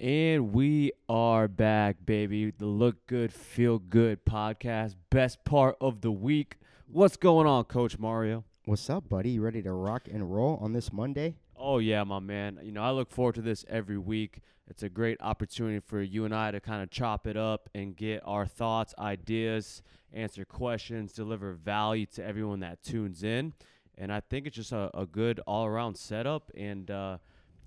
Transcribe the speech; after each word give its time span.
And 0.00 0.54
we 0.54 0.92
are 1.10 1.46
back, 1.46 2.06
baby. 2.06 2.52
The 2.56 2.64
Look 2.64 3.06
Good, 3.06 3.34
Feel 3.34 3.78
Good 3.78 4.24
podcast. 4.24 4.94
Best 5.10 5.44
part 5.44 5.76
of 5.78 6.00
the 6.00 6.10
week. 6.10 6.56
What's 6.86 7.18
going 7.18 7.46
on, 7.46 7.64
Coach 7.64 7.98
Mario? 7.98 8.44
What's 8.64 8.88
up, 8.88 9.10
buddy? 9.10 9.32
You 9.32 9.42
ready 9.42 9.60
to 9.60 9.72
rock 9.74 10.08
and 10.10 10.34
roll 10.34 10.58
on 10.62 10.72
this 10.72 10.90
Monday? 10.90 11.36
Oh, 11.54 11.80
yeah, 11.80 12.02
my 12.04 12.18
man. 12.18 12.58
You 12.62 12.72
know, 12.72 12.82
I 12.82 12.92
look 12.92 13.10
forward 13.10 13.34
to 13.34 13.42
this 13.42 13.66
every 13.68 13.98
week. 13.98 14.40
It's 14.68 14.82
a 14.82 14.88
great 14.88 15.18
opportunity 15.20 15.80
for 15.86 16.00
you 16.00 16.24
and 16.24 16.34
I 16.34 16.50
to 16.50 16.60
kind 16.60 16.82
of 16.82 16.88
chop 16.88 17.26
it 17.26 17.36
up 17.36 17.68
and 17.74 17.94
get 17.94 18.22
our 18.24 18.46
thoughts, 18.46 18.94
ideas, 18.98 19.82
answer 20.14 20.46
questions, 20.46 21.12
deliver 21.12 21.52
value 21.52 22.06
to 22.14 22.24
everyone 22.24 22.60
that 22.60 22.82
tunes 22.82 23.22
in. 23.22 23.52
And 23.98 24.10
I 24.10 24.20
think 24.20 24.46
it's 24.46 24.56
just 24.56 24.72
a, 24.72 24.90
a 24.94 25.04
good 25.04 25.40
all 25.46 25.66
around 25.66 25.98
setup 25.98 26.50
and 26.56 26.90
uh, 26.90 27.18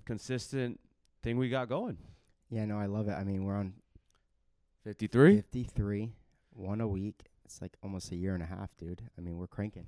consistent 0.04 0.80
thing 1.22 1.38
we 1.38 1.48
got 1.48 1.68
going. 1.68 1.96
Yeah, 2.54 2.66
no, 2.66 2.78
I 2.78 2.86
love 2.86 3.08
it. 3.08 3.14
I 3.14 3.24
mean, 3.24 3.44
we're 3.44 3.56
on 3.56 3.74
53? 4.84 5.38
53, 5.38 6.12
one 6.52 6.80
a 6.80 6.86
week. 6.86 7.24
It's 7.44 7.60
like 7.60 7.72
almost 7.82 8.12
a 8.12 8.16
year 8.16 8.34
and 8.34 8.44
a 8.44 8.46
half, 8.46 8.70
dude. 8.76 9.02
I 9.18 9.20
mean, 9.20 9.38
we're 9.38 9.48
cranking. 9.48 9.86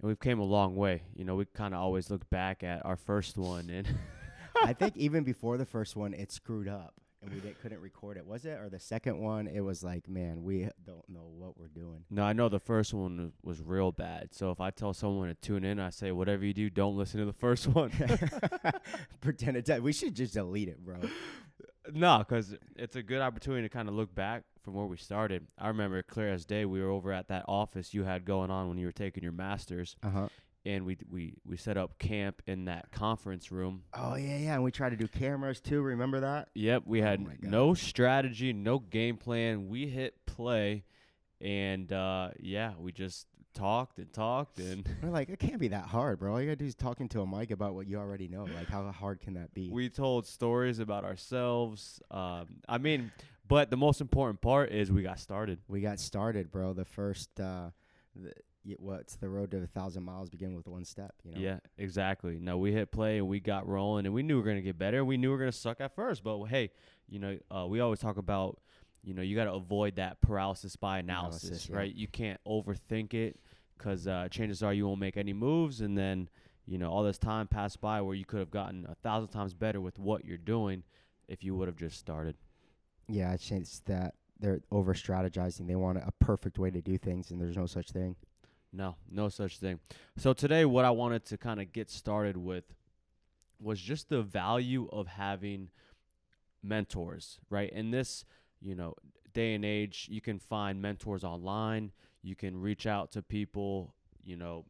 And 0.00 0.08
we've 0.08 0.18
came 0.18 0.38
a 0.38 0.44
long 0.44 0.76
way. 0.76 1.02
You 1.14 1.26
know, 1.26 1.34
we 1.34 1.44
kind 1.44 1.74
of 1.74 1.80
always 1.80 2.10
look 2.10 2.28
back 2.30 2.62
at 2.62 2.86
our 2.86 2.96
first 2.96 3.36
one 3.36 3.68
and 3.68 3.86
I 4.62 4.72
think 4.72 4.96
even 4.96 5.24
before 5.24 5.58
the 5.58 5.66
first 5.66 5.94
one, 5.94 6.14
it 6.14 6.32
screwed 6.32 6.68
up 6.68 6.94
and 7.20 7.34
we 7.34 7.40
didn't, 7.40 7.60
couldn't 7.60 7.80
record 7.80 8.16
it. 8.16 8.26
Was 8.26 8.46
it? 8.46 8.58
Or 8.58 8.70
the 8.70 8.80
second 8.80 9.18
one, 9.18 9.46
it 9.46 9.60
was 9.60 9.84
like, 9.84 10.08
man, 10.08 10.42
we 10.42 10.70
don't 10.86 11.06
know 11.10 11.28
what 11.36 11.58
we're 11.58 11.68
doing. 11.68 12.04
No, 12.10 12.22
I 12.22 12.32
know 12.32 12.48
the 12.48 12.58
first 12.58 12.94
one 12.94 13.32
was, 13.42 13.60
real 13.60 13.92
bad. 13.92 14.28
So 14.32 14.50
if 14.50 14.60
I 14.60 14.70
tell 14.70 14.94
someone 14.94 15.28
to 15.28 15.34
tune 15.34 15.64
in, 15.64 15.78
I 15.80 15.90
say 15.90 16.12
whatever 16.12 16.46
you 16.46 16.54
do, 16.54 16.70
don't 16.70 16.96
listen 16.96 17.20
to 17.20 17.26
the 17.26 17.34
first 17.34 17.66
one. 17.66 17.90
Pretend 19.20 19.58
it. 19.58 19.82
We 19.82 19.92
should 19.92 20.14
just 20.14 20.32
delete 20.32 20.68
it, 20.68 20.82
bro. 20.82 21.00
No, 21.92 22.18
because 22.18 22.54
it's 22.76 22.96
a 22.96 23.02
good 23.02 23.20
opportunity 23.20 23.62
to 23.62 23.68
kind 23.68 23.88
of 23.88 23.94
look 23.94 24.14
back 24.14 24.42
from 24.62 24.74
where 24.74 24.86
we 24.86 24.96
started. 24.96 25.46
I 25.58 25.68
remember 25.68 26.02
clear 26.02 26.32
as 26.32 26.44
day. 26.44 26.64
We 26.64 26.80
were 26.82 26.90
over 26.90 27.12
at 27.12 27.28
that 27.28 27.44
office 27.48 27.94
you 27.94 28.04
had 28.04 28.24
going 28.24 28.50
on 28.50 28.68
when 28.68 28.78
you 28.78 28.86
were 28.86 28.92
taking 28.92 29.22
your 29.22 29.32
masters, 29.32 29.96
Uh 30.02 30.10
huh. 30.10 30.28
and 30.64 30.84
we 30.84 30.96
we 31.08 31.34
we 31.44 31.56
set 31.56 31.76
up 31.76 31.98
camp 31.98 32.42
in 32.46 32.64
that 32.64 32.90
conference 32.90 33.52
room. 33.52 33.84
Oh 33.94 34.16
yeah, 34.16 34.36
yeah. 34.38 34.54
And 34.54 34.64
we 34.64 34.70
tried 34.72 34.90
to 34.90 34.96
do 34.96 35.06
cameras 35.08 35.60
too. 35.60 35.80
Remember 35.82 36.20
that? 36.20 36.48
Yep, 36.54 36.82
we 36.86 37.00
Oh 37.02 37.04
had 37.04 37.24
God. 37.24 37.50
no 37.50 37.74
strategy, 37.74 38.52
no 38.52 38.78
game 38.80 39.16
plan. 39.16 39.68
We 39.68 39.86
hit 39.86 40.14
play, 40.26 40.84
and 41.40 41.92
uh, 41.92 42.30
yeah, 42.40 42.72
we 42.78 42.92
just 42.92 43.26
talked 43.56 43.98
and 43.98 44.12
talked 44.12 44.58
and. 44.58 44.88
We're 45.02 45.10
like, 45.10 45.28
it 45.28 45.38
can't 45.38 45.58
be 45.58 45.68
that 45.68 45.86
hard, 45.86 46.18
bro. 46.18 46.32
All 46.32 46.40
you 46.40 46.46
gotta 46.46 46.56
do 46.56 46.66
is 46.66 46.74
talking 46.74 47.08
to 47.10 47.22
a 47.22 47.26
mic 47.26 47.50
about 47.50 47.74
what 47.74 47.86
you 47.86 47.98
already 47.98 48.28
know. 48.28 48.44
Like, 48.44 48.68
how 48.68 48.90
hard 48.92 49.20
can 49.20 49.34
that 49.34 49.52
be? 49.54 49.70
we 49.70 49.88
told 49.88 50.26
stories 50.26 50.78
about 50.78 51.04
ourselves. 51.04 52.00
Um, 52.10 52.46
I 52.68 52.78
mean, 52.78 53.10
but 53.48 53.70
the 53.70 53.76
most 53.76 54.00
important 54.00 54.40
part 54.40 54.70
is 54.72 54.92
we 54.92 55.02
got 55.02 55.18
started. 55.18 55.58
we 55.68 55.80
got 55.80 55.98
started, 55.98 56.50
bro. 56.50 56.72
The 56.72 56.84
first, 56.84 57.40
uh, 57.40 57.70
the, 58.14 58.32
what's 58.78 59.16
the 59.16 59.28
road 59.28 59.52
to 59.52 59.58
a 59.58 59.66
thousand 59.66 60.02
miles 60.02 60.28
begin 60.28 60.54
with 60.54 60.66
one 60.66 60.84
step, 60.84 61.14
you 61.22 61.32
know? 61.32 61.40
Yeah, 61.40 61.58
exactly. 61.78 62.38
No, 62.40 62.58
we 62.58 62.72
hit 62.72 62.90
play 62.90 63.18
and 63.18 63.28
we 63.28 63.40
got 63.40 63.68
rolling, 63.68 64.06
and 64.06 64.14
we 64.14 64.22
knew 64.22 64.36
we 64.36 64.42
were 64.42 64.48
gonna 64.48 64.62
get 64.62 64.78
better. 64.78 65.04
We 65.04 65.16
knew 65.16 65.28
we 65.28 65.32
were 65.32 65.38
gonna 65.38 65.52
suck 65.52 65.80
at 65.80 65.94
first, 65.94 66.22
but 66.24 66.42
hey, 66.44 66.70
you 67.08 67.18
know, 67.18 67.38
uh, 67.50 67.66
we 67.66 67.80
always 67.80 68.00
talk 68.00 68.16
about, 68.16 68.58
you 69.02 69.14
know, 69.14 69.22
you 69.22 69.36
got 69.36 69.44
to 69.44 69.52
avoid 69.52 69.96
that 69.96 70.20
paralysis 70.20 70.74
by 70.74 70.98
analysis, 70.98 71.44
Analysis, 71.44 71.68
yeah. 71.70 71.76
right? 71.76 71.94
You 71.94 72.08
can't 72.08 72.40
overthink 72.46 73.14
it 73.14 73.38
because 73.76 74.06
uh, 74.06 74.28
chances 74.30 74.62
are 74.62 74.72
you 74.72 74.86
won't 74.86 75.00
make 75.00 75.16
any 75.16 75.32
moves, 75.32 75.80
and 75.80 75.96
then 75.96 76.28
you 76.66 76.78
know 76.78 76.90
all 76.90 77.02
this 77.02 77.18
time 77.18 77.46
passed 77.46 77.80
by 77.80 78.00
where 78.00 78.14
you 78.14 78.24
could 78.24 78.40
have 78.40 78.50
gotten 78.50 78.86
a 78.88 78.94
thousand 78.96 79.28
times 79.28 79.54
better 79.54 79.80
with 79.80 79.98
what 79.98 80.24
you're 80.24 80.38
doing 80.38 80.82
if 81.28 81.44
you 81.44 81.54
would 81.54 81.68
have 81.68 81.76
just 81.76 81.98
started. 81.98 82.36
Yeah, 83.08 83.32
it's 83.32 83.50
it's 83.50 83.80
that 83.80 84.14
they're 84.38 84.60
over 84.70 84.94
strategizing. 84.94 85.66
They 85.66 85.76
want 85.76 85.98
a 85.98 86.12
perfect 86.20 86.58
way 86.58 86.70
to 86.70 86.80
do 86.80 86.98
things, 86.98 87.30
and 87.30 87.40
there's 87.40 87.56
no 87.56 87.66
such 87.66 87.90
thing. 87.90 88.16
No, 88.72 88.96
no 89.10 89.28
such 89.28 89.58
thing. 89.58 89.80
So 90.16 90.32
today, 90.32 90.64
what 90.64 90.84
I 90.84 90.90
wanted 90.90 91.24
to 91.26 91.38
kind 91.38 91.60
of 91.60 91.72
get 91.72 91.90
started 91.90 92.36
with 92.36 92.64
was 93.60 93.80
just 93.80 94.08
the 94.08 94.22
value 94.22 94.88
of 94.92 95.06
having 95.06 95.70
mentors, 96.62 97.38
right? 97.48 97.70
In 97.70 97.90
this, 97.90 98.24
you 98.60 98.74
know, 98.74 98.94
day 99.32 99.54
and 99.54 99.64
age, 99.64 100.08
you 100.10 100.20
can 100.20 100.38
find 100.38 100.82
mentors 100.82 101.24
online. 101.24 101.92
You 102.26 102.34
can 102.34 102.60
reach 102.60 102.88
out 102.88 103.12
to 103.12 103.22
people, 103.22 103.94
you 104.24 104.34
know, 104.34 104.64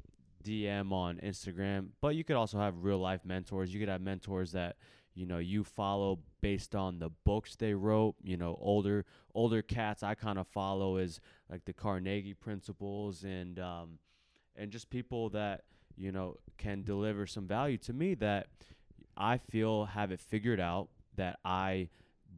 DM 0.45 0.93
on 0.93 1.17
Instagram, 1.25 1.89
but 2.03 2.15
you 2.15 2.23
could 2.23 2.37
also 2.37 2.59
have 2.59 2.85
real 2.85 2.99
life 2.99 3.23
mentors. 3.25 3.73
You 3.73 3.81
could 3.81 3.89
have 3.89 4.03
mentors 4.03 4.53
that 4.53 4.77
you 5.15 5.25
know 5.25 5.39
you 5.39 5.65
follow 5.65 6.19
based 6.43 6.75
on 6.75 6.99
the 6.99 7.09
books 7.25 7.57
they 7.57 7.73
wrote. 7.73 8.15
You 8.23 8.37
know, 8.37 8.59
older 8.61 9.07
older 9.35 9.63
cats 9.63 10.03
I 10.03 10.15
kind 10.15 10.39
of 10.39 10.47
follow 10.47 10.99
is 10.99 11.19
like 11.51 11.65
the 11.65 11.73
Carnegie 11.73 12.35
principles 12.35 13.25
and 13.25 13.59
um, 13.59 13.99
and 14.55 14.71
just 14.71 14.91
people 14.91 15.31
that 15.31 15.63
you 15.97 16.13
know 16.13 16.37
can 16.59 16.83
deliver 16.83 17.27
some 17.27 17.49
value 17.49 17.79
to 17.79 17.95
me 17.95 18.13
that 18.17 18.49
I 19.17 19.39
feel 19.39 19.87
have 19.87 20.13
it 20.13 20.21
figured 20.21 20.61
out. 20.61 20.89
That 21.17 21.39
I 21.43 21.89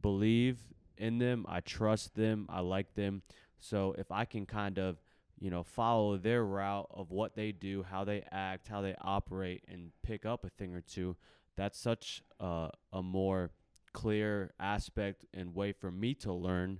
believe 0.01 0.59
in 0.97 1.17
them, 1.17 1.45
I 1.49 1.59
trust 1.59 2.15
them, 2.15 2.47
I 2.47 2.61
like 2.61 2.95
them. 2.95 3.21
So 3.59 3.93
if 3.97 4.09
I 4.09 4.23
can 4.23 4.45
kind 4.45 4.79
of 4.79 5.01
you 5.39 5.49
know 5.49 5.63
follow 5.63 6.17
their 6.17 6.43
route 6.43 6.87
of 6.91 7.11
what 7.11 7.35
they 7.35 7.51
do, 7.51 7.83
how 7.83 8.03
they 8.03 8.23
act, 8.31 8.67
how 8.67 8.81
they 8.81 8.95
operate, 9.01 9.63
and 9.67 9.91
pick 10.03 10.25
up 10.25 10.45
a 10.45 10.49
thing 10.49 10.73
or 10.73 10.81
two, 10.81 11.15
that's 11.55 11.79
such 11.79 12.21
uh, 12.39 12.69
a 12.93 13.01
more 13.01 13.51
clear 13.91 14.51
aspect 14.59 15.25
and 15.33 15.55
way 15.55 15.71
for 15.71 15.91
me 15.91 16.13
to 16.13 16.31
learn 16.31 16.79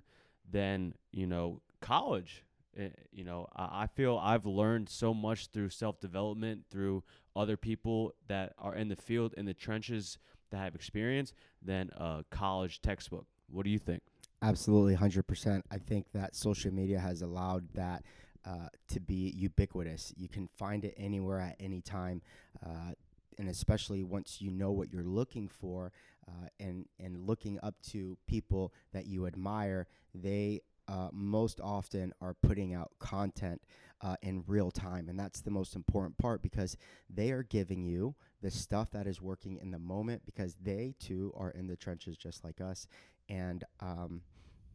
than 0.50 0.94
you 1.12 1.26
know 1.26 1.60
college. 1.80 2.44
Eh, 2.78 2.88
you 3.10 3.24
know 3.24 3.48
I, 3.56 3.82
I 3.82 3.86
feel 3.88 4.16
i've 4.22 4.46
learned 4.46 4.88
so 4.88 5.12
much 5.12 5.48
through 5.48 5.70
self-development 5.70 6.66
through 6.70 7.02
other 7.34 7.56
people 7.56 8.14
that 8.28 8.52
are 8.58 8.76
in 8.76 8.86
the 8.86 8.94
field 8.94 9.34
in 9.36 9.44
the 9.44 9.54
trenches 9.54 10.18
that 10.50 10.58
have 10.58 10.74
experience 10.74 11.32
than 11.62 11.90
a 11.96 12.24
college 12.30 12.80
textbook. 12.80 13.26
What 13.48 13.64
do 13.64 13.70
you 13.70 13.78
think? 13.78 14.02
Absolutely, 14.42 14.94
hundred 14.94 15.26
percent. 15.26 15.64
I 15.70 15.78
think 15.78 16.06
that 16.12 16.34
social 16.34 16.72
media 16.72 16.98
has 16.98 17.22
allowed 17.22 17.68
that 17.74 18.04
uh, 18.44 18.68
to 18.88 19.00
be 19.00 19.32
ubiquitous. 19.36 20.12
You 20.16 20.28
can 20.28 20.48
find 20.56 20.84
it 20.84 20.94
anywhere 20.96 21.40
at 21.40 21.56
any 21.60 21.80
time, 21.80 22.22
uh, 22.64 22.94
and 23.38 23.48
especially 23.48 24.02
once 24.02 24.40
you 24.40 24.50
know 24.50 24.70
what 24.70 24.92
you're 24.92 25.02
looking 25.02 25.48
for, 25.48 25.92
uh, 26.28 26.48
and 26.58 26.86
and 26.98 27.26
looking 27.26 27.58
up 27.62 27.74
to 27.90 28.16
people 28.26 28.72
that 28.92 29.06
you 29.06 29.26
admire, 29.26 29.86
they 30.14 30.60
uh, 30.88 31.08
most 31.12 31.60
often 31.60 32.12
are 32.20 32.34
putting 32.34 32.74
out 32.74 32.90
content 32.98 33.60
uh, 34.02 34.16
in 34.22 34.42
real 34.46 34.70
time, 34.70 35.08
and 35.08 35.18
that's 35.18 35.40
the 35.40 35.50
most 35.50 35.76
important 35.76 36.16
part 36.18 36.42
because 36.42 36.76
they 37.08 37.30
are 37.30 37.42
giving 37.42 37.84
you 37.84 38.14
the 38.42 38.50
stuff 38.50 38.90
that 38.90 39.06
is 39.06 39.20
working 39.20 39.58
in 39.58 39.70
the 39.70 39.78
moment 39.78 40.22
because 40.24 40.56
they 40.62 40.94
too 40.98 41.32
are 41.36 41.50
in 41.50 41.66
the 41.66 41.76
trenches 41.76 42.16
just 42.16 42.42
like 42.42 42.60
us 42.60 42.86
and 43.28 43.64
um, 43.80 44.22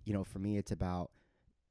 you 0.05 0.13
know 0.13 0.23
for 0.23 0.39
me 0.39 0.57
it's 0.57 0.71
about 0.71 1.11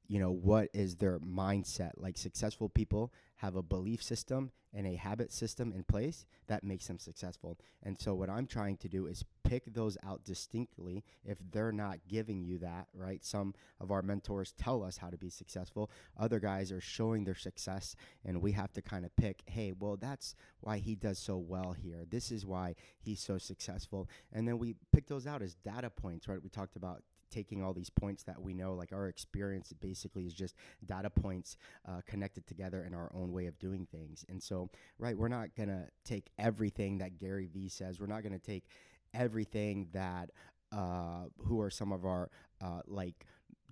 you 0.07 0.19
know 0.19 0.31
what 0.31 0.69
is 0.73 0.95
their 0.95 1.19
mindset? 1.19 1.91
Like 1.97 2.17
successful 2.17 2.69
people 2.69 3.11
have 3.37 3.55
a 3.55 3.63
belief 3.63 4.01
system 4.01 4.51
and 4.73 4.85
a 4.85 4.95
habit 4.95 5.31
system 5.31 5.71
in 5.71 5.83
place 5.83 6.25
that 6.47 6.63
makes 6.63 6.87
them 6.87 6.99
successful. 6.99 7.57
And 7.83 7.99
so 7.99 8.13
what 8.13 8.29
i'm 8.29 8.45
trying 8.45 8.77
to 8.77 8.89
do 8.89 9.07
is 9.07 9.23
pick 9.43 9.63
those 9.73 9.97
out 10.05 10.23
distinctly 10.25 11.03
if 11.23 11.37
they're 11.51 11.71
not 11.71 11.99
giving 12.07 12.43
you 12.43 12.57
that 12.59 12.87
right? 12.93 13.23
Some 13.23 13.53
of 13.79 13.91
our 13.91 14.01
mentors 14.01 14.53
tell 14.57 14.83
us 14.83 14.97
how 14.97 15.09
to 15.09 15.17
be 15.17 15.29
successful. 15.29 15.89
Other 16.19 16.39
guys 16.39 16.71
are 16.71 16.81
showing 16.81 17.23
their 17.23 17.35
success 17.35 17.95
and 18.25 18.41
we 18.41 18.51
have 18.51 18.73
to 18.73 18.81
kind 18.81 19.05
of 19.05 19.15
pick 19.15 19.43
hey 19.45 19.73
well 19.77 19.97
that's 19.97 20.35
why 20.59 20.77
he 20.77 20.95
does 20.95 21.19
so 21.19 21.37
well 21.37 21.73
here. 21.73 22.03
This 22.09 22.31
is 22.31 22.45
why 22.45 22.75
he's 22.99 23.21
so 23.21 23.37
successful. 23.37 24.09
And 24.33 24.47
then 24.47 24.59
we 24.59 24.75
pick 24.91 25.07
those 25.07 25.25
out 25.25 25.41
as 25.41 25.55
data 25.55 25.89
points 25.89 26.27
right? 26.27 26.41
We 26.41 26.49
talked 26.49 26.75
about 26.75 27.01
taking 27.35 27.61
all 27.63 27.73
these 27.73 27.89
points 27.89 28.23
that 28.23 28.39
we 28.41 28.53
know 28.53 28.73
like 28.81 28.91
our 28.93 29.07
experience 29.07 29.73
basically 29.81 30.23
is 30.25 30.33
just 30.33 30.55
data 30.85 31.09
points 31.09 31.57
uh, 31.89 31.99
connected 32.11 32.43
together 32.47 32.83
in 32.87 32.93
our 32.93 33.11
own 33.13 33.31
way 33.37 33.45
of 33.47 33.55
doing 33.59 33.85
things 33.91 34.25
and 34.29 34.41
so 34.41 34.69
right 34.99 35.17
we're 35.17 35.27
not 35.39 35.47
going 35.55 35.69
to 35.69 35.83
take 36.03 36.25
everything 36.39 36.97
that 36.99 37.17
gary 37.17 37.47
vee 37.53 37.67
says 37.69 37.99
we're 37.99 38.13
not 38.15 38.21
going 38.23 38.37
to 38.41 38.45
take 38.53 38.63
everything 39.13 39.87
that 39.91 40.29
uh, 40.71 41.25
who 41.45 41.59
are 41.59 41.69
some 41.69 41.91
of 41.91 42.05
our 42.05 42.29
uh, 42.61 42.81
like 42.87 43.25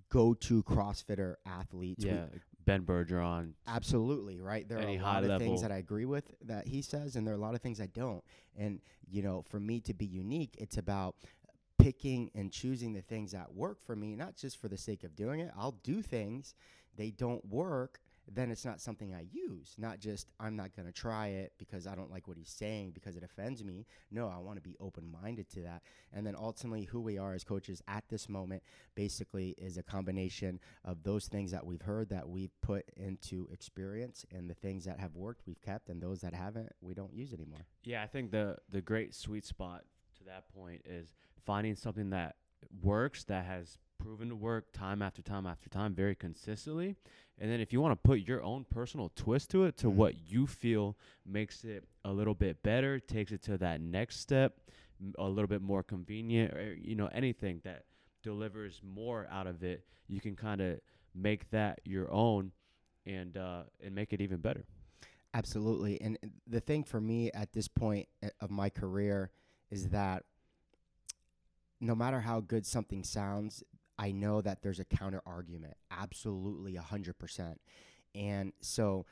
go-to 0.10 0.62
crossfitter 0.64 1.36
athletes 1.46 2.04
We- 2.04 2.12
yeah 2.12 2.26
ben 2.66 2.84
bergeron 2.84 3.54
Absolutely, 3.68 4.40
right? 4.40 4.68
There 4.68 4.78
are 4.80 4.88
a 4.88 4.98
lot 5.00 5.24
of 5.24 5.30
things 5.40 5.62
that 5.64 5.72
I 5.72 5.78
agree 5.78 6.06
with 6.06 6.26
that 6.46 6.68
he 6.68 6.82
says, 6.82 7.16
and 7.16 7.26
there 7.28 7.34
are 7.34 7.38
a 7.38 7.46
lot 7.48 7.56
of 7.56 7.62
things 7.62 7.82
I 7.82 7.88
don't. 7.88 8.24
And, 8.58 8.80
you 9.10 9.22
know, 9.22 9.42
for 9.50 9.60
me 9.60 9.82
to 9.82 9.94
be 9.94 10.06
unique, 10.06 10.56
it's 10.58 10.78
about 10.78 11.16
picking 11.84 12.32
and 12.34 12.52
choosing 12.52 12.94
the 12.94 13.02
things 13.02 13.32
that 13.34 13.54
work 13.54 13.82
for 13.86 13.96
me, 13.96 14.16
not 14.16 14.36
just 14.36 14.60
for 14.62 14.68
the 14.70 14.78
sake 14.78 15.04
of 15.04 15.16
doing 15.16 15.40
it. 15.42 15.52
I'll 15.58 15.78
do 15.84 16.02
things, 16.02 16.56
they 16.96 17.12
don't 17.12 17.44
work. 17.46 18.00
then 18.32 18.52
it's 18.52 18.64
not 18.64 18.80
something 18.80 19.14
I 19.14 19.26
use. 19.34 19.76
Not 19.78 20.00
just 20.00 20.30
I'm 20.40 20.56
not 20.56 20.74
going 20.74 20.86
to 20.86 20.94
try 20.94 21.28
it 21.28 21.52
because 21.58 21.86
I 21.88 21.94
don't 21.94 22.10
like 22.10 22.26
what 22.26 22.38
he's 22.38 22.50
saying 22.50 22.92
because 22.92 23.18
it 23.18 23.24
offends 23.24 23.62
me. 23.66 23.86
No, 24.12 24.30
I 24.30 24.38
want 24.38 24.56
to 24.56 24.62
be 24.62 24.78
open 24.80 25.12
minded 25.12 25.50
to 25.50 25.60
that. 25.64 25.82
And 26.14 26.26
then 26.26 26.34
ultimately, 26.38 26.86
who 26.86 27.02
we 27.02 27.18
are 27.18 27.34
as 27.34 27.44
coaches 27.44 27.82
at 27.90 28.06
this 28.08 28.30
moment 28.30 28.64
basically 28.96 29.56
is 29.58 29.76
a 29.78 29.84
combination 29.84 30.62
of 30.86 31.04
those 31.04 31.28
things 31.28 31.52
that 31.52 31.66
we've 31.66 31.82
heard 31.82 32.08
that 32.10 32.30
we've 32.30 32.56
put 32.62 32.86
into 32.96 33.50
experience 33.52 34.26
and 34.32 34.50
the 34.50 34.54
things 34.54 34.86
that 34.86 35.02
have 35.02 35.16
worked 35.18 35.42
we've 35.46 35.62
kept 35.62 35.90
and 35.90 36.02
those 36.02 36.22
that 36.22 36.34
haven't 36.34 36.72
we 36.80 36.94
don't 36.94 37.14
use 37.14 37.34
anymore. 37.34 37.66
Yeah, 37.84 38.04
I 38.04 38.08
think 38.08 38.32
the 38.32 38.56
the 38.70 38.82
great 38.82 39.14
sweet 39.14 39.46
spot 39.46 39.84
to 40.20 40.24
that 40.26 40.48
point 40.56 40.82
is 40.86 41.12
finding 41.46 41.76
something 41.76 42.10
that 42.12 42.36
works 42.82 43.24
that 43.26 43.46
has 43.46 43.78
proven 43.98 44.30
to 44.30 44.36
work 44.36 44.72
time 44.74 45.02
after 45.02 45.22
time 45.22 45.46
after 45.46 45.70
time 45.70 45.94
very 45.94 46.16
consistently. 46.16 46.96
And 47.40 47.50
then 47.50 47.60
if 47.62 47.72
you 47.72 47.80
want 47.82 47.94
to 47.94 48.08
put 48.08 48.20
your 48.20 48.44
own 48.44 48.66
personal 48.70 49.10
twist 49.16 49.50
to 49.52 49.64
it 49.64 49.78
to 49.78 49.88
Mhm. 49.88 49.96
what 49.96 50.30
you 50.30 50.46
feel 50.46 50.98
makes 51.26 51.64
it 51.64 51.86
a 52.04 52.12
little 52.12 52.34
bit 52.36 52.62
better, 52.64 53.00
takes 53.00 53.32
it 53.32 53.42
to 53.44 53.58
that 53.60 53.80
next 53.82 54.18
step, 54.20 54.60
m- 55.00 55.14
a 55.18 55.30
little 55.30 55.48
bit 55.48 55.62
more 55.62 55.84
convenient 55.84 56.54
or 56.54 56.74
you 56.74 56.96
know 56.96 57.08
anything 57.08 57.62
that 57.64 57.86
delivers 58.22 58.82
more 58.84 59.28
out 59.30 59.48
of 59.48 59.64
it, 59.64 59.86
you 60.08 60.20
can 60.22 60.36
kind 60.36 60.62
of 60.62 60.80
make 61.16 61.50
that 61.52 61.80
your 61.86 62.12
own 62.12 62.52
and 63.06 63.38
uh 63.38 63.64
and 63.82 63.94
make 63.96 64.12
it 64.14 64.22
even 64.22 64.40
better. 64.42 64.66
Absolutely. 65.34 66.00
And 66.02 66.18
uh, 66.24 66.28
the 66.48 66.60
thing 66.60 66.84
for 66.84 67.02
me 67.02 67.32
at 67.32 67.54
this 67.54 67.68
point 67.68 68.08
uh, 68.24 68.30
of 68.40 68.52
my 68.52 68.70
career 68.70 69.32
is 69.72 69.90
that 69.90 70.24
no 71.84 71.96
matter 71.96 72.22
how 72.22 72.40
good 72.40 72.66
something 72.66 73.04
sounds, 73.04 73.64
I 74.00 74.12
know 74.12 74.42
that 74.42 74.62
there's 74.62 74.80
a 74.80 74.86
counter 74.86 75.22
argument. 75.26 75.76
Absolutely, 75.92 76.74
100%. 76.76 77.56
And 78.16 78.54
so 78.62 79.06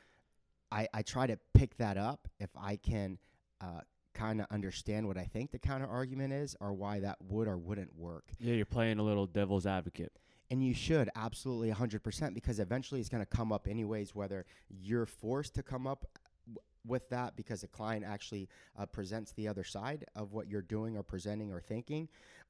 I, 0.70 0.88
I 0.94 1.02
try 1.02 1.26
to 1.26 1.38
pick 1.54 1.76
that 1.76 1.96
up 1.96 2.28
if 2.40 2.50
I 2.56 2.76
can 2.76 3.18
uh, 3.60 3.80
kind 4.14 4.40
of 4.40 4.46
understand 4.50 5.06
what 5.06 5.18
I 5.18 5.24
think 5.24 5.50
the 5.50 5.58
counter 5.58 5.86
argument 5.86 6.32
is 6.32 6.56
or 6.60 6.72
why 6.72 7.00
that 7.00 7.18
would 7.28 7.46
or 7.46 7.58
wouldn't 7.58 7.94
work. 7.96 8.24
Yeah, 8.38 8.54
you're 8.54 8.64
playing 8.64 8.98
a 8.98 9.02
little 9.02 9.26
devil's 9.26 9.66
advocate. 9.66 10.12
And 10.50 10.62
you 10.62 10.74
should 10.74 11.08
absolutely 11.14 11.70
100% 11.70 12.34
because 12.34 12.58
eventually 12.58 13.00
it's 13.00 13.08
going 13.08 13.24
to 13.24 13.36
come 13.36 13.52
up 13.52 13.66
anyways, 13.68 14.14
whether 14.14 14.44
you're 14.68 15.06
forced 15.06 15.54
to 15.54 15.62
come 15.62 15.86
up 15.86 16.06
w- 16.46 16.60
with 16.86 17.08
that 17.08 17.36
because 17.36 17.62
the 17.62 17.68
client 17.68 18.04
actually 18.06 18.48
uh, 18.78 18.84
presents 18.84 19.32
the 19.32 19.48
other 19.48 19.64
side 19.64 20.04
of 20.14 20.32
what 20.32 20.48
you're 20.48 20.60
doing 20.60 20.96
or 20.96 21.02
presenting 21.02 21.52
or 21.52 21.60
thinking, 21.60 22.06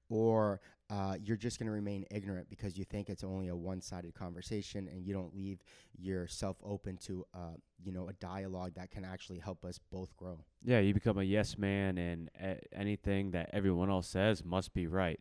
or 0.08 0.60
uh, 0.90 1.16
you're 1.22 1.37
just 1.37 1.58
going 1.58 1.66
to 1.66 1.72
remain 1.72 2.04
ignorant 2.10 2.49
because 2.50 2.76
you 2.76 2.84
think 2.84 3.08
it's 3.08 3.25
only 3.25 3.49
a 3.49 3.56
one-sided 3.56 4.14
conversation 4.14 4.88
and 4.88 5.06
you 5.06 5.14
don't 5.14 5.34
leave 5.34 5.62
yourself 5.99 6.58
open 6.62 6.99
to, 6.99 7.25
uh, 7.32 7.56
you 7.82 7.93
know, 7.93 8.08
a 8.08 8.12
dialogue 8.14 8.75
that 8.75 8.90
can 8.90 9.04
actually 9.04 9.38
help 9.38 9.64
us 9.64 9.81
both 9.90 10.14
grow. 10.16 10.38
Yeah, 10.62 10.81
you 10.81 10.93
become 10.93 11.16
a 11.19 11.22
yes 11.22 11.56
man, 11.56 11.96
and 11.96 12.31
a- 12.38 12.60
anything 12.76 13.31
that 13.31 13.50
everyone 13.54 13.88
else 13.88 14.06
says 14.08 14.44
must 14.44 14.75
be 14.75 14.87
right. 14.87 15.19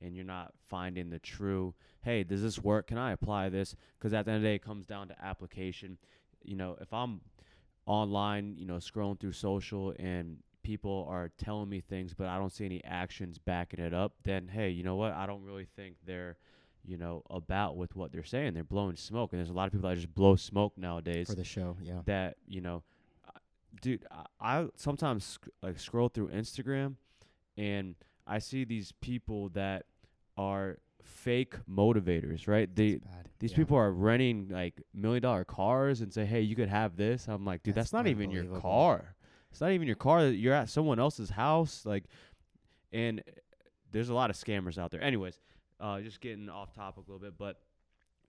And 0.00 0.16
you're 0.16 0.24
not 0.24 0.52
finding 0.68 1.10
the 1.10 1.18
true, 1.18 1.74
hey, 2.02 2.24
does 2.24 2.42
this 2.42 2.58
work? 2.58 2.86
Can 2.86 2.98
I 2.98 3.12
apply 3.12 3.50
this? 3.50 3.76
Because 3.98 4.14
at 4.14 4.24
the 4.24 4.32
end 4.32 4.36
of 4.38 4.42
the 4.42 4.48
day, 4.48 4.54
it 4.54 4.64
comes 4.64 4.86
down 4.86 5.08
to 5.08 5.24
application. 5.24 5.98
You 6.42 6.56
know, 6.56 6.76
if 6.80 6.92
I'm 6.92 7.20
online, 7.86 8.56
you 8.56 8.66
know, 8.66 8.76
scrolling 8.76 9.20
through 9.20 9.32
social 9.32 9.94
and 9.98 10.38
people 10.62 11.06
are 11.08 11.30
telling 11.38 11.68
me 11.68 11.80
things, 11.80 12.14
but 12.14 12.26
I 12.28 12.38
don't 12.38 12.52
see 12.52 12.64
any 12.64 12.82
actions 12.84 13.38
backing 13.38 13.80
it 13.80 13.92
up, 13.94 14.14
then 14.24 14.48
hey, 14.48 14.70
you 14.70 14.82
know 14.82 14.96
what? 14.96 15.12
I 15.12 15.26
don't 15.26 15.42
really 15.42 15.66
think 15.76 15.96
they're, 16.06 16.36
you 16.84 16.96
know, 16.96 17.22
about 17.30 17.76
with 17.76 17.94
what 17.96 18.12
they're 18.12 18.24
saying. 18.24 18.54
They're 18.54 18.64
blowing 18.64 18.96
smoke, 18.96 19.32
and 19.32 19.40
there's 19.40 19.50
a 19.50 19.54
lot 19.54 19.66
of 19.66 19.72
people 19.72 19.88
that 19.88 19.96
just 19.96 20.14
blow 20.14 20.36
smoke 20.36 20.76
nowadays 20.76 21.28
For 21.28 21.34
the 21.34 21.44
show, 21.44 21.76
yeah. 21.82 22.00
that 22.06 22.36
you 22.46 22.60
know 22.60 22.82
I- 23.26 23.38
dude 23.80 24.04
I, 24.10 24.24
I 24.40 24.66
sometimes 24.76 25.24
sc- 25.24 25.48
like 25.62 25.78
scroll 25.78 26.08
through 26.08 26.28
instagram 26.28 26.96
and 27.56 27.94
i 28.26 28.38
see 28.38 28.64
these 28.64 28.92
people 29.00 29.48
that 29.50 29.84
are 30.36 30.78
fake 31.02 31.54
motivators 31.68 32.46
right 32.48 32.74
they 32.74 33.00
these 33.38 33.50
yeah. 33.50 33.56
people 33.56 33.76
are 33.76 33.90
renting 33.92 34.48
like 34.50 34.80
million 34.94 35.22
dollar 35.22 35.44
cars 35.44 36.00
and 36.00 36.12
say 36.12 36.24
hey 36.24 36.40
you 36.40 36.54
could 36.54 36.68
have 36.68 36.96
this 36.96 37.26
i'm 37.28 37.44
like 37.44 37.62
dude 37.62 37.74
that's, 37.74 37.90
That's 37.90 37.92
not 37.92 38.06
even 38.06 38.30
your 38.30 38.44
car 38.60 39.14
it's 39.52 39.60
not 39.60 39.70
even 39.70 39.86
your 39.86 39.96
car 39.96 40.26
you're 40.26 40.54
at 40.54 40.68
someone 40.68 40.98
else's 40.98 41.30
house 41.30 41.84
like 41.84 42.04
and 42.92 43.22
there's 43.92 44.08
a 44.08 44.14
lot 44.14 44.30
of 44.30 44.36
scammers 44.36 44.78
out 44.78 44.90
there 44.90 45.02
anyways 45.02 45.38
uh 45.78 46.00
just 46.00 46.20
getting 46.20 46.48
off 46.48 46.72
topic 46.74 47.04
a 47.06 47.10
little 47.12 47.24
bit 47.24 47.38
but 47.38 47.60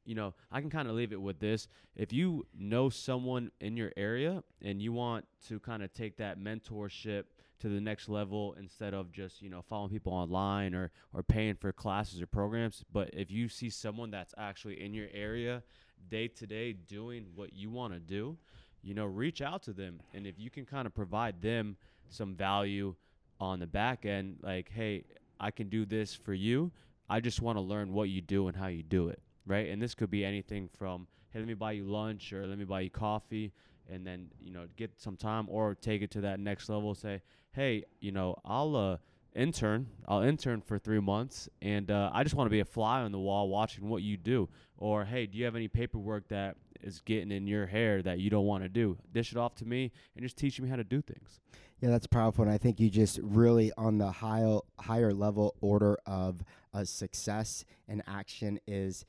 you 0.05 0.15
know, 0.15 0.33
I 0.51 0.61
can 0.61 0.69
kind 0.69 0.87
of 0.87 0.95
leave 0.95 1.13
it 1.13 1.21
with 1.21 1.39
this. 1.39 1.67
If 1.95 2.11
you 2.11 2.45
know 2.57 2.89
someone 2.89 3.51
in 3.61 3.77
your 3.77 3.91
area 3.95 4.43
and 4.61 4.81
you 4.81 4.91
want 4.91 5.25
to 5.47 5.59
kind 5.59 5.83
of 5.83 5.93
take 5.93 6.17
that 6.17 6.39
mentorship 6.39 7.23
to 7.59 7.69
the 7.69 7.79
next 7.79 8.09
level 8.09 8.55
instead 8.59 8.93
of 8.93 9.11
just, 9.11 9.41
you 9.41 9.49
know, 9.49 9.61
following 9.61 9.91
people 9.91 10.11
online 10.11 10.75
or 10.75 10.91
or 11.13 11.23
paying 11.23 11.55
for 11.55 11.71
classes 11.71 12.21
or 12.21 12.27
programs, 12.27 12.83
but 12.91 13.09
if 13.13 13.31
you 13.31 13.47
see 13.47 13.69
someone 13.69 14.11
that's 14.11 14.33
actually 14.37 14.83
in 14.83 14.93
your 14.93 15.07
area 15.13 15.63
day 16.09 16.27
to 16.27 16.45
day 16.45 16.73
doing 16.73 17.27
what 17.35 17.53
you 17.53 17.69
want 17.69 17.93
to 17.93 17.99
do, 17.99 18.37
you 18.83 18.93
know, 18.93 19.05
reach 19.05 19.41
out 19.41 19.63
to 19.63 19.73
them 19.73 19.99
and 20.13 20.27
if 20.27 20.37
you 20.37 20.49
can 20.49 20.65
kind 20.65 20.85
of 20.85 20.93
provide 20.93 21.41
them 21.41 21.77
some 22.09 22.35
value 22.35 22.95
on 23.39 23.59
the 23.59 23.67
back 23.67 24.05
end 24.05 24.37
like, 24.41 24.69
"Hey, 24.69 25.05
I 25.39 25.51
can 25.51 25.69
do 25.69 25.85
this 25.85 26.13
for 26.13 26.33
you. 26.33 26.71
I 27.09 27.19
just 27.19 27.41
want 27.41 27.57
to 27.57 27.61
learn 27.61 27.93
what 27.93 28.09
you 28.09 28.21
do 28.21 28.47
and 28.47 28.55
how 28.55 28.67
you 28.67 28.83
do 28.83 29.09
it." 29.09 29.19
right? 29.45 29.69
And 29.69 29.81
this 29.81 29.95
could 29.95 30.09
be 30.09 30.23
anything 30.23 30.69
from 30.77 31.07
hey, 31.31 31.39
let 31.39 31.47
me 31.47 31.53
buy 31.53 31.71
you 31.73 31.85
lunch 31.85 32.31
or 32.33 32.45
let 32.45 32.57
me 32.57 32.65
buy 32.65 32.81
you 32.81 32.89
coffee, 32.89 33.51
and 33.89 34.05
then 34.05 34.29
you 34.41 34.51
know 34.51 34.65
get 34.75 34.91
some 34.99 35.17
time 35.17 35.47
or 35.49 35.75
take 35.75 36.01
it 36.01 36.11
to 36.11 36.21
that 36.21 36.39
next 36.39 36.69
level. 36.69 36.93
Say 36.95 37.21
hey, 37.51 37.83
you 37.99 38.11
know 38.11 38.35
I'll 38.45 38.75
uh 38.75 38.97
intern, 39.35 39.87
I'll 40.07 40.21
intern 40.21 40.61
for 40.61 40.77
three 40.77 40.99
months, 40.99 41.49
and 41.61 41.89
uh, 41.89 42.11
I 42.13 42.23
just 42.23 42.35
want 42.35 42.47
to 42.47 42.51
be 42.51 42.59
a 42.59 42.65
fly 42.65 43.01
on 43.01 43.11
the 43.11 43.19
wall 43.19 43.49
watching 43.49 43.89
what 43.89 44.03
you 44.03 44.15
do. 44.15 44.47
Or 44.77 45.05
hey, 45.05 45.25
do 45.25 45.37
you 45.37 45.45
have 45.45 45.55
any 45.55 45.67
paperwork 45.67 46.27
that 46.27 46.55
is 46.83 47.01
getting 47.01 47.31
in 47.31 47.47
your 47.47 47.67
hair 47.67 48.01
that 48.01 48.19
you 48.19 48.29
don't 48.29 48.45
want 48.45 48.63
to 48.63 48.69
do? 48.69 48.97
Dish 49.13 49.31
it 49.31 49.37
off 49.37 49.55
to 49.55 49.65
me 49.65 49.91
and 50.15 50.23
just 50.23 50.37
teach 50.37 50.59
me 50.59 50.69
how 50.69 50.75
to 50.75 50.83
do 50.83 51.01
things. 51.01 51.39
Yeah, 51.81 51.89
that's 51.89 52.07
powerful, 52.07 52.43
and 52.43 52.53
I 52.53 52.57
think 52.57 52.79
you 52.79 52.89
just 52.89 53.19
really 53.21 53.71
on 53.77 53.97
the 53.97 54.11
higher 54.11 54.59
higher 54.79 55.13
level 55.13 55.55
order 55.59 55.97
of 56.05 56.43
uh, 56.73 56.85
success 56.85 57.65
and 57.87 58.01
action 58.07 58.59
is, 58.67 59.05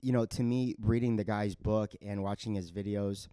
you 0.00 0.12
know, 0.12 0.24
to 0.24 0.42
me, 0.42 0.74
reading 0.80 1.16
the 1.16 1.24
guy's 1.24 1.54
book 1.54 1.92
and 2.00 2.22
watching 2.22 2.54
his 2.54 2.72
videos 2.72 3.28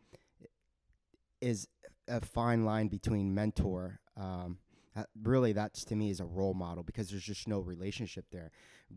is 1.40 1.68
a 2.08 2.20
fine 2.20 2.66
line 2.66 2.88
between 2.88 3.34
mentor. 3.34 4.00
Um, 4.18 4.58
uh, 4.98 5.04
really, 5.22 5.54
that's 5.54 5.86
to 5.86 5.96
me 5.96 6.10
is 6.10 6.20
a 6.20 6.26
role 6.26 6.56
model 6.56 6.84
because 6.84 7.10
there's 7.10 7.24
just 7.24 7.48
no 7.48 7.60
relationship 7.60 8.26
there. 8.32 8.52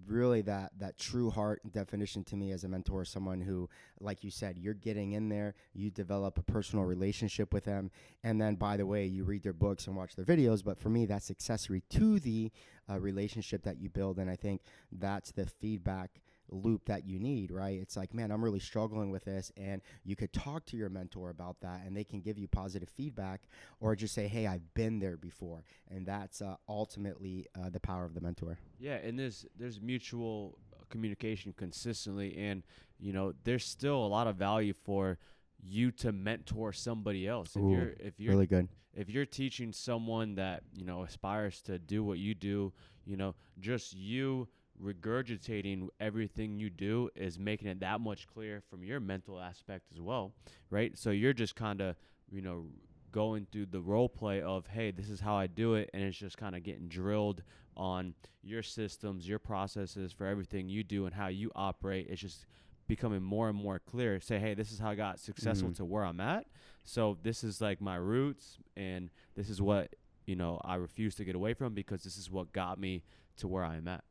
Really, 0.07 0.41
that 0.43 0.71
that 0.79 0.97
true 0.99 1.31
heart 1.31 1.61
definition 1.73 2.25
to 2.25 2.37
me 2.37 2.53
as 2.53 2.65
a 2.65 2.69
mentor 2.69 3.03
is 3.03 3.11
someone 3.11 3.41
who, 3.41 3.69
like 4.01 4.25
you 4.25 4.31
said, 4.31 4.57
you're 4.57 4.73
getting 4.73 5.13
in 5.13 5.29
there, 5.29 5.55
you 5.75 5.91
develop 5.91 6.39
a 6.39 6.43
personal 6.43 6.87
relationship 6.87 7.53
with 7.53 7.65
them, 7.65 7.91
and 8.25 8.41
then 8.41 8.55
by 8.55 8.79
the 8.79 8.87
way, 8.87 9.05
you 9.05 9.25
read 9.25 9.43
their 9.43 9.53
books 9.53 9.89
and 9.89 9.97
watch 9.97 10.17
their 10.17 10.25
videos. 10.25 10.65
But 10.65 10.79
for 10.79 10.89
me, 10.89 11.05
that's 11.05 11.31
accessory 11.31 11.83
to 11.91 12.19
the 12.19 12.51
uh, 12.89 12.99
relationship 12.99 13.63
that 13.65 13.79
you 13.79 13.91
build, 13.91 14.19
and 14.19 14.31
I 14.31 14.37
think 14.37 14.63
that's 14.91 15.33
the 15.33 15.47
feedback 15.47 16.23
loop 16.51 16.87
that 16.87 17.07
you 17.07 17.19
need, 17.19 17.51
right? 17.51 17.79
It's 17.81 17.97
like, 17.97 18.13
man, 18.15 18.31
I'm 18.31 18.43
really 18.43 18.59
struggling 18.61 19.11
with 19.11 19.25
this. 19.25 19.53
And 19.57 19.83
you 20.05 20.17
could 20.17 20.33
talk 20.33 20.67
to 20.67 20.77
your 20.77 20.89
mentor 20.89 21.31
about 21.31 21.61
that 21.61 21.83
and 21.87 21.97
they 21.97 22.05
can 22.05 22.21
give 22.21 22.39
you 22.39 22.49
positive 22.49 22.89
feedback 22.89 23.43
or 23.81 23.95
just 23.97 24.15
say, 24.15 24.29
hey, 24.29 24.47
I've 24.47 24.75
been 24.75 24.99
there 24.99 25.17
before. 25.17 25.65
And 25.91 26.07
that's 26.07 26.43
uh, 26.43 26.57
ultimately 26.69 27.47
uh, 27.59 27.71
the 27.71 27.81
power 27.81 28.05
of 28.05 28.15
the 28.15 28.21
mentor. 28.21 28.59
Yeah, 28.79 28.95
and 28.97 29.19
there's 29.19 29.47
there's 29.59 29.81
mutual 29.81 30.59
communication 30.89 31.53
consistently, 31.57 32.37
and 32.37 32.63
you 32.99 33.13
know 33.13 33.33
there's 33.45 33.65
still 33.65 34.05
a 34.05 34.09
lot 34.09 34.27
of 34.27 34.37
value 34.37 34.73
for 34.73 35.19
you 35.63 35.91
to 35.93 36.13
mentor 36.13 36.73
somebody 36.73 37.27
else. 37.29 37.55
If 37.57 37.63
Ooh, 37.63 37.71
you're 37.71 37.95
if 38.01 38.19
you're 38.19 38.33
Really 38.33 38.47
good. 38.47 38.69
if 38.95 39.09
you're 39.11 39.27
teaching 39.27 39.73
someone 39.73 40.35
that 40.37 40.63
you 40.75 40.85
know 40.85 41.03
aspires 41.03 41.61
to 41.63 41.79
do 41.79 42.03
what 42.03 42.19
you 42.19 42.35
do, 42.35 42.73
you 43.05 43.17
know, 43.17 43.35
just 43.61 43.93
you 43.95 44.49
regurgitating 44.83 45.89
everything 46.01 46.59
you 46.59 46.71
do 46.71 47.11
is 47.15 47.39
making 47.39 47.69
it 47.69 47.81
that 47.81 48.01
much 48.01 48.27
clearer 48.27 48.61
from 48.71 48.83
your 48.85 49.01
mental 49.01 49.41
aspect 49.41 49.87
as 49.93 50.01
well, 50.01 50.33
right? 50.71 50.97
So 50.97 51.11
you're 51.11 51.33
just 51.33 51.55
kind 51.57 51.81
of, 51.81 51.97
you 52.31 52.41
know, 52.43 52.67
going 53.13 53.47
through 53.51 53.67
the 53.67 53.81
role 53.81 54.09
play 54.09 54.41
of, 54.41 54.67
hey, 54.69 54.91
this 54.91 55.09
is 55.11 55.21
how 55.21 55.35
I 55.35 55.47
do 55.49 55.75
it, 55.75 55.91
and 55.93 56.03
it's 56.03 56.17
just 56.17 56.37
kind 56.39 56.55
of 56.55 56.63
getting 56.63 56.89
drilled 56.89 57.43
on 57.77 58.15
your 58.43 58.63
systems, 58.63 59.29
your 59.29 59.39
processes 59.39 60.13
for 60.13 60.27
everything 60.27 60.69
you 60.69 60.85
do 60.85 61.07
and 61.07 61.15
how 61.15 61.27
you 61.29 61.51
operate. 61.57 62.07
It's 62.09 62.21
just 62.21 62.47
becoming 62.87 63.23
more 63.23 63.49
and 63.49 63.57
more 63.59 63.79
clear. 63.79 64.21
Say, 64.21 64.39
hey, 64.39 64.55
this 64.55 64.71
is 64.73 64.79
how 64.79 64.91
I 64.91 64.95
got 64.95 65.19
successful 65.19 65.71
Mhm. 65.71 65.77
to 65.77 65.85
where 65.85 66.05
I'm 66.05 66.21
at. 66.21 66.47
So 66.85 67.19
this 67.23 67.43
is 67.45 67.61
like 67.61 67.81
my 67.81 67.97
roots, 67.97 68.59
and 68.77 69.11
this 69.35 69.49
is 69.51 69.61
what 69.61 69.95
you 70.27 70.37
know 70.37 70.61
I 70.65 70.77
refuse 70.77 71.15
to 71.17 71.25
get 71.25 71.35
away 71.35 71.55
from 71.55 71.75
because 71.75 72.03
this 72.05 72.17
is 72.17 72.31
what 72.31 72.53
got 72.53 72.79
me 72.79 73.03
to 73.39 73.49
where 73.49 73.65
I 73.65 73.77
am 73.77 73.89
at. 73.89 74.05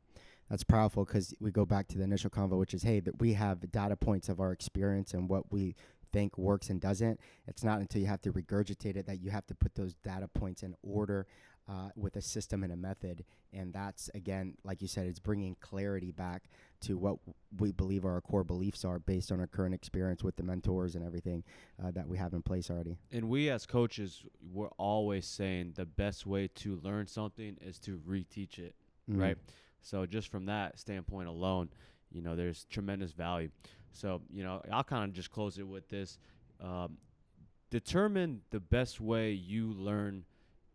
That's 0.50 0.64
powerful 0.64 1.04
because 1.04 1.32
we 1.40 1.52
go 1.52 1.64
back 1.64 1.86
to 1.88 1.98
the 1.98 2.02
initial 2.04 2.28
convo, 2.28 2.58
which 2.58 2.74
is, 2.74 2.82
hey, 2.82 2.98
that 3.00 3.20
we 3.20 3.34
have 3.34 3.70
data 3.70 3.94
points 3.96 4.28
of 4.28 4.40
our 4.40 4.50
experience 4.52 5.14
and 5.14 5.28
what 5.28 5.52
we 5.52 5.76
think 6.12 6.36
works 6.36 6.70
and 6.70 6.80
doesn't. 6.80 7.20
It's 7.46 7.62
not 7.62 7.78
until 7.78 8.00
you 8.00 8.08
have 8.08 8.20
to 8.22 8.32
regurgitate 8.32 8.96
it 8.96 9.06
that 9.06 9.20
you 9.20 9.30
have 9.30 9.46
to 9.46 9.54
put 9.54 9.76
those 9.76 9.94
data 9.94 10.26
points 10.26 10.64
in 10.64 10.74
order 10.82 11.26
uh, 11.68 11.90
with 11.94 12.16
a 12.16 12.20
system 12.20 12.64
and 12.64 12.72
a 12.72 12.76
method. 12.76 13.24
And 13.52 13.72
that's, 13.72 14.10
again, 14.12 14.54
like 14.64 14.82
you 14.82 14.88
said, 14.88 15.06
it's 15.06 15.20
bringing 15.20 15.54
clarity 15.60 16.10
back 16.10 16.44
to 16.80 16.98
what 16.98 17.18
we 17.60 17.70
believe 17.70 18.04
our 18.04 18.20
core 18.20 18.42
beliefs 18.42 18.84
are 18.84 18.98
based 18.98 19.30
on 19.30 19.38
our 19.38 19.46
current 19.46 19.72
experience 19.74 20.24
with 20.24 20.34
the 20.34 20.42
mentors 20.42 20.96
and 20.96 21.06
everything 21.06 21.44
uh, 21.80 21.92
that 21.92 22.08
we 22.08 22.16
have 22.18 22.32
in 22.32 22.42
place 22.42 22.70
already. 22.70 22.98
And 23.12 23.28
we 23.28 23.50
as 23.50 23.66
coaches, 23.66 24.24
we're 24.52 24.66
always 24.78 25.26
saying 25.26 25.74
the 25.76 25.86
best 25.86 26.26
way 26.26 26.48
to 26.56 26.80
learn 26.82 27.06
something 27.06 27.56
is 27.60 27.78
to 27.80 27.98
reteach 27.98 28.58
it, 28.58 28.74
Mm. 29.08 29.20
right? 29.20 29.38
So 29.82 30.06
just 30.06 30.28
from 30.28 30.46
that 30.46 30.78
standpoint 30.78 31.28
alone, 31.28 31.68
you 32.12 32.22
know, 32.22 32.36
there's 32.36 32.64
tremendous 32.70 33.12
value. 33.12 33.50
So, 33.92 34.20
you 34.32 34.42
know, 34.44 34.62
I'll 34.70 34.84
kind 34.84 35.04
of 35.04 35.12
just 35.12 35.30
close 35.30 35.58
it 35.58 35.66
with 35.66 35.88
this. 35.88 36.18
Um, 36.62 36.98
determine 37.70 38.42
the 38.50 38.60
best 38.60 39.00
way 39.00 39.32
you 39.32 39.72
learn, 39.72 40.24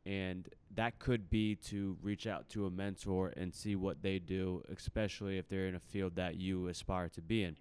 and 0.06 0.48
that 0.76 1.00
could 1.00 1.30
be 1.30 1.56
to 1.56 1.98
reach 2.02 2.28
out 2.28 2.48
to 2.50 2.66
a 2.66 2.70
mentor 2.70 3.34
and 3.38 3.54
see 3.54 3.76
what 3.76 4.02
they 4.02 4.20
do, 4.20 4.64
especially 4.72 5.38
if 5.38 5.48
they're 5.48 5.68
in 5.68 5.76
a 5.76 5.80
field 5.80 6.16
that 6.16 6.36
you 6.36 6.68
aspire 6.68 7.10
to 7.10 7.22
be 7.22 7.44
in. 7.44 7.56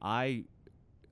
I 0.00 0.44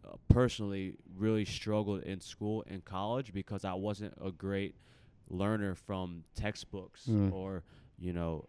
uh, 0.06 0.12
personally 0.28 0.94
really 1.16 1.44
struggled 1.44 2.02
in 2.02 2.20
school 2.20 2.64
and 2.68 2.84
college 2.84 3.32
because 3.32 3.64
I 3.64 3.74
wasn't 3.74 4.14
a 4.24 4.30
great 4.30 4.74
learner 5.28 5.74
from 5.74 6.24
textbooks 6.34 7.06
Mm. 7.06 7.32
or, 7.32 7.62
you 7.98 8.12
know, 8.12 8.46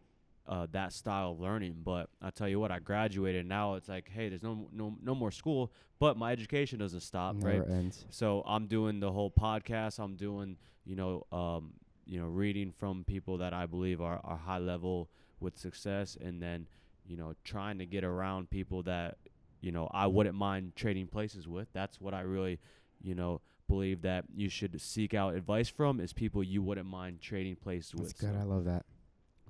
uh, 0.50 0.66
that 0.72 0.92
style 0.92 1.32
of 1.32 1.40
learning. 1.40 1.78
But 1.86 2.10
I 2.22 2.32
tell 2.32 2.50
you 2.50 2.60
what, 2.60 2.72
I 2.72 2.80
graduated. 2.80 3.46
Now 3.46 3.76
it's 3.76 3.88
like, 3.88 4.10
hey, 4.10 4.28
there's 4.30 4.44
no 4.44 4.68
no 4.74 4.96
no 5.02 5.16
more 5.16 5.32
school, 5.32 5.72
but 6.00 6.18
my 6.18 6.32
education 6.34 6.80
doesn't 6.80 7.02
stop, 7.02 7.36
Never 7.36 7.60
right? 7.62 7.70
ends. 7.70 8.06
So 8.10 8.44
I'm 8.46 8.66
doing 8.68 9.00
the 9.00 9.12
whole 9.12 9.32
podcast. 9.32 10.00
I'm 10.00 10.16
doing, 10.16 10.58
you 10.86 10.96
know, 10.96 11.26
um, 11.32 11.74
you 12.06 12.20
know, 12.20 12.26
reading 12.28 12.72
from 12.72 13.04
people 13.04 13.38
that 13.38 13.54
I 13.54 13.68
believe 13.68 14.02
are, 14.02 14.20
are 14.24 14.38
high 14.38 14.58
level 14.58 15.08
with 15.40 15.58
success, 15.58 16.18
and 16.20 16.42
then, 16.42 16.68
you 17.06 17.16
know, 17.16 17.36
trying 17.44 17.78
to 17.78 17.86
get 17.86 18.04
around 18.04 18.50
people 18.50 18.82
that, 18.84 19.18
you 19.62 19.72
know, 19.72 19.88
I 19.94 20.08
wouldn't 20.08 20.36
mind 20.36 20.76
trading 20.76 21.08
places 21.08 21.48
with. 21.48 21.68
That's 21.74 22.02
what 22.02 22.14
I 22.16 22.22
really, 22.22 22.60
you 23.02 23.14
know, 23.14 23.42
believe 23.68 24.02
that 24.02 24.26
you 24.36 24.50
should 24.50 24.82
seek 24.82 25.14
out 25.14 25.36
advice 25.36 25.70
from 25.70 26.00
is 26.00 26.12
people 26.12 26.44
you 26.44 26.64
wouldn't 26.64 26.88
mind 26.88 27.22
trading 27.22 27.56
places 27.56 27.94
with. 27.94 28.08
That's 28.08 28.22
with. 28.24 28.32
good. 28.32 28.40
So- 28.40 28.42
I 28.42 28.52
love 28.52 28.66
that. 28.66 28.86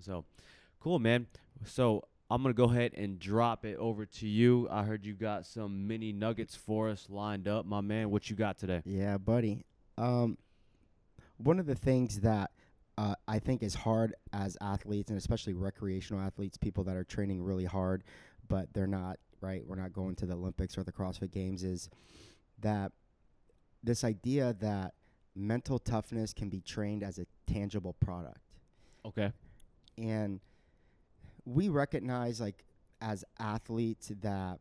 so, 0.02 0.26
cool, 0.80 1.00
man. 1.00 1.28
So 1.66 2.04
I'm 2.30 2.42
gonna 2.42 2.54
go 2.54 2.66
ahead 2.66 2.94
and 2.96 3.20
drop 3.20 3.66
it 3.66 3.78
over 3.78 4.06
to 4.06 4.28
you. 4.28 4.68
I 4.70 4.84
heard 4.84 5.06
you 5.06 5.14
got 5.14 5.46
some 5.46 5.88
mini 5.88 6.12
nuggets 6.14 6.56
for 6.56 6.90
us 6.90 7.08
lined 7.10 7.48
up, 7.48 7.66
my 7.66 7.82
man. 7.82 8.10
What 8.12 8.30
you 8.30 8.36
got 8.36 8.58
today? 8.58 8.82
Yeah, 8.86 9.18
buddy. 9.18 9.66
Um, 9.98 10.38
one 11.38 11.60
of 11.60 11.66
the 11.66 11.76
things 11.76 12.22
that 12.22 12.52
uh, 12.98 13.16
I 13.28 13.40
think 13.40 13.64
is 13.64 13.74
hard 13.76 14.14
as 14.34 14.58
athletes, 14.62 15.10
and 15.10 15.18
especially 15.18 15.54
recreational 15.54 16.22
athletes, 16.22 16.58
people 16.58 16.84
that 16.86 16.96
are 16.96 17.04
training 17.04 17.42
really 17.42 17.66
hard, 17.66 18.04
but 18.48 18.74
they're 18.74 18.88
not 18.88 19.20
right. 19.42 19.66
We're 19.66 19.76
not 19.76 19.94
going 19.94 20.16
to 20.18 20.26
the 20.26 20.34
Olympics 20.34 20.78
or 20.78 20.84
the 20.84 20.92
CrossFit 20.92 21.32
Games. 21.32 21.64
Is 21.64 21.90
that 22.60 22.92
this 23.84 24.04
idea 24.04 24.54
that 24.60 24.94
mental 25.36 25.80
toughness 25.80 26.34
can 26.34 26.50
be 26.50 26.60
trained 26.60 27.04
as 27.04 27.18
a 27.20 27.26
tangible 27.48 27.94
product? 27.94 28.40
Okay. 29.06 29.32
and 29.98 30.42
we 31.46 31.70
recognize 31.70 32.40
like 32.40 32.64
as 33.02 33.24
athletes 33.40 34.12
that 34.22 34.60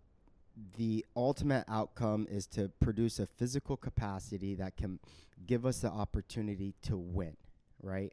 the 0.77 1.05
ultimate 1.17 1.65
outcome 1.69 2.27
is 2.31 2.47
to 2.47 2.71
produce 2.81 3.19
a 3.19 3.27
physical 3.27 3.77
capacity 3.77 4.55
that 4.57 4.77
can 4.77 4.99
give 5.47 5.65
us 5.65 5.81
the 5.81 5.89
opportunity 5.89 6.75
to 6.83 6.97
win 6.97 7.37
right? 7.83 8.13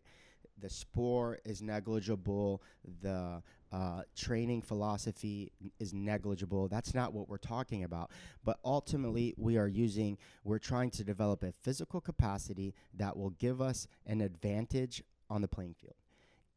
The 0.62 0.70
sport 0.70 1.42
is 1.46 1.62
negligible. 1.62 2.62
The 3.02 3.42
uh, 3.72 4.02
training 4.16 4.62
philosophy 4.62 5.52
is 5.80 5.94
negligible. 5.94 6.68
That's 6.68 6.94
not 6.94 7.14
what 7.14 7.28
we're 7.28 7.38
talking 7.38 7.84
about. 7.84 8.12
But 8.44 8.60
ultimately 8.64 9.34
we 9.38 9.58
are 9.58 9.68
using 9.68 10.18
we're 10.44 10.60
trying 10.60 10.92
to 10.92 11.04
develop 11.04 11.44
a 11.44 11.52
physical 11.62 12.00
capacity 12.00 12.74
that 12.96 13.18
will 13.18 13.32
give 13.32 13.62
us 13.62 13.88
an 14.06 14.22
advantage 14.22 15.04
on 15.30 15.42
the 15.42 15.48
playing 15.48 15.76
field. 15.80 15.96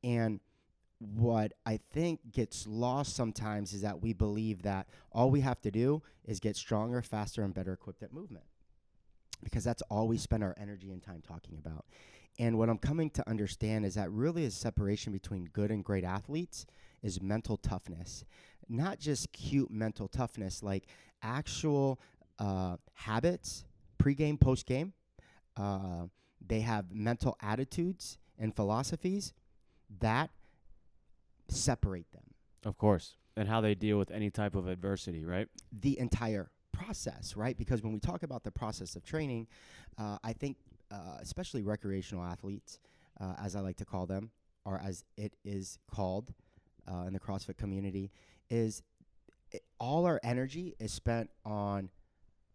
And 0.05 0.41
what 0.99 1.52
I 1.64 1.78
think 1.93 2.33
gets 2.33 2.67
lost 2.67 3.14
sometimes 3.14 3.73
is 3.73 3.83
that 3.83 4.02
we 4.02 4.12
believe 4.12 4.62
that 4.62 4.88
all 5.12 5.31
we 5.31 5.40
have 5.40 5.61
to 5.62 5.71
do 5.71 6.02
is 6.25 6.40
get 6.40 6.57
stronger, 6.57 7.02
faster, 7.02 7.43
and 7.43 7.55
better 7.55 7.73
equipped 7.73 8.02
at 8.02 8.12
movement. 8.12 8.45
Because 9.45 9.62
that's 9.62 9.83
all 9.83 10.09
we 10.09 10.19
spend 10.19 10.43
our 10.43 10.57
energy 10.61 10.90
and 10.90 11.02
time 11.02 11.23
talking 11.26 11.57
about. 11.59 11.85
And 12.40 12.59
what 12.59 12.69
I'm 12.69 12.78
coming 12.78 13.11
to 13.11 13.28
understand 13.28 13.85
is 13.85 13.95
that 13.95 14.11
really 14.11 14.45
a 14.45 14.50
separation 14.50 15.12
between 15.12 15.49
good 15.52 15.71
and 15.71 15.85
great 15.85 16.05
athletes 16.05 16.67
is 17.02 17.23
mental 17.23 17.57
toughness. 17.57 18.25
Not 18.69 18.99
just 18.99 19.33
cute 19.33 19.71
mental 19.71 20.09
toughness, 20.09 20.62
like 20.62 20.87
actual 21.23 22.00
uh, 22.38 22.76
habits, 22.95 23.64
pregame, 24.02 24.38
postgame. 24.38 24.93
Uh, 25.57 26.07
they 26.45 26.61
have 26.61 26.93
mental 26.93 27.37
attitudes 27.40 28.19
and 28.38 28.55
philosophies 28.55 29.33
that 30.00 30.31
separate 31.49 32.11
them 32.12 32.25
Of 32.64 32.76
course. 32.78 33.17
And 33.37 33.49
how 33.49 33.61
they 33.61 33.75
deal 33.75 33.99
with 33.99 34.11
any 34.11 34.31
type 34.31 34.55
of 34.55 34.67
adversity, 34.67 35.25
right? 35.25 35.49
the 35.73 35.99
entire 35.99 36.50
process, 36.73 37.37
right? 37.37 37.57
Because 37.57 37.83
when 37.83 37.93
we 37.93 38.00
talk 38.00 38.23
about 38.23 38.45
the 38.45 38.50
process 38.50 38.97
of 38.97 39.05
training, 39.05 39.47
uh, 39.99 40.19
I 40.23 40.33
think 40.33 40.57
uh, 40.90 41.19
especially 41.21 41.62
recreational 41.62 42.25
athletes, 42.25 42.78
uh, 43.21 43.35
as 43.43 43.55
I 43.57 43.61
like 43.61 43.76
to 43.76 43.85
call 43.85 44.07
them, 44.07 44.31
or 44.64 44.81
as 44.85 45.05
it 45.17 45.35
is 45.45 45.78
called 45.90 46.33
uh, 46.90 47.05
in 47.07 47.12
the 47.12 47.21
CrossFit 47.21 47.57
community, 47.57 48.11
is 48.50 48.83
it, 49.50 49.62
all 49.78 50.07
our 50.07 50.21
energy 50.23 50.75
is 50.78 50.93
spent 50.93 51.31
on 51.45 51.90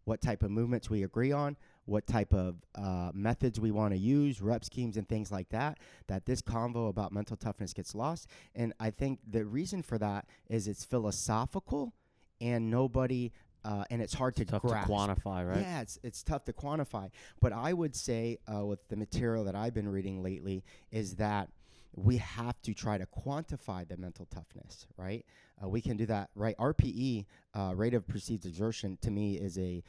what 0.04 0.20
type 0.20 0.42
of 0.42 0.50
movements 0.50 0.90
we 0.90 1.02
agree 1.02 1.32
on, 1.32 1.56
what 1.86 2.06
type 2.06 2.32
of 2.32 2.56
uh, 2.74 3.10
methods 3.14 3.60
we 3.60 3.70
want 3.70 3.92
to 3.92 3.98
use, 3.98 4.40
rep 4.40 4.64
schemes, 4.64 4.96
and 4.96 5.08
things 5.08 5.30
like 5.30 5.48
that. 5.50 5.78
That 6.06 6.26
this 6.26 6.42
convo 6.42 6.88
about 6.88 7.12
mental 7.12 7.36
toughness 7.36 7.72
gets 7.72 7.94
lost. 7.94 8.28
And 8.54 8.72
I 8.80 8.90
think 8.90 9.20
the 9.28 9.44
reason 9.44 9.82
for 9.82 9.98
that 9.98 10.26
is 10.48 10.68
it's 10.68 10.84
philosophical 10.84 11.92
and 12.40 12.70
nobody, 12.70 13.32
uh, 13.64 13.84
and 13.90 14.02
it's 14.02 14.14
hard 14.14 14.38
It's 14.38 14.50
to 14.50 14.58
to 14.58 14.66
quantify, 14.68 15.48
right? 15.48 15.60
Yeah, 15.60 15.80
it's 15.80 15.98
it's 16.02 16.22
tough 16.22 16.44
to 16.44 16.52
quantify. 16.52 17.10
But 17.40 17.52
I 17.52 17.72
would 17.72 17.94
say 17.94 18.38
uh, 18.52 18.64
with 18.64 18.86
the 18.88 18.96
material 18.96 19.44
that 19.44 19.54
I've 19.54 19.74
been 19.74 19.88
reading 19.88 20.22
lately 20.22 20.64
is 20.90 21.16
that 21.16 21.48
we 21.96 22.16
have 22.16 22.60
to 22.62 22.74
try 22.74 22.98
to 22.98 23.06
quantify 23.06 23.86
the 23.86 23.96
mental 23.96 24.26
toughness, 24.26 24.86
right? 24.96 25.24
Uh, 25.62 25.68
we 25.68 25.80
can 25.80 25.96
do 25.96 26.06
that, 26.06 26.30
right? 26.34 26.56
RPE, 26.58 27.26
uh, 27.54 27.72
rate 27.74 27.94
of 27.94 28.06
perceived 28.06 28.46
exertion, 28.46 28.98
to 29.02 29.10
me 29.10 29.34
is 29.34 29.58
a 29.58 29.82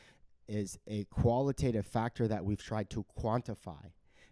is 0.48 0.78
a 0.88 1.06
qualitative 1.06 1.88
factor 1.88 2.28
that 2.28 2.46
we've 2.46 2.62
tried 2.64 2.88
to 2.92 3.04
quantify 3.20 3.92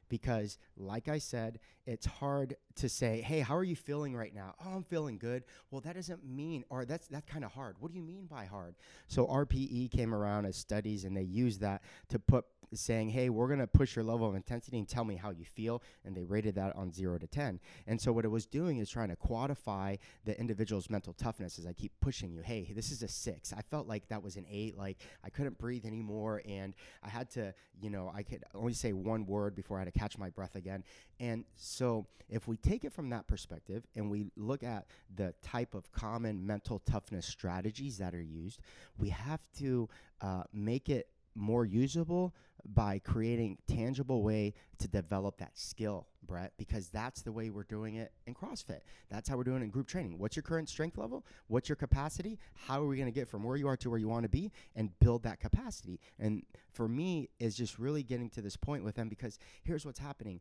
because 0.09 0.59
like 0.77 1.07
i 1.07 1.17
said 1.17 1.59
it's 1.87 2.05
hard 2.05 2.55
to 2.75 2.87
say 2.87 3.19
hey 3.21 3.39
how 3.39 3.55
are 3.55 3.63
you 3.63 3.75
feeling 3.75 4.15
right 4.15 4.35
now 4.35 4.53
oh 4.63 4.75
i'm 4.75 4.83
feeling 4.83 5.17
good 5.17 5.43
well 5.71 5.81
that 5.81 5.95
doesn't 5.95 6.23
mean 6.23 6.63
or 6.69 6.85
that's 6.85 7.07
that's 7.07 7.25
kind 7.25 7.43
of 7.43 7.51
hard 7.51 7.75
what 7.79 7.91
do 7.91 7.97
you 7.97 8.03
mean 8.03 8.27
by 8.27 8.45
hard 8.45 8.75
so 9.07 9.25
rpe 9.25 9.89
came 9.89 10.13
around 10.13 10.45
as 10.45 10.55
studies 10.55 11.03
and 11.03 11.17
they 11.17 11.23
used 11.23 11.61
that 11.61 11.81
to 12.09 12.19
put 12.19 12.45
saying 12.79 13.09
hey 13.09 13.29
we're 13.29 13.47
going 13.47 13.59
to 13.59 13.67
push 13.67 13.95
your 13.95 14.03
level 14.03 14.27
of 14.27 14.35
intensity 14.35 14.77
and 14.77 14.87
tell 14.87 15.03
me 15.03 15.15
how 15.15 15.29
you 15.29 15.45
feel 15.45 15.81
and 16.05 16.15
they 16.15 16.23
rated 16.23 16.55
that 16.55 16.75
on 16.75 16.91
0 16.91 17.17
to 17.17 17.27
10 17.27 17.59
and 17.87 17.99
so 17.99 18.11
what 18.11 18.25
it 18.25 18.29
was 18.29 18.45
doing 18.45 18.77
is 18.77 18.89
trying 18.89 19.09
to 19.09 19.15
quantify 19.15 19.97
the 20.25 20.39
individual's 20.39 20.89
mental 20.89 21.13
toughness 21.13 21.59
as 21.59 21.65
i 21.65 21.73
keep 21.73 21.91
pushing 22.01 22.31
you 22.31 22.41
hey 22.41 22.71
this 22.75 22.91
is 22.91 23.03
a 23.03 23.07
6 23.07 23.53
i 23.53 23.61
felt 23.61 23.87
like 23.87 24.07
that 24.09 24.21
was 24.21 24.35
an 24.35 24.45
8 24.49 24.77
like 24.77 24.97
i 25.23 25.29
couldn't 25.29 25.57
breathe 25.57 25.85
anymore 25.85 26.41
and 26.47 26.73
i 27.03 27.09
had 27.09 27.29
to 27.31 27.53
you 27.81 27.89
know 27.89 28.11
i 28.15 28.23
could 28.23 28.43
only 28.53 28.73
say 28.73 28.93
one 28.93 29.25
word 29.25 29.55
before 29.55 29.77
i 29.77 29.81
had 29.81 29.93
to 29.93 29.99
catch 29.99 30.17
my 30.17 30.29
breath 30.29 30.55
again. 30.55 30.83
And 31.19 31.45
so 31.55 32.07
if 32.29 32.47
we 32.47 32.57
take 32.57 32.83
it 32.83 32.91
from 32.91 33.09
that 33.09 33.27
perspective 33.27 33.83
and 33.95 34.09
we 34.09 34.25
look 34.35 34.63
at 34.63 34.87
the 35.15 35.33
type 35.43 35.75
of 35.75 35.91
common 35.91 36.45
mental 36.45 36.79
toughness 36.79 37.25
strategies 37.25 37.97
that 37.97 38.13
are 38.13 38.21
used 38.21 38.59
we 38.97 39.09
have 39.09 39.41
to 39.59 39.87
uh, 40.21 40.43
make 40.53 40.89
it 40.89 41.07
more 41.35 41.65
usable 41.65 42.33
by 42.65 42.99
creating 42.99 43.57
tangible 43.67 44.23
way 44.23 44.53
to 44.79 44.87
develop 44.87 45.37
that 45.37 45.57
skill 45.57 46.07
brett 46.25 46.53
because 46.57 46.87
that's 46.87 47.21
the 47.21 47.31
way 47.31 47.49
we're 47.49 47.63
doing 47.63 47.95
it 47.95 48.11
in 48.25 48.33
crossfit. 48.33 48.79
That's 49.09 49.27
how 49.27 49.35
we're 49.35 49.43
doing 49.43 49.61
it 49.61 49.65
in 49.65 49.69
group 49.69 49.87
training. 49.87 50.17
What's 50.17 50.35
your 50.35 50.43
current 50.43 50.69
strength 50.69 50.97
level? 50.97 51.25
What's 51.47 51.67
your 51.67 51.75
capacity? 51.75 52.39
How 52.53 52.81
are 52.81 52.87
we 52.87 52.95
going 52.95 53.11
to 53.11 53.19
get 53.19 53.27
from 53.27 53.43
where 53.43 53.57
you 53.57 53.67
are 53.67 53.77
to 53.77 53.89
where 53.89 53.99
you 53.99 54.07
want 54.07 54.23
to 54.23 54.29
be 54.29 54.51
and 54.75 54.97
build 54.99 55.23
that 55.23 55.39
capacity? 55.39 55.99
And 56.19 56.43
for 56.71 56.87
me 56.87 57.29
is 57.39 57.55
just 57.55 57.77
really 57.77 58.03
getting 58.03 58.29
to 58.31 58.41
this 58.41 58.55
point 58.55 58.83
with 58.83 58.95
them 58.95 59.09
because 59.09 59.37
here's 59.63 59.85
what's 59.85 59.99
happening. 59.99 60.39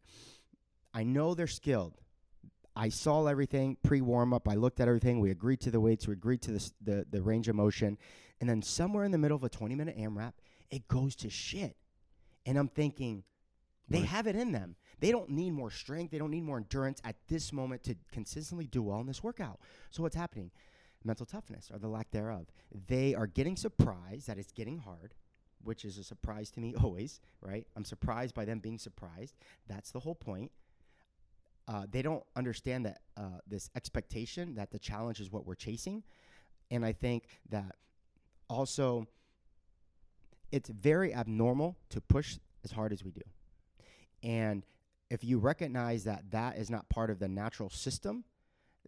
I 0.95 1.03
know 1.03 1.35
they're 1.35 1.47
skilled. 1.47 1.99
I 2.75 2.89
saw 2.89 3.27
everything 3.27 3.77
pre 3.83 4.01
warm 4.01 4.33
up. 4.33 4.49
I 4.49 4.55
looked 4.55 4.81
at 4.81 4.89
everything. 4.89 5.21
We 5.21 5.31
agreed 5.31 5.61
to 5.63 5.71
the 5.71 5.81
weights. 5.81 6.07
We 6.07 6.15
agreed 6.15 6.41
to 6.43 6.53
the, 6.53 6.71
the 6.81 7.07
the 7.11 7.23
range 7.23 7.49
of 7.49 7.57
motion, 7.57 7.99
and 8.41 8.49
then 8.49 8.63
somewhere 8.63 9.05
in 9.05 9.11
the 9.11 9.19
middle 9.19 9.37
of 9.37 9.45
a 9.45 9.49
20 9.51 9.75
minute 9.75 9.97
AMRAP, 9.99 10.33
it 10.73 10.89
goes 10.89 11.15
to 11.17 11.31
shit. 11.31 11.77
And 12.45 12.59
I'm 12.59 12.67
thinking, 12.69 13.23
they 13.89 14.01
Right. 14.01 14.09
have 14.09 14.27
it 14.27 14.35
in 14.35 14.51
them. 14.53 14.75
They 14.99 15.11
don't 15.13 15.31
need 15.31 15.51
more 15.51 15.71
strength. 15.71 16.11
They 16.11 16.19
don't 16.19 16.31
need 16.31 16.43
more 16.45 16.57
endurance 16.57 17.01
at 17.05 17.17
this 17.29 17.53
moment 17.53 17.83
to 17.85 17.95
consistently 18.11 18.67
do 18.67 18.83
well 18.83 18.99
in 19.01 19.07
this 19.07 19.23
workout. 19.23 19.61
So 19.91 20.03
what's 20.03 20.17
happening? 20.17 20.51
Mental 21.05 21.27
toughness 21.27 21.71
or 21.71 21.79
the 21.79 21.89
lack 21.89 22.11
thereof. 22.11 22.47
They 22.89 23.15
are 23.15 23.27
getting 23.27 23.57
surprised 23.57 24.27
that 24.29 24.39
it's 24.39 24.53
getting 24.53 24.79
hard, 24.79 25.15
which 25.63 25.85
is 25.85 25.99
a 25.99 26.05
surprise 26.05 26.51
to 26.53 26.61
me 26.61 26.75
always, 26.83 27.21
right? 27.41 27.67
I'm 27.77 27.85
surprised 27.85 28.35
by 28.35 28.45
them 28.45 28.61
being 28.61 28.79
surprised. 28.79 29.37
That's 29.67 29.91
the 29.91 30.01
whole 30.01 30.15
point. 30.15 30.51
Uh, 31.69 31.87
they 31.91 32.03
don't 32.03 32.25
understand 32.35 32.87
that 32.87 33.03
uh, 33.17 33.39
this 33.47 33.71
expectation 33.77 34.55
that 34.55 34.71
the 34.73 34.79
challenge 34.79 35.21
is 35.21 35.31
what 35.31 35.47
we're 35.47 35.55
chasing. 35.55 36.03
And 36.71 36.85
I 36.85 36.93
think 36.93 37.25
that 37.51 37.77
also 38.49 39.07
it's 40.53 40.69
very 40.69 41.15
abnormal 41.15 41.77
to 41.91 42.01
push 42.01 42.39
as 42.65 42.71
hard 42.71 42.93
as 42.93 43.03
we 43.03 43.11
do. 43.11 43.23
And 44.23 44.65
if 45.11 45.25
you 45.25 45.39
recognize 45.39 46.05
that 46.05 46.31
that 46.31 46.57
is 46.57 46.71
not 46.71 46.89
part 46.89 47.11
of 47.11 47.19
the 47.19 47.29
natural 47.29 47.71
system, 47.71 48.25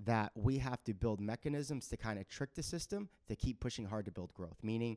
that 0.05 0.33
we 0.35 0.59
have 0.59 0.83
to 0.85 0.95
build 0.95 1.21
mechanisms 1.21 1.89
to 1.89 1.97
kind 1.97 2.19
of 2.19 2.29
trick 2.29 2.55
the 2.55 2.63
system 2.63 3.09
to 3.29 3.37
keep 3.37 3.61
pushing 3.61 3.87
hard 3.87 4.05
to 4.05 4.11
build 4.11 4.33
growth. 4.35 4.59
Meaning, 4.63 4.97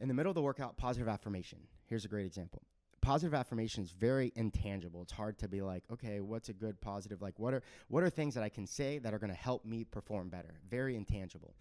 in 0.00 0.08
the 0.08 0.14
middle 0.14 0.30
of 0.30 0.34
the 0.34 0.42
workout, 0.42 0.76
positive 0.76 1.08
affirmation. 1.08 1.58
Here's 1.86 2.04
a 2.04 2.08
great 2.08 2.26
example. 2.26 2.62
Positive 3.00 3.34
affirmation 3.34 3.82
is 3.82 3.92
very 3.92 4.32
intangible. 4.36 5.02
It's 5.02 5.12
hard 5.12 5.38
to 5.38 5.48
be 5.48 5.62
like, 5.62 5.84
okay, 5.92 6.20
what's 6.20 6.48
a 6.48 6.52
good 6.52 6.80
positive? 6.80 7.22
Like, 7.22 7.38
what 7.38 7.54
are 7.54 7.62
what 7.88 8.02
are 8.02 8.10
things 8.10 8.34
that 8.34 8.44
I 8.44 8.48
can 8.48 8.66
say 8.66 8.98
that 8.98 9.14
are 9.14 9.18
going 9.18 9.32
to 9.32 9.36
help 9.36 9.64
me 9.64 9.84
perform 9.84 10.28
better? 10.28 10.54
Very 10.68 10.96
intangible. 10.96 11.54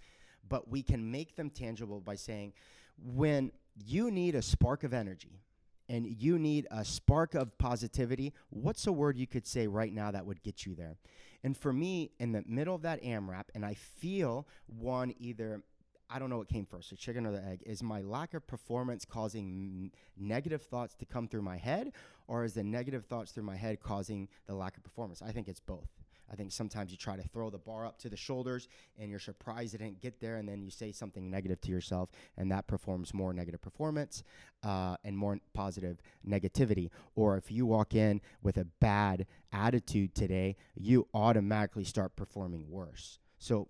But 0.48 0.70
we 0.70 0.84
can 0.84 1.12
make 1.12 1.36
them 1.36 1.50
tangible 1.50 2.02
by 2.02 2.16
saying, 2.16 2.54
when 2.98 3.52
you 3.86 4.12
need 4.12 4.36
a 4.36 4.41
spark 4.41 4.83
of 4.83 4.93
energy 4.93 5.41
and 5.88 6.05
you 6.05 6.38
need 6.38 6.67
a 6.69 6.86
spark 6.86 7.33
of 7.33 7.57
positivity, 7.57 8.33
what's 8.50 8.86
a 8.86 8.91
word 8.91 9.17
you 9.17 9.27
could 9.27 9.48
say 9.48 9.67
right 9.67 9.91
now 9.91 10.12
that 10.12 10.25
would 10.25 10.43
get 10.43 10.65
you 10.65 10.75
there? 10.75 10.98
And 11.43 11.57
for 11.57 11.74
me, 11.74 12.12
in 12.19 12.31
the 12.31 12.43
middle 12.45 12.75
of 12.75 12.81
that 12.83 13.01
AMRAP, 13.01 13.45
and 13.55 13.65
I 13.65 13.74
feel 13.74 14.48
one 14.67 15.13
either, 15.19 15.63
I 16.09 16.19
don't 16.19 16.29
know 16.29 16.38
what 16.38 16.50
came 16.50 16.65
first, 16.65 16.89
the 16.89 16.95
chicken 16.95 17.25
or 17.25 17.31
the 17.31 17.43
egg, 17.43 17.63
is 17.65 17.81
my 17.81 18.01
lack 18.01 18.33
of 18.33 18.45
performance 18.45 19.05
causing 19.05 19.91
negative 20.17 20.62
thoughts 20.62 20.95
to 20.95 21.05
come 21.05 21.27
through 21.27 21.43
my 21.43 21.57
head, 21.57 21.93
or 22.27 22.43
is 22.43 22.53
the 22.53 22.63
negative 22.63 23.05
thoughts 23.05 23.31
through 23.31 23.43
my 23.43 23.55
head 23.55 23.79
causing 23.79 24.27
the 24.48 24.53
lack 24.53 24.77
of 24.77 24.83
performance? 24.83 25.21
I 25.21 25.31
think 25.31 25.48
it's 25.48 25.62
both. 25.62 25.89
I 26.31 26.36
think 26.36 26.51
sometimes 26.51 26.91
you 26.91 26.98
try 26.98 27.15
to 27.15 27.27
throw 27.29 27.50
the 27.50 27.57
bar 27.57 27.86
up 27.86 27.98
to 28.00 28.09
the 28.09 28.17
shoulders 28.17 28.67
and 28.98 29.09
you're 29.09 29.19
surprised 29.19 29.74
it 29.74 29.79
didn't 29.79 30.00
get 30.00 30.19
there, 30.19 30.38
and 30.38 30.48
then 30.48 30.62
you 30.62 30.69
say 30.69 30.91
something 30.91 31.29
negative 31.29 31.62
to 31.62 31.71
yourself, 31.71 32.09
and 32.38 32.51
that 32.51 32.67
performs 32.67 33.13
more 33.13 33.33
negative 33.33 33.62
performance 33.62 34.24
uh, 34.63 34.95
and 35.03 35.17
more 35.17 35.39
positive 35.53 36.01
negativity. 36.27 36.89
Or 37.15 37.38
if 37.38 37.51
you 37.51 37.65
walk 37.65 37.95
in 37.95 38.21
with 38.41 38.57
a 38.57 38.65
bad 38.65 39.25
attitude 39.51 40.15
today, 40.15 40.55
you 40.75 41.07
automatically 41.13 41.83
start 41.83 42.15
performing 42.15 42.69
worse. 42.69 43.19
So 43.38 43.69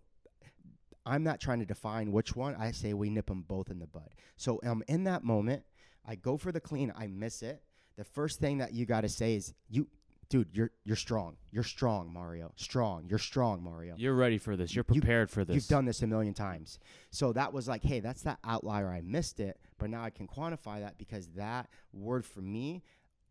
I'm 1.06 1.24
not 1.24 1.40
trying 1.40 1.60
to 1.60 1.66
define 1.66 2.12
which 2.12 2.36
one. 2.36 2.56
I 2.56 2.72
say 2.72 2.94
we 2.94 3.10
nip 3.10 3.28
them 3.28 3.44
both 3.48 3.72
in 3.72 3.80
the 3.80 3.88
bud. 3.88 4.10
So 4.38 4.60
um, 4.66 4.84
in 4.88 5.06
that 5.06 5.24
moment, 5.24 5.64
I 6.06 6.16
go 6.16 6.38
for 6.38 6.52
the 6.52 6.60
clean, 6.60 6.94
I 6.98 7.08
miss 7.08 7.42
it. 7.42 7.64
The 7.98 8.04
first 8.04 8.40
thing 8.40 8.60
that 8.60 8.74
you 8.74 8.86
got 8.86 9.02
to 9.02 9.10
say 9.10 9.36
is, 9.36 9.54
"You, 9.70 9.88
dude, 10.30 10.48
you're 10.54 10.72
you're 10.84 10.96
strong. 10.96 11.38
You're 11.52 11.64
strong, 11.64 12.14
Mario. 12.14 12.52
Strong. 12.56 13.06
You're 13.10 13.20
strong, 13.20 13.64
Mario. 13.64 13.96
You're 13.98 14.16
ready 14.16 14.38
for 14.38 14.56
this. 14.56 14.76
You're 14.76 14.86
You- 14.90 15.02
prepared 15.02 15.30
for 15.30 15.44
this. 15.44 15.56
You've 15.56 15.68
done 15.68 15.86
this 15.86 16.02
a 16.02 16.08
million 16.08 16.34
times. 16.34 16.80
So 17.12 17.34
that 17.34 17.52
was 17.54 17.68
like, 17.68 17.84
hey, 17.84 18.00
that's 18.00 18.22
that 18.24 18.40
outlier. 18.44 18.90
I 18.90 19.02
missed 19.02 19.40
it, 19.40 19.60
but 19.78 19.90
now 19.90 20.04
I 20.04 20.10
can 20.12 20.28
quantify 20.28 20.80
that 20.82 20.98
because 20.98 21.28
that 21.36 21.70
word 21.94 22.26
for 22.26 22.42
me 22.42 22.84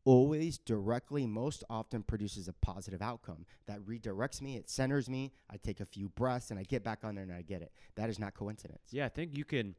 always 0.04 0.56
directly, 0.58 1.26
most 1.26 1.62
often 1.68 2.02
produces 2.02 2.48
a 2.48 2.52
positive 2.54 3.02
outcome 3.02 3.44
that 3.66 3.78
redirects 3.80 4.40
me. 4.40 4.56
It 4.56 4.70
centers 4.70 5.08
me. 5.10 5.32
I 5.50 5.58
take 5.58 5.80
a 5.80 5.84
few 5.84 6.08
breaths 6.08 6.50
and 6.50 6.58
I 6.58 6.62
get 6.62 6.82
back 6.82 7.00
on 7.04 7.14
there 7.14 7.24
and 7.24 7.32
I 7.32 7.42
get 7.42 7.60
it. 7.60 7.72
That 7.96 8.08
is 8.08 8.18
not 8.18 8.32
coincidence. 8.32 8.80
Yeah, 8.90 9.04
I 9.04 9.10
think 9.10 9.36
you 9.36 9.44
can 9.44 9.74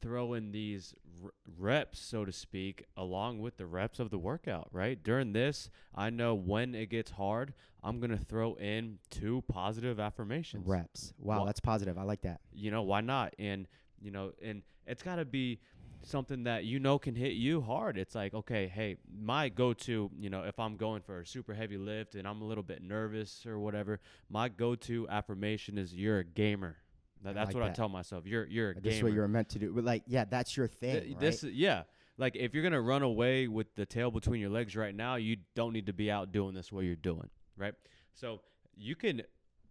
throw 0.00 0.34
in 0.34 0.52
these 0.52 0.94
r- 1.24 1.30
reps, 1.58 1.98
so 1.98 2.24
to 2.24 2.32
speak, 2.32 2.84
along 2.96 3.40
with 3.40 3.56
the 3.56 3.66
reps 3.66 3.98
of 3.98 4.10
the 4.10 4.18
workout, 4.18 4.68
right? 4.72 5.02
During 5.02 5.32
this, 5.32 5.70
I 5.94 6.10
know 6.10 6.34
when 6.34 6.74
it 6.74 6.90
gets 6.90 7.12
hard, 7.12 7.54
I'm 7.82 7.98
going 8.00 8.10
to 8.10 8.24
throw 8.24 8.54
in 8.54 8.98
two 9.10 9.42
positive 9.48 9.98
affirmations. 10.00 10.66
Reps. 10.66 11.12
Wow, 11.18 11.40
Wha- 11.40 11.46
that's 11.46 11.60
positive. 11.60 11.98
I 11.98 12.02
like 12.02 12.22
that. 12.22 12.40
You 12.52 12.70
know, 12.70 12.82
why 12.82 13.00
not? 13.00 13.34
And, 13.38 13.66
you 14.00 14.10
know, 14.10 14.32
and 14.42 14.62
it's 14.86 15.02
got 15.02 15.16
to 15.16 15.24
be 15.24 15.60
something 16.02 16.44
that 16.44 16.64
you 16.64 16.78
know 16.78 16.98
can 16.98 17.14
hit 17.14 17.32
you 17.32 17.60
hard. 17.60 17.98
It's 17.98 18.14
like, 18.14 18.32
okay, 18.32 18.68
hey, 18.68 18.96
my 19.20 19.48
go 19.48 19.72
to, 19.72 20.10
you 20.18 20.30
know, 20.30 20.42
if 20.44 20.58
I'm 20.58 20.76
going 20.76 21.02
for 21.02 21.20
a 21.20 21.26
super 21.26 21.52
heavy 21.54 21.76
lift 21.76 22.14
and 22.14 22.26
I'm 22.28 22.42
a 22.42 22.44
little 22.44 22.62
bit 22.62 22.82
nervous 22.82 23.44
or 23.46 23.58
whatever, 23.58 24.00
my 24.30 24.48
go 24.48 24.74
to 24.76 25.08
affirmation 25.08 25.78
is 25.78 25.94
you're 25.94 26.18
a 26.18 26.24
gamer. 26.24 26.76
That, 27.26 27.30
I 27.30 27.44
that's 27.44 27.54
like 27.54 27.62
what 27.62 27.70
I 27.70 27.74
tell 27.74 27.88
myself. 27.88 28.24
You're 28.24 28.46
you're 28.46 28.70
a 28.70 28.74
This 28.74 28.82
gamer. 28.82 28.94
is 28.94 29.02
what 29.02 29.12
you 29.12 29.20
were 29.20 29.28
meant 29.28 29.48
to 29.50 29.58
do. 29.58 29.72
But 29.72 29.84
like, 29.84 30.04
yeah, 30.06 30.24
that's 30.24 30.56
your 30.56 30.68
thing. 30.68 30.92
Th- 30.92 31.04
right? 31.10 31.20
This 31.20 31.42
is 31.44 31.52
yeah. 31.52 31.82
Like 32.18 32.36
if 32.36 32.54
you're 32.54 32.62
gonna 32.62 32.80
run 32.80 33.02
away 33.02 33.48
with 33.48 33.74
the 33.74 33.84
tail 33.84 34.10
between 34.10 34.40
your 34.40 34.50
legs 34.50 34.76
right 34.76 34.94
now, 34.94 35.16
you 35.16 35.36
don't 35.54 35.72
need 35.72 35.86
to 35.86 35.92
be 35.92 36.10
out 36.10 36.32
doing 36.32 36.54
this 36.54 36.70
what 36.72 36.84
you're 36.84 36.94
doing, 36.96 37.28
right? 37.56 37.74
So 38.14 38.40
you 38.76 38.94
can 38.94 39.22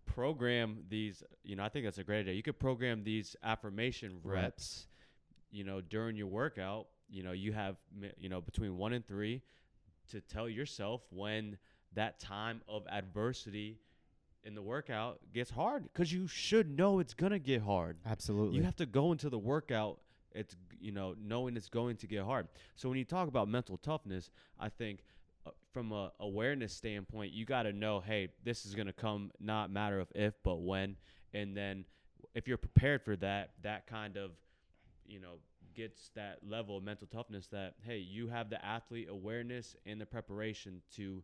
program 0.05 0.83
these. 0.89 1.23
You 1.43 1.55
know, 1.55 1.63
I 1.63 1.69
think 1.69 1.85
that's 1.85 1.97
a 1.97 2.03
great 2.03 2.19
idea. 2.21 2.33
You 2.33 2.43
could 2.43 2.59
program 2.59 3.03
these 3.03 3.35
affirmation 3.43 4.19
reps. 4.23 4.43
Reps. 4.43 4.87
You 5.51 5.63
know, 5.63 5.79
during 5.79 6.17
your 6.17 6.27
workout, 6.27 6.87
you 7.09 7.23
know, 7.23 7.31
you 7.31 7.53
have 7.53 7.77
you 8.19 8.29
know 8.29 8.41
between 8.41 8.77
one 8.77 8.93
and 8.93 9.07
three 9.07 9.41
to 10.11 10.21
tell 10.21 10.49
yourself 10.49 11.01
when 11.09 11.57
that 11.93 12.19
time 12.19 12.61
of 12.67 12.85
adversity 12.91 13.79
in 14.45 14.53
the 14.53 14.61
workout 14.61 15.19
gets 15.33 15.49
hard 15.49 15.83
because 15.91 16.13
you 16.13 16.27
should 16.27 16.77
know 16.77 16.99
it's 16.99 17.13
gonna 17.13 17.39
get 17.39 17.61
hard. 17.61 17.97
Absolutely. 18.05 18.57
You 18.57 18.63
have 18.63 18.75
to 18.77 18.85
go 18.85 19.11
into 19.11 19.29
the 19.29 19.39
workout. 19.39 19.99
It's 20.33 20.55
you 20.79 20.91
know 20.91 21.15
knowing 21.19 21.57
it's 21.57 21.69
going 21.69 21.97
to 21.97 22.07
get 22.07 22.23
hard. 22.23 22.47
So 22.75 22.87
when 22.87 22.97
you 22.97 23.05
talk 23.05 23.27
about 23.27 23.47
mental 23.47 23.77
toughness, 23.77 24.29
I 24.59 24.69
think 24.69 24.99
uh, 25.45 25.51
from 25.73 25.91
a 25.91 26.11
awareness 26.19 26.73
standpoint, 26.73 27.33
you 27.33 27.45
got 27.45 27.63
to 27.63 27.73
know, 27.73 28.01
hey, 28.01 28.29
this 28.43 28.65
is 28.65 28.75
going 28.75 28.87
to 28.87 28.93
come 28.93 29.31
not 29.39 29.71
matter 29.71 29.99
of 29.99 30.09
if 30.13 30.33
but 30.43 30.61
when, 30.61 30.97
and 31.33 31.57
then 31.57 31.85
if 32.33 32.47
you're 32.47 32.57
prepared 32.57 33.01
for 33.01 33.15
that, 33.17 33.51
that 33.63 33.87
kind 33.87 34.17
of 34.17 34.31
you 35.07 35.19
know 35.19 35.39
gets 35.73 36.09
that 36.15 36.39
level 36.47 36.77
of 36.77 36.83
mental 36.83 37.07
toughness 37.07 37.47
that 37.47 37.73
hey, 37.85 37.97
you 37.97 38.27
have 38.27 38.49
the 38.49 38.63
athlete 38.63 39.07
awareness 39.09 39.75
and 39.85 39.99
the 39.99 40.05
preparation 40.05 40.81
to 40.95 41.23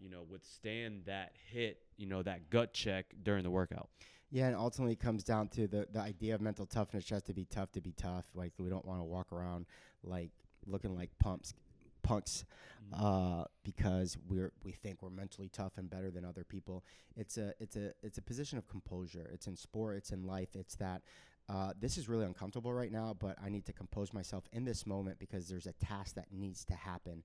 you 0.00 0.10
know 0.10 0.24
withstand 0.28 1.02
that 1.06 1.32
hit, 1.52 1.78
you 1.96 2.06
know 2.06 2.22
that 2.22 2.50
gut 2.50 2.72
check 2.72 3.06
during 3.22 3.42
the 3.42 3.50
workout. 3.50 3.88
Yeah, 4.30 4.46
and 4.46 4.56
ultimately 4.56 4.92
it 4.92 5.00
comes 5.00 5.24
down 5.24 5.48
to 5.48 5.66
the, 5.66 5.88
the 5.90 6.00
idea 6.00 6.34
of 6.34 6.42
mental 6.42 6.66
toughness 6.66 7.04
just 7.04 7.26
to 7.26 7.32
be 7.32 7.46
tough 7.46 7.72
to 7.72 7.80
be 7.80 7.92
tough. 7.92 8.26
Like 8.34 8.52
we 8.58 8.68
don't 8.68 8.84
want 8.84 9.00
to 9.00 9.04
walk 9.04 9.32
around 9.32 9.66
like 10.02 10.30
looking 10.66 10.94
like 10.94 11.10
pumps 11.18 11.54
punks 12.02 12.44
uh, 12.92 13.44
because 13.64 14.16
we're 14.28 14.52
we 14.64 14.72
think 14.72 15.02
we're 15.02 15.10
mentally 15.10 15.48
tough 15.48 15.76
and 15.76 15.90
better 15.90 16.10
than 16.10 16.24
other 16.24 16.44
people. 16.44 16.84
It's 17.16 17.36
a 17.36 17.52
it's 17.60 17.76
a 17.76 17.92
it's 18.02 18.18
a 18.18 18.22
position 18.22 18.58
of 18.58 18.66
composure. 18.68 19.30
It's 19.32 19.46
in 19.46 19.56
sport, 19.56 19.96
it's 19.96 20.10
in 20.10 20.26
life. 20.26 20.54
It's 20.54 20.74
that 20.76 21.02
uh, 21.48 21.72
this 21.80 21.96
is 21.96 22.08
really 22.08 22.26
uncomfortable 22.26 22.72
right 22.72 22.92
now, 22.92 23.16
but 23.18 23.36
I 23.42 23.48
need 23.48 23.64
to 23.66 23.72
compose 23.72 24.12
myself 24.12 24.44
in 24.52 24.64
this 24.64 24.86
moment 24.86 25.18
because 25.18 25.48
there's 25.48 25.66
a 25.66 25.72
task 25.72 26.14
that 26.16 26.26
needs 26.32 26.64
to 26.66 26.74
happen. 26.74 27.22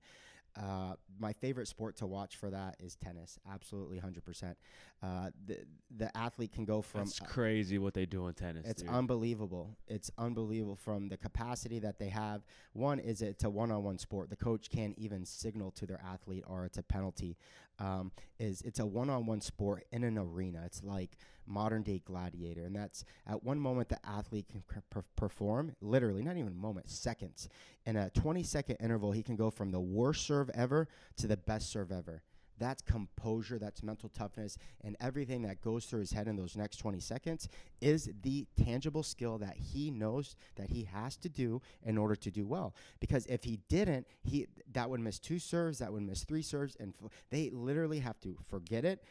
Uh, 0.56 0.94
my 1.18 1.32
favorite 1.32 1.66
sport 1.68 1.96
to 1.96 2.06
watch 2.06 2.36
for 2.36 2.50
that 2.50 2.76
is 2.78 2.96
tennis. 2.96 3.38
Absolutely, 3.52 3.98
hundred 3.98 4.24
percent. 4.24 4.56
Uh, 5.02 5.30
the 5.46 5.58
the 5.96 6.16
athlete 6.16 6.52
can 6.52 6.64
go 6.64 6.80
from 6.80 7.00
That's 7.00 7.20
uh, 7.20 7.24
crazy 7.24 7.78
what 7.78 7.94
they 7.94 8.06
do 8.06 8.26
in 8.28 8.34
tennis. 8.34 8.66
it's 8.66 8.82
dude. 8.82 8.90
unbelievable. 8.90 9.76
It's 9.88 10.10
unbelievable 10.16 10.76
from 10.76 11.08
the 11.08 11.16
capacity 11.16 11.78
that 11.80 11.98
they 11.98 12.08
have. 12.08 12.42
One 12.72 12.98
is 12.98 13.20
it's 13.20 13.44
a 13.44 13.50
one-on-one 13.50 13.98
sport. 13.98 14.30
The 14.30 14.36
coach 14.36 14.70
can't 14.70 14.96
even 14.96 15.24
signal 15.24 15.72
to 15.72 15.86
their 15.86 16.00
athlete, 16.04 16.44
or 16.46 16.64
it's 16.64 16.78
a 16.78 16.82
penalty. 16.82 17.36
Um, 17.80 18.12
is 18.38 18.62
it's 18.62 18.78
a 18.78 18.86
one-on-one 18.86 19.40
sport 19.40 19.84
in 19.90 20.04
an 20.04 20.16
arena. 20.16 20.62
It's 20.64 20.84
like 20.84 21.10
modern-day 21.46 22.02
gladiator, 22.04 22.64
and 22.64 22.74
that's 22.74 23.04
at 23.26 23.42
one 23.42 23.58
moment 23.58 23.88
the 23.88 23.98
athlete 24.06 24.48
can 24.48 24.62
per- 24.66 24.82
per- 24.90 25.04
perform 25.16 25.74
literally, 25.80 26.22
not 26.22 26.36
even 26.36 26.52
a 26.52 26.56
moment, 26.56 26.90
seconds. 26.90 27.48
In 27.86 27.96
a 27.96 28.10
20-second 28.10 28.76
interval, 28.80 29.12
he 29.12 29.22
can 29.22 29.36
go 29.36 29.50
from 29.50 29.70
the 29.70 29.80
worst 29.80 30.26
serve 30.26 30.50
ever 30.54 30.88
to 31.16 31.26
the 31.26 31.36
best 31.36 31.70
serve 31.70 31.92
ever. 31.92 32.22
That's 32.58 32.82
composure, 32.82 33.58
that's 33.58 33.82
mental 33.82 34.08
toughness, 34.08 34.56
and 34.82 34.96
everything 35.00 35.42
that 35.42 35.60
goes 35.60 35.86
through 35.86 36.00
his 36.00 36.12
head 36.12 36.28
in 36.28 36.36
those 36.36 36.56
next 36.56 36.76
20 36.76 37.00
seconds 37.00 37.48
is 37.80 38.10
the 38.22 38.46
tangible 38.62 39.02
skill 39.02 39.38
that 39.38 39.56
he 39.56 39.90
knows 39.90 40.36
that 40.56 40.70
he 40.70 40.84
has 40.84 41.16
to 41.18 41.28
do 41.28 41.60
in 41.84 41.98
order 41.98 42.14
to 42.14 42.30
do 42.30 42.46
well. 42.46 42.74
Because 43.00 43.26
if 43.26 43.42
he 43.44 43.58
didn't, 43.68 44.06
he 44.22 44.46
that 44.72 44.88
would 44.88 45.00
miss 45.00 45.18
two 45.18 45.38
serves, 45.38 45.78
that 45.78 45.92
would 45.92 46.02
miss 46.02 46.24
three 46.24 46.42
serves, 46.42 46.76
and 46.78 46.94
f- 47.02 47.10
they 47.30 47.50
literally 47.50 47.98
have 47.98 48.20
to 48.20 48.36
forget 48.48 48.84
it 48.84 49.02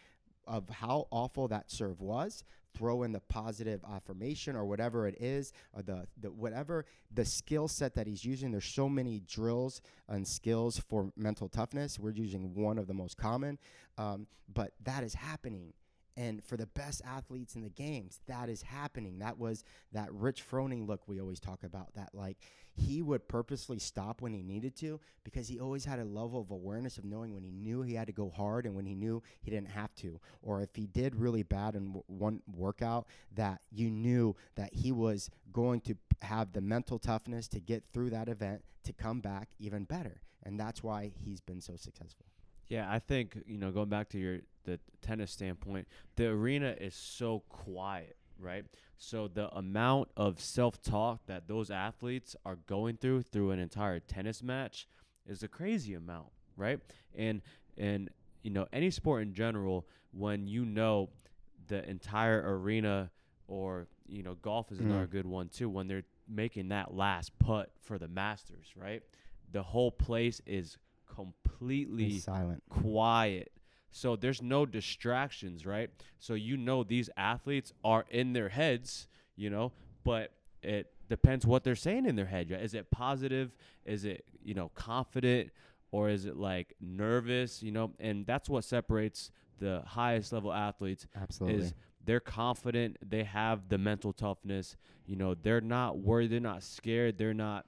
of 0.48 0.70
how 0.70 1.08
awful 1.12 1.48
that 1.48 1.72
serve 1.72 2.02
was, 2.02 2.44
throw 2.74 3.04
in 3.04 3.12
the 3.12 3.20
positive 3.20 3.82
affirmation 3.90 4.56
or 4.56 4.66
whatever 4.66 5.08
it 5.08 5.16
is, 5.20 5.54
or 5.74 5.82
the, 5.82 6.08
the 6.20 6.32
whatever 6.32 6.86
the 7.14 7.26
skill 7.26 7.68
set 7.68 7.96
that 7.96 8.08
he's 8.08 8.26
using. 8.26 8.52
There's 8.52 8.66
so 8.66 8.90
many 8.90 9.22
drills 9.28 9.82
and 10.08 10.28
skills 10.28 10.80
for 10.80 11.12
mental 11.16 11.48
toughness. 11.48 12.00
We're 12.00 12.12
using 12.12 12.56
one 12.56 12.78
of 12.78 12.88
the 12.88 12.94
most 12.94 13.18
common, 13.18 13.60
um, 13.98 14.28
but 14.54 14.72
that 14.84 15.04
is 15.04 15.14
happening. 15.14 15.74
And 16.16 16.44
for 16.44 16.58
the 16.58 16.68
best 16.68 17.02
athletes 17.06 17.56
in 17.56 17.64
the 17.64 17.70
games, 17.72 18.20
that 18.28 18.48
is 18.48 18.62
happening. 18.62 19.20
That 19.20 19.40
was 19.40 19.64
that 19.94 20.14
Rich 20.14 20.48
Froning 20.48 20.88
look 20.88 21.08
we 21.08 21.20
always 21.20 21.40
talk 21.40 21.64
about. 21.64 21.94
That 21.96 22.10
like 22.14 22.38
he 22.76 23.02
would 23.02 23.28
purposely 23.28 23.78
stop 23.80 24.22
when 24.22 24.34
he 24.34 24.42
needed 24.42 24.76
to 24.78 25.00
because 25.24 25.48
he 25.48 25.60
always 25.60 25.86
had 25.86 26.00
a 26.00 26.06
level 26.06 26.42
of 26.42 26.52
awareness 26.52 26.98
of 26.98 27.06
knowing 27.06 27.34
when 27.34 27.44
he 27.44 27.52
knew 27.52 27.82
he 27.82 27.94
had 27.94 28.08
to 28.08 28.14
go 28.14 28.30
hard 28.30 28.66
and 28.66 28.76
when 28.76 28.86
he 28.86 28.96
knew 28.96 29.22
he 29.42 29.52
didn't 29.52 29.70
have 29.70 29.94
to. 29.96 30.20
Or 30.42 30.62
if 30.62 30.76
he 30.76 30.88
did 30.88 31.16
really 31.16 31.44
bad 31.44 31.76
in 31.76 32.02
one 32.08 32.42
workout, 32.52 33.08
that 33.36 33.62
you 33.72 33.90
knew 33.90 34.36
that 34.56 34.74
he 34.74 34.92
was 34.92 35.30
going 35.52 35.82
to 35.82 35.96
have 36.22 36.54
the 36.54 36.62
mental 36.62 36.98
toughness 36.98 37.48
to 37.50 37.60
get 37.60 37.84
through 37.94 38.10
that 38.10 38.28
event 38.28 38.64
to 38.86 38.94
come 38.94 39.22
back 39.22 39.50
even 39.60 39.84
better. 39.84 40.22
And 40.44 40.60
that's 40.60 40.84
why 40.84 41.12
he's 41.24 41.42
been 41.42 41.62
so 41.62 41.76
successful. 41.76 42.26
Yeah, 42.68 42.92
I 42.92 43.00
think 43.00 43.38
you 43.46 43.58
know 43.58 43.72
going 43.72 43.90
back 43.90 44.10
to 44.10 44.18
your 44.18 44.40
the 44.64 44.80
tennis 45.02 45.32
standpoint, 45.32 45.88
the 46.16 46.28
arena 46.28 46.76
is 46.80 46.96
so 46.96 47.44
quiet, 47.50 48.16
right? 48.44 48.66
So 48.98 49.28
the 49.28 49.50
amount 49.56 50.10
of 50.16 50.40
self-talk 50.40 51.26
that 51.28 51.48
those 51.48 51.72
athletes 51.72 52.36
are 52.46 52.58
going 52.68 52.98
through 52.98 53.24
through 53.24 53.52
an 53.52 53.60
entire 53.60 54.00
tennis 54.00 54.44
match 54.44 54.88
is 55.26 55.42
a 55.44 55.48
crazy 55.48 55.94
amount, 55.94 56.28
right? 56.58 56.80
And 57.16 57.42
and 57.78 58.10
you 58.44 58.52
know 58.52 58.68
any 58.74 58.92
sport 58.92 59.24
in 59.24 59.34
general, 59.34 59.88
when 60.12 60.48
you 60.48 60.66
know 60.66 61.10
the 61.68 61.88
entire 61.90 62.44
arena, 62.58 63.10
or 63.48 63.88
you 64.06 64.22
know 64.22 64.36
golf 64.36 64.72
is 64.72 64.80
another 64.80 65.08
Mm. 65.08 65.12
good 65.12 65.26
one 65.26 65.50
too. 65.50 65.70
When 65.70 65.88
they're 65.88 66.04
making 66.28 66.70
that 66.70 66.94
last 66.94 67.38
putt 67.40 67.72
for 67.82 67.98
the 67.98 68.08
Masters, 68.08 68.68
right? 68.76 69.02
The 69.52 69.64
whole 69.64 69.92
place 69.92 70.42
is 70.46 70.78
completely 71.16 72.20
silent. 72.20 72.64
quiet. 72.70 73.52
So 73.94 74.16
there's 74.16 74.42
no 74.42 74.66
distractions, 74.66 75.66
right? 75.66 75.90
So 76.20 76.34
you 76.34 76.58
know 76.58 76.84
these 76.84 77.10
athletes 77.16 77.72
are 77.84 78.06
in 78.10 78.34
their 78.34 78.50
heads, 78.50 79.08
you 79.36 79.52
know, 79.52 79.72
but 80.04 80.32
it 80.64 80.92
depends 81.10 81.46
what 81.46 81.64
they're 81.64 81.76
saying 81.76 82.08
in 82.08 82.16
their 82.16 82.26
head. 82.26 82.50
yeah. 82.50 82.58
Is 82.58 82.74
it 82.74 82.90
positive? 82.90 83.52
Is 83.86 84.04
it, 84.04 84.26
you 84.44 84.56
know, 84.56 84.72
confident 84.74 85.52
or 85.92 86.10
is 86.10 86.26
it 86.26 86.36
like 86.36 86.74
nervous, 86.82 87.62
you 87.62 87.72
know? 87.72 87.92
And 88.00 88.26
that's 88.26 88.50
what 88.50 88.64
separates 88.64 89.30
the 89.60 89.84
highest 89.86 90.34
level 90.34 90.52
athletes 90.52 91.06
Absolutely. 91.16 91.62
is 91.62 91.74
they're 92.04 92.20
confident, 92.20 92.98
they 93.08 93.24
have 93.24 93.70
the 93.70 93.78
mental 93.78 94.12
toughness, 94.12 94.76
you 95.06 95.16
know, 95.16 95.36
they're 95.36 95.62
not 95.62 96.00
worried, 96.00 96.32
they're 96.32 96.40
not 96.40 96.64
scared, 96.64 97.20
they're 97.20 97.34
not 97.36 97.66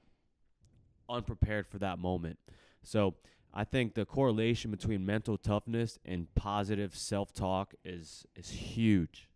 unprepared 1.07 1.67
for 1.67 1.77
that 1.77 1.99
moment. 1.99 2.39
So 2.81 3.13
I 3.55 3.63
think 3.63 3.93
the 3.93 4.05
correlation 4.05 4.69
between 4.69 5.05
mental 5.05 5.37
toughness 5.37 5.97
and 6.03 6.33
positive 6.35 6.95
self-talk 6.95 7.73
is 7.85 8.25
is 8.35 8.49
huge. 8.49 9.29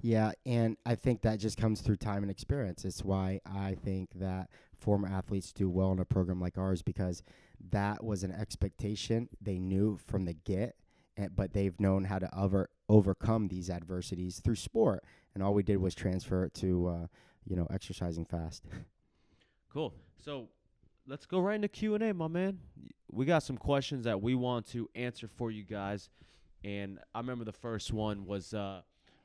Yeah, 0.00 0.32
and 0.44 0.76
I 0.84 0.96
think 0.96 1.22
that 1.22 1.38
just 1.38 1.56
comes 1.56 1.80
through 1.80 1.96
time 1.96 2.22
and 2.22 2.30
experience. 2.30 2.84
It's 2.84 3.02
why 3.02 3.40
I 3.46 3.74
think 3.74 4.10
that 4.16 4.50
former 4.78 5.08
athletes 5.08 5.50
do 5.50 5.70
well 5.70 5.92
in 5.92 5.98
a 5.98 6.04
program 6.04 6.40
like 6.40 6.58
ours 6.58 6.82
because 6.82 7.22
that 7.70 8.04
was 8.04 8.22
an 8.22 8.30
expectation 8.30 9.30
they 9.40 9.58
knew 9.58 9.98
from 10.06 10.26
the 10.26 10.34
get, 10.34 10.76
and, 11.16 11.34
but 11.34 11.54
they've 11.54 11.78
known 11.80 12.04
how 12.04 12.18
to 12.18 12.38
over, 12.38 12.68
overcome 12.88 13.48
these 13.48 13.70
adversities 13.70 14.40
through 14.40 14.56
sport. 14.56 15.02
And 15.32 15.42
all 15.42 15.54
we 15.54 15.62
did 15.62 15.78
was 15.78 15.94
transfer 15.94 16.44
it 16.44 16.52
to, 16.54 16.86
uh, 16.86 17.06
you 17.46 17.56
know, 17.56 17.66
exercising 17.70 18.24
fast. 18.26 18.64
Cool. 19.72 19.92
So 20.24 20.46
let's 21.06 21.26
go 21.26 21.40
right 21.40 21.56
into 21.56 21.68
Q 21.68 21.94
and 21.94 22.02
A, 22.02 22.14
my 22.14 22.28
man. 22.28 22.58
We 23.10 23.24
got 23.26 23.42
some 23.42 23.56
questions 23.56 24.04
that 24.04 24.20
we 24.20 24.34
want 24.34 24.66
to 24.68 24.88
answer 24.94 25.28
for 25.28 25.50
you 25.50 25.62
guys, 25.62 26.10
and 26.64 26.98
I 27.14 27.20
remember 27.20 27.44
the 27.44 27.52
first 27.52 27.92
one 27.92 28.26
was 28.26 28.54
uh 28.54 28.80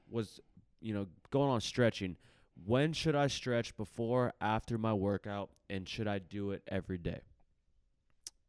was 0.09 0.39
you 0.81 0.93
know 0.93 1.07
going 1.31 1.49
on 1.49 1.61
stretching. 1.61 2.17
When 2.65 2.91
should 2.91 3.15
I 3.15 3.27
stretch 3.27 3.75
before, 3.77 4.33
after 4.41 4.77
my 4.77 4.93
workout, 4.93 5.49
and 5.69 5.87
should 5.87 6.07
I 6.07 6.19
do 6.19 6.51
it 6.51 6.61
every 6.67 6.97
day? 6.97 7.21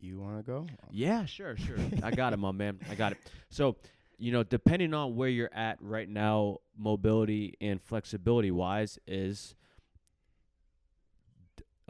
You 0.01 0.19
want 0.19 0.39
to 0.39 0.43
go? 0.43 0.67
Yeah, 0.91 1.27
sure, 1.27 1.57
sure. 1.57 1.77
I 2.03 2.11
got 2.11 2.33
it, 2.33 2.39
my 2.39 2.51
man. 2.51 2.81
I 2.91 2.97
got 2.97 3.13
it. 3.13 3.19
So, 3.51 3.77
you 4.19 4.33
know, 4.33 4.43
depending 4.43 4.95
on 4.95 5.15
where 5.15 5.29
you're 5.29 5.55
at 5.55 5.79
right 5.81 6.09
now, 6.09 6.59
mobility 6.77 7.55
and 7.61 7.81
flexibility 7.81 8.51
wise, 8.51 8.99
is 9.07 9.55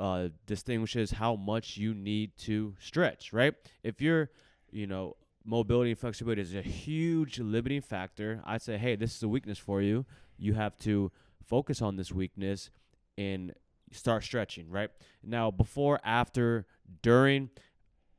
uh, 0.00 0.28
distinguishes 0.46 1.10
how 1.10 1.36
much 1.36 1.76
you 1.76 1.92
need 1.94 2.36
to 2.38 2.74
stretch, 2.80 3.34
right? 3.34 3.54
If 3.84 4.00
you're, 4.00 4.30
you 4.72 4.86
know, 4.86 5.16
mobility 5.44 5.90
and 5.90 5.98
flexibility 5.98 6.40
is 6.40 6.54
a 6.54 6.62
huge 6.62 7.38
limiting 7.38 7.82
factor, 7.82 8.40
I'd 8.46 8.62
say, 8.62 8.78
hey, 8.78 8.96
this 8.96 9.14
is 9.14 9.22
a 9.22 9.28
weakness 9.28 9.58
for 9.58 9.82
you. 9.82 10.06
You 10.38 10.54
have 10.54 10.76
to 10.78 11.12
focus 11.46 11.82
on 11.82 11.96
this 11.96 12.10
weakness 12.10 12.70
and 13.18 13.52
start 13.92 14.24
stretching, 14.24 14.70
right? 14.70 14.88
Now, 15.22 15.50
before, 15.50 16.00
after, 16.02 16.66
during, 17.02 17.50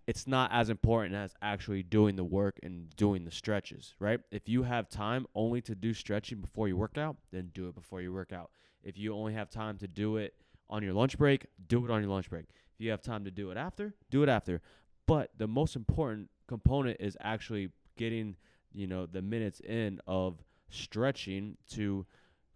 it's 0.06 0.28
not 0.28 0.52
as 0.52 0.70
important 0.70 1.15
as 1.15 1.34
actually 1.41 1.82
doing 1.82 2.15
the 2.15 2.24
work 2.24 2.60
and 2.62 2.96
doing 2.96 3.26
the 3.26 3.32
stretches, 3.32 3.96
right? 3.98 4.20
If 4.32 4.48
you 4.48 4.63
have 4.63 4.88
time 4.88 5.26
only 5.34 5.62
to 5.62 5.74
do 5.74 5.96
stretching 5.96 6.41
before 6.41 6.67
you 6.67 6.78
work 6.78 7.00
out, 7.00 7.17
then 7.32 7.50
do 7.56 7.70
it 7.70 7.74
before 7.74 8.02
you 8.02 8.13
work 8.13 8.32
out. 8.32 8.52
If 8.84 9.00
you 9.00 9.15
only 9.15 9.34
have 9.34 9.50
time 9.50 9.80
to 9.80 9.88
do 9.88 10.17
it 10.17 10.36
on 10.72 10.82
your 10.82 10.94
lunch 10.94 11.18
break, 11.18 11.46
do 11.68 11.86
it 11.86 11.92
on 11.92 12.02
your 12.02 12.10
lunch 12.10 12.30
break. 12.30 12.46
If 12.50 12.86
you 12.86 12.90
have 12.92 13.02
time 13.02 13.26
to 13.26 13.32
do 13.32 13.52
it 13.52 13.58
after, 13.58 13.94
do 14.10 14.24
it 14.24 14.30
after. 14.30 14.62
But 15.06 15.32
the 15.38 15.48
most 15.48 15.76
important 15.76 16.30
component 16.48 16.98
is 17.00 17.18
actually 17.22 17.70
getting, 17.98 18.38
you 18.74 18.88
know, 18.88 19.06
the 19.06 19.22
minutes 19.22 19.60
in 19.60 20.00
of 20.08 20.42
stretching 20.70 21.58
to 21.72 22.06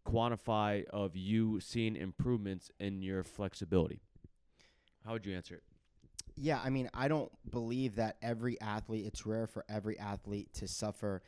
quantify 0.07 0.85
of 0.85 1.15
you 1.15 1.59
seeing 1.59 1.95
improvements 1.95 2.71
in 2.79 3.01
your 3.01 3.23
flexibility. 3.23 3.99
How 5.05 5.13
would 5.13 5.25
you 5.25 5.35
answer 5.35 5.55
it? 5.55 5.63
Yeah, 6.37 6.59
I 6.63 6.69
mean, 6.69 6.89
I 6.93 7.07
don't 7.07 7.31
believe 7.49 7.95
that 7.95 8.17
every 8.21 8.59
athlete, 8.61 9.05
it's 9.05 9.25
rare 9.25 9.47
for 9.47 9.63
every 9.69 9.99
athlete 9.99 10.53
to 10.55 10.67
suffer 10.67 11.21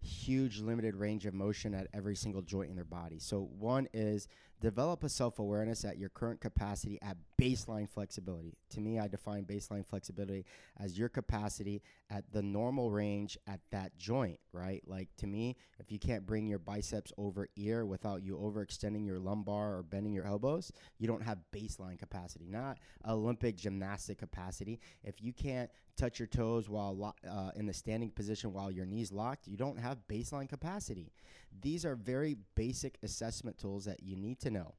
huge 0.00 0.60
limited 0.60 0.96
range 0.96 1.26
of 1.26 1.34
motion 1.34 1.74
at 1.74 1.88
every 1.92 2.16
single 2.16 2.42
joint 2.42 2.70
in 2.70 2.76
their 2.76 2.84
body. 2.84 3.18
So, 3.18 3.48
one 3.58 3.88
is 3.92 4.28
develop 4.60 5.04
a 5.04 5.08
self 5.08 5.38
awareness 5.38 5.84
at 5.84 5.98
your 5.98 6.08
current 6.08 6.40
capacity 6.40 6.98
at 7.02 7.16
baseline 7.40 7.88
flexibility. 7.88 8.56
To 8.70 8.80
me, 8.80 8.98
I 8.98 9.08
define 9.08 9.44
baseline 9.44 9.86
flexibility 9.86 10.44
as 10.78 10.98
your 10.98 11.08
capacity 11.08 11.82
at 12.10 12.24
the 12.32 12.42
normal 12.42 12.90
range 12.90 13.38
at 13.46 13.60
that 13.70 13.96
joint, 13.98 14.38
right? 14.52 14.82
Like 14.86 15.08
to 15.18 15.26
me, 15.26 15.56
if 15.78 15.92
you 15.92 15.98
can't 15.98 16.26
bring 16.26 16.46
your 16.46 16.58
biceps 16.58 17.12
over 17.18 17.48
ear 17.56 17.86
without 17.86 18.22
you 18.22 18.36
overextending 18.36 19.06
your 19.06 19.18
lumbar 19.18 19.76
or 19.76 19.82
bending 19.82 20.12
your 20.12 20.26
elbows, 20.26 20.72
you 20.98 21.06
don't 21.06 21.22
have 21.22 21.38
baseline 21.52 21.98
capacity, 21.98 22.46
not 22.48 22.78
Olympic 23.06 23.56
gymnastic 23.56 24.18
capacity. 24.18 24.80
If 25.04 25.22
you 25.22 25.32
can't 25.32 25.70
touch 25.98 26.18
your 26.18 26.28
toes 26.28 26.68
while 26.68 26.96
lo- 26.96 27.14
uh, 27.28 27.50
in 27.56 27.66
the 27.66 27.72
standing 27.74 28.10
position 28.10 28.52
while 28.52 28.70
your 28.70 28.86
knees 28.86 29.12
locked, 29.12 29.46
you 29.46 29.56
don't 29.56 29.78
have 29.78 29.98
baseline 30.08 30.48
capacity. 30.48 31.12
These 31.60 31.84
are 31.84 31.96
very 31.96 32.36
basic 32.54 32.98
assessment 33.02 33.58
tools 33.58 33.84
that 33.86 34.02
you 34.02 34.16
need 34.16 34.38
to 34.40 34.47
know. 34.50 34.74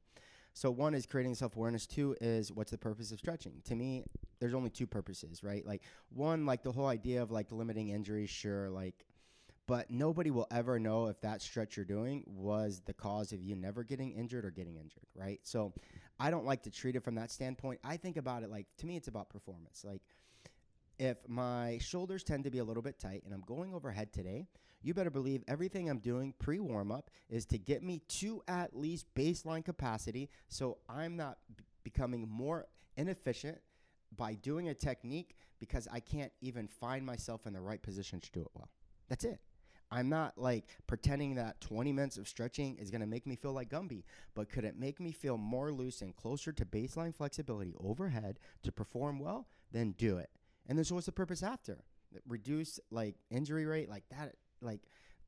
So 0.52 0.70
one 0.70 0.94
is 0.94 1.06
creating 1.06 1.34
self-awareness. 1.36 1.86
Two 1.86 2.16
is 2.20 2.52
what's 2.52 2.70
the 2.70 2.78
purpose 2.78 3.12
of 3.12 3.18
stretching? 3.18 3.62
To 3.64 3.76
me, 3.76 4.04
there's 4.40 4.54
only 4.54 4.70
two 4.70 4.86
purposes, 4.86 5.42
right? 5.44 5.64
Like 5.64 5.82
one, 6.10 6.44
like 6.44 6.62
the 6.62 6.72
whole 6.72 6.86
idea 6.86 7.22
of 7.22 7.30
like 7.30 7.52
limiting 7.52 7.90
injuries, 7.90 8.30
sure, 8.30 8.68
like 8.68 9.06
but 9.70 9.88
nobody 9.88 10.32
will 10.32 10.48
ever 10.50 10.80
know 10.80 11.06
if 11.06 11.20
that 11.20 11.40
stretch 11.40 11.76
you're 11.76 11.84
doing 11.84 12.24
was 12.26 12.82
the 12.86 12.92
cause 12.92 13.30
of 13.30 13.40
you 13.40 13.54
never 13.54 13.84
getting 13.84 14.10
injured 14.10 14.44
or 14.44 14.50
getting 14.50 14.74
injured, 14.74 15.06
right? 15.14 15.38
So 15.44 15.72
I 16.18 16.32
don't 16.32 16.44
like 16.44 16.64
to 16.64 16.70
treat 16.70 16.96
it 16.96 17.04
from 17.04 17.14
that 17.14 17.30
standpoint. 17.30 17.78
I 17.84 17.96
think 17.96 18.16
about 18.16 18.42
it 18.42 18.50
like 18.50 18.66
to 18.78 18.86
me 18.86 18.96
it's 18.96 19.06
about 19.06 19.30
performance. 19.30 19.84
Like 19.84 20.02
if 21.00 21.16
my 21.26 21.78
shoulders 21.80 22.22
tend 22.22 22.44
to 22.44 22.50
be 22.50 22.58
a 22.58 22.64
little 22.64 22.82
bit 22.82 22.98
tight 22.98 23.22
and 23.24 23.32
I'm 23.32 23.40
going 23.40 23.72
overhead 23.72 24.12
today, 24.12 24.46
you 24.82 24.92
better 24.92 25.10
believe 25.10 25.42
everything 25.48 25.88
I'm 25.88 25.98
doing 25.98 26.34
pre 26.38 26.60
warm 26.60 26.92
up 26.92 27.10
is 27.30 27.46
to 27.46 27.58
get 27.58 27.82
me 27.82 28.02
to 28.20 28.42
at 28.46 28.76
least 28.76 29.06
baseline 29.14 29.64
capacity 29.64 30.28
so 30.48 30.76
I'm 30.90 31.16
not 31.16 31.38
b- 31.56 31.64
becoming 31.84 32.28
more 32.28 32.66
inefficient 32.98 33.58
by 34.14 34.34
doing 34.34 34.68
a 34.68 34.74
technique 34.74 35.36
because 35.58 35.88
I 35.90 36.00
can't 36.00 36.32
even 36.42 36.68
find 36.68 37.04
myself 37.04 37.46
in 37.46 37.54
the 37.54 37.60
right 37.62 37.80
position 37.80 38.20
to 38.20 38.30
do 38.30 38.42
it 38.42 38.48
well. 38.52 38.68
That's 39.08 39.24
it. 39.24 39.40
I'm 39.90 40.10
not 40.10 40.36
like 40.36 40.66
pretending 40.86 41.36
that 41.36 41.62
20 41.62 41.92
minutes 41.92 42.18
of 42.18 42.28
stretching 42.28 42.76
is 42.76 42.90
going 42.90 43.00
to 43.00 43.06
make 43.06 43.26
me 43.26 43.36
feel 43.36 43.52
like 43.52 43.70
Gumby, 43.70 44.04
but 44.34 44.50
could 44.50 44.64
it 44.64 44.78
make 44.78 45.00
me 45.00 45.12
feel 45.12 45.38
more 45.38 45.72
loose 45.72 46.02
and 46.02 46.14
closer 46.14 46.52
to 46.52 46.64
baseline 46.66 47.14
flexibility 47.14 47.74
overhead 47.82 48.38
to 48.64 48.70
perform 48.70 49.18
well? 49.18 49.48
Then 49.72 49.92
do 49.92 50.18
it. 50.18 50.28
And 50.70 50.78
then 50.78 50.84
so 50.84 50.94
what's 50.94 51.06
the 51.06 51.12
purpose 51.12 51.42
after? 51.42 51.84
Reduce 52.28 52.78
like 52.92 53.16
injury 53.28 53.66
rate 53.66 53.90
like 53.90 54.04
that 54.10 54.36
like 54.62 54.80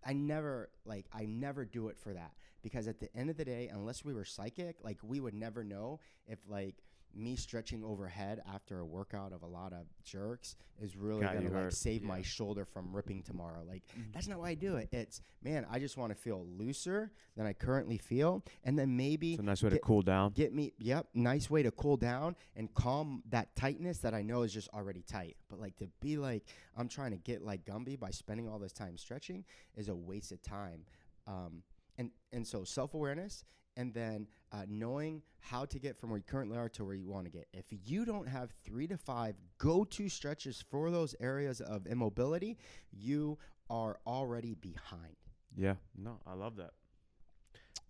I 0.06 0.12
never 0.12 0.70
like 0.84 1.06
I 1.12 1.26
never 1.26 1.64
do 1.64 1.88
it 1.88 1.98
for 1.98 2.14
that 2.14 2.30
because 2.62 2.86
at 2.86 3.00
the 3.00 3.14
end 3.14 3.28
of 3.28 3.36
the 3.36 3.44
day, 3.44 3.68
unless 3.72 4.04
we 4.04 4.14
were 4.14 4.24
psychic, 4.24 4.76
like 4.84 4.98
we 5.02 5.18
would 5.18 5.34
never 5.34 5.64
know 5.64 5.98
if 6.28 6.38
like 6.48 6.76
me 7.14 7.36
stretching 7.36 7.84
overhead 7.84 8.42
after 8.52 8.78
a 8.80 8.84
workout 8.84 9.32
of 9.32 9.42
a 9.42 9.46
lot 9.46 9.72
of 9.72 9.86
jerks 10.02 10.56
is 10.80 10.96
really 10.96 11.20
Got 11.22 11.34
gonna 11.34 11.44
like 11.46 11.52
hurt. 11.54 11.72
save 11.74 12.02
my 12.02 12.22
shoulder 12.22 12.64
from 12.64 12.94
ripping 12.94 13.22
tomorrow. 13.22 13.62
Like 13.68 13.82
Mhm. 13.96 14.12
that's 14.12 14.26
not 14.28 14.38
why 14.38 14.50
I 14.50 14.54
do 14.54 14.76
it. 14.76 14.88
It's 14.92 15.20
man, 15.42 15.66
I 15.70 15.78
just 15.78 15.96
want 15.96 16.10
to 16.10 16.14
feel 16.18 16.46
looser 16.46 17.12
than 17.36 17.46
I 17.46 17.52
currently 17.52 17.98
feel, 17.98 18.44
and 18.64 18.78
then 18.78 18.96
maybe 18.96 19.32
It's 19.34 19.40
a 19.40 19.44
nice 19.44 19.62
way 19.62 19.70
to 19.70 19.78
cool 19.78 20.02
down. 20.02 20.32
get 20.32 20.52
me 20.54 20.72
yep 20.78 21.06
nice 21.14 21.48
way 21.50 21.62
to 21.62 21.70
cool 21.70 21.96
down 21.96 22.36
and 22.56 22.72
calm 22.74 23.22
that 23.30 23.54
tightness 23.56 23.98
that 23.98 24.14
i 24.14 24.22
know 24.22 24.42
is 24.42 24.52
just 24.52 24.68
already 24.70 25.02
tight 25.02 25.36
but 25.48 25.58
like 25.60 25.76
to 25.76 25.86
be 26.00 26.16
like 26.16 26.44
i'm 26.76 26.88
trying 26.88 27.10
to 27.12 27.16
get 27.18 27.42
like 27.42 27.64
gumby 27.64 27.98
by 27.98 28.10
spending 28.10 28.48
all 28.48 28.58
this 28.58 28.72
time 28.72 28.96
stretching 28.96 29.44
is 29.76 29.88
a 29.88 29.94
waste 29.94 30.32
of 30.32 30.40
time 30.42 30.84
um, 31.26 31.62
and 31.98 32.10
and 32.32 32.46
so 32.46 32.64
self-awareness 32.64 33.44
and 33.76 33.92
then 33.94 34.26
uh, 34.52 34.62
knowing 34.68 35.22
how 35.40 35.64
to 35.64 35.78
get 35.78 35.98
from 35.98 36.10
where 36.10 36.18
you 36.18 36.24
currently 36.24 36.56
are 36.56 36.68
to 36.68 36.84
where 36.84 36.94
you 36.94 37.08
want 37.08 37.24
to 37.24 37.30
get 37.30 37.46
if 37.52 37.64
you 37.86 38.04
don't 38.04 38.28
have 38.28 38.50
three 38.64 38.86
to 38.86 38.96
five 38.96 39.34
go-to 39.58 40.08
stretches 40.08 40.64
for 40.70 40.90
those 40.90 41.14
areas 41.20 41.60
of 41.60 41.86
immobility 41.86 42.56
you 42.92 43.38
are 43.70 43.98
already 44.06 44.54
behind 44.54 45.16
Yeah. 45.56 45.74
No, 45.96 46.18
I 46.26 46.34
love 46.34 46.56
that. 46.56 46.72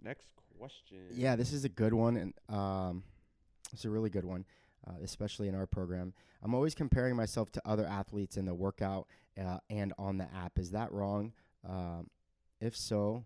Next 0.03 0.27
question. 0.59 0.99
Yeah, 1.13 1.37
this 1.37 1.53
is 1.53 1.65
a 1.65 1.69
good 1.69 1.95
one, 1.95 2.17
and 2.17 2.35
um, 2.49 3.03
it's 3.73 3.85
a 3.85 3.91
really 3.91 4.11
good 4.11 4.25
one, 4.25 4.45
uh, 4.87 4.95
especially 5.03 5.49
in 5.49 5.55
our 5.55 5.67
program. 5.67 6.13
I'm 6.43 6.55
always 6.55 6.75
comparing 6.75 7.15
myself 7.17 7.53
to 7.53 7.63
other 7.65 7.87
athletes 7.87 8.37
in 8.37 8.45
the 8.45 8.55
workout 8.55 9.07
uh, 9.41 9.59
and 9.71 9.93
on 9.99 10.19
the 10.19 10.27
app. 10.35 10.59
Is 10.59 10.71
that 10.73 10.93
wrong? 10.93 11.33
Um, 11.69 12.09
if 12.61 12.77
so, 12.77 13.25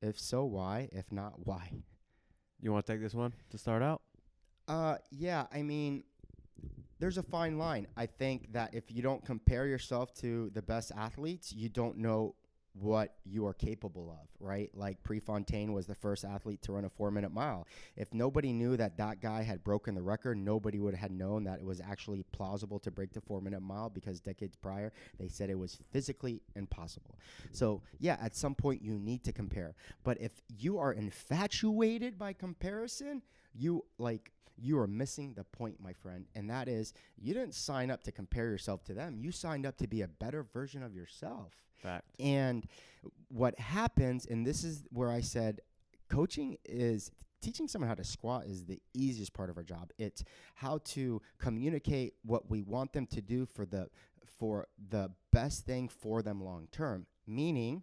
if 0.00 0.18
so, 0.18 0.44
why? 0.44 0.88
If 0.92 1.10
not, 1.10 1.44
why? 1.44 1.72
You 2.62 2.72
want 2.72 2.86
to 2.86 2.92
take 2.92 3.02
this 3.02 3.12
one 3.12 3.32
to 3.50 3.58
start 3.58 3.82
out? 3.82 4.00
Uh, 4.68 4.96
yeah, 5.10 5.46
I 5.52 5.62
mean, 5.62 6.04
there's 7.00 7.18
a 7.18 7.22
fine 7.22 7.58
line. 7.58 7.88
I 7.96 8.06
think 8.06 8.52
that 8.52 8.72
if 8.72 8.84
you 8.88 9.02
don't 9.02 9.24
compare 9.26 9.66
yourself 9.66 10.14
to 10.20 10.50
the 10.54 10.62
best 10.62 10.92
athletes, 10.96 11.52
you 11.52 11.68
don't 11.68 11.98
know 11.98 12.36
what 12.74 13.14
you 13.24 13.46
are 13.46 13.52
capable 13.52 14.10
of, 14.10 14.28
right? 14.40 14.70
Like 14.74 15.02
Prefontaine 15.02 15.72
was 15.72 15.86
the 15.86 15.94
first 15.94 16.24
athlete 16.24 16.62
to 16.62 16.72
run 16.72 16.84
a 16.84 16.90
four 16.90 17.10
minute 17.10 17.32
mile. 17.32 17.66
If 17.96 18.12
nobody 18.14 18.52
knew 18.52 18.76
that 18.76 18.96
that 18.96 19.20
guy 19.20 19.42
had 19.42 19.62
broken 19.62 19.94
the 19.94 20.02
record, 20.02 20.38
nobody 20.38 20.78
would 20.78 20.94
have 20.94 21.10
known 21.10 21.44
that 21.44 21.58
it 21.60 21.66
was 21.66 21.80
actually 21.80 22.24
plausible 22.32 22.78
to 22.80 22.90
break 22.90 23.12
the 23.12 23.20
four 23.20 23.40
minute 23.40 23.60
mile 23.60 23.90
because 23.90 24.20
decades 24.20 24.56
prior 24.56 24.92
they 25.18 25.28
said 25.28 25.50
it 25.50 25.58
was 25.58 25.78
physically 25.90 26.40
impossible. 26.56 27.18
So, 27.52 27.82
yeah, 27.98 28.16
at 28.22 28.34
some 28.34 28.54
point 28.54 28.82
you 28.82 28.98
need 28.98 29.22
to 29.24 29.32
compare. 29.32 29.74
But 30.02 30.20
if 30.20 30.32
you 30.58 30.78
are 30.78 30.92
infatuated 30.92 32.18
by 32.18 32.32
comparison, 32.32 33.22
you 33.54 33.84
like 33.98 34.32
you 34.56 34.78
are 34.78 34.86
missing 34.86 35.34
the 35.34 35.44
point, 35.44 35.76
my 35.80 35.92
friend. 35.92 36.26
And 36.34 36.48
that 36.50 36.68
is 36.68 36.92
you 37.18 37.34
didn't 37.34 37.54
sign 37.54 37.90
up 37.90 38.02
to 38.04 38.12
compare 38.12 38.46
yourself 38.46 38.84
to 38.84 38.94
them. 38.94 39.18
You 39.18 39.32
signed 39.32 39.66
up 39.66 39.76
to 39.78 39.86
be 39.86 40.02
a 40.02 40.08
better 40.08 40.42
version 40.42 40.82
of 40.82 40.94
yourself. 40.94 41.52
Fact. 41.82 42.04
And 42.20 42.66
what 43.28 43.58
happens, 43.58 44.26
and 44.26 44.46
this 44.46 44.62
is 44.62 44.84
where 44.90 45.10
I 45.10 45.20
said 45.20 45.60
coaching 46.08 46.56
is 46.64 47.10
teaching 47.40 47.66
someone 47.66 47.88
how 47.88 47.94
to 47.94 48.04
squat 48.04 48.46
is 48.46 48.64
the 48.64 48.80
easiest 48.94 49.34
part 49.34 49.50
of 49.50 49.56
our 49.56 49.64
job. 49.64 49.90
It's 49.98 50.22
how 50.54 50.78
to 50.84 51.20
communicate 51.38 52.14
what 52.22 52.48
we 52.48 52.62
want 52.62 52.92
them 52.92 53.06
to 53.08 53.20
do 53.20 53.46
for 53.46 53.66
the 53.66 53.88
for 54.38 54.66
the 54.90 55.10
best 55.32 55.66
thing 55.66 55.88
for 55.88 56.22
them 56.22 56.42
long 56.42 56.68
term. 56.70 57.06
Meaning 57.26 57.82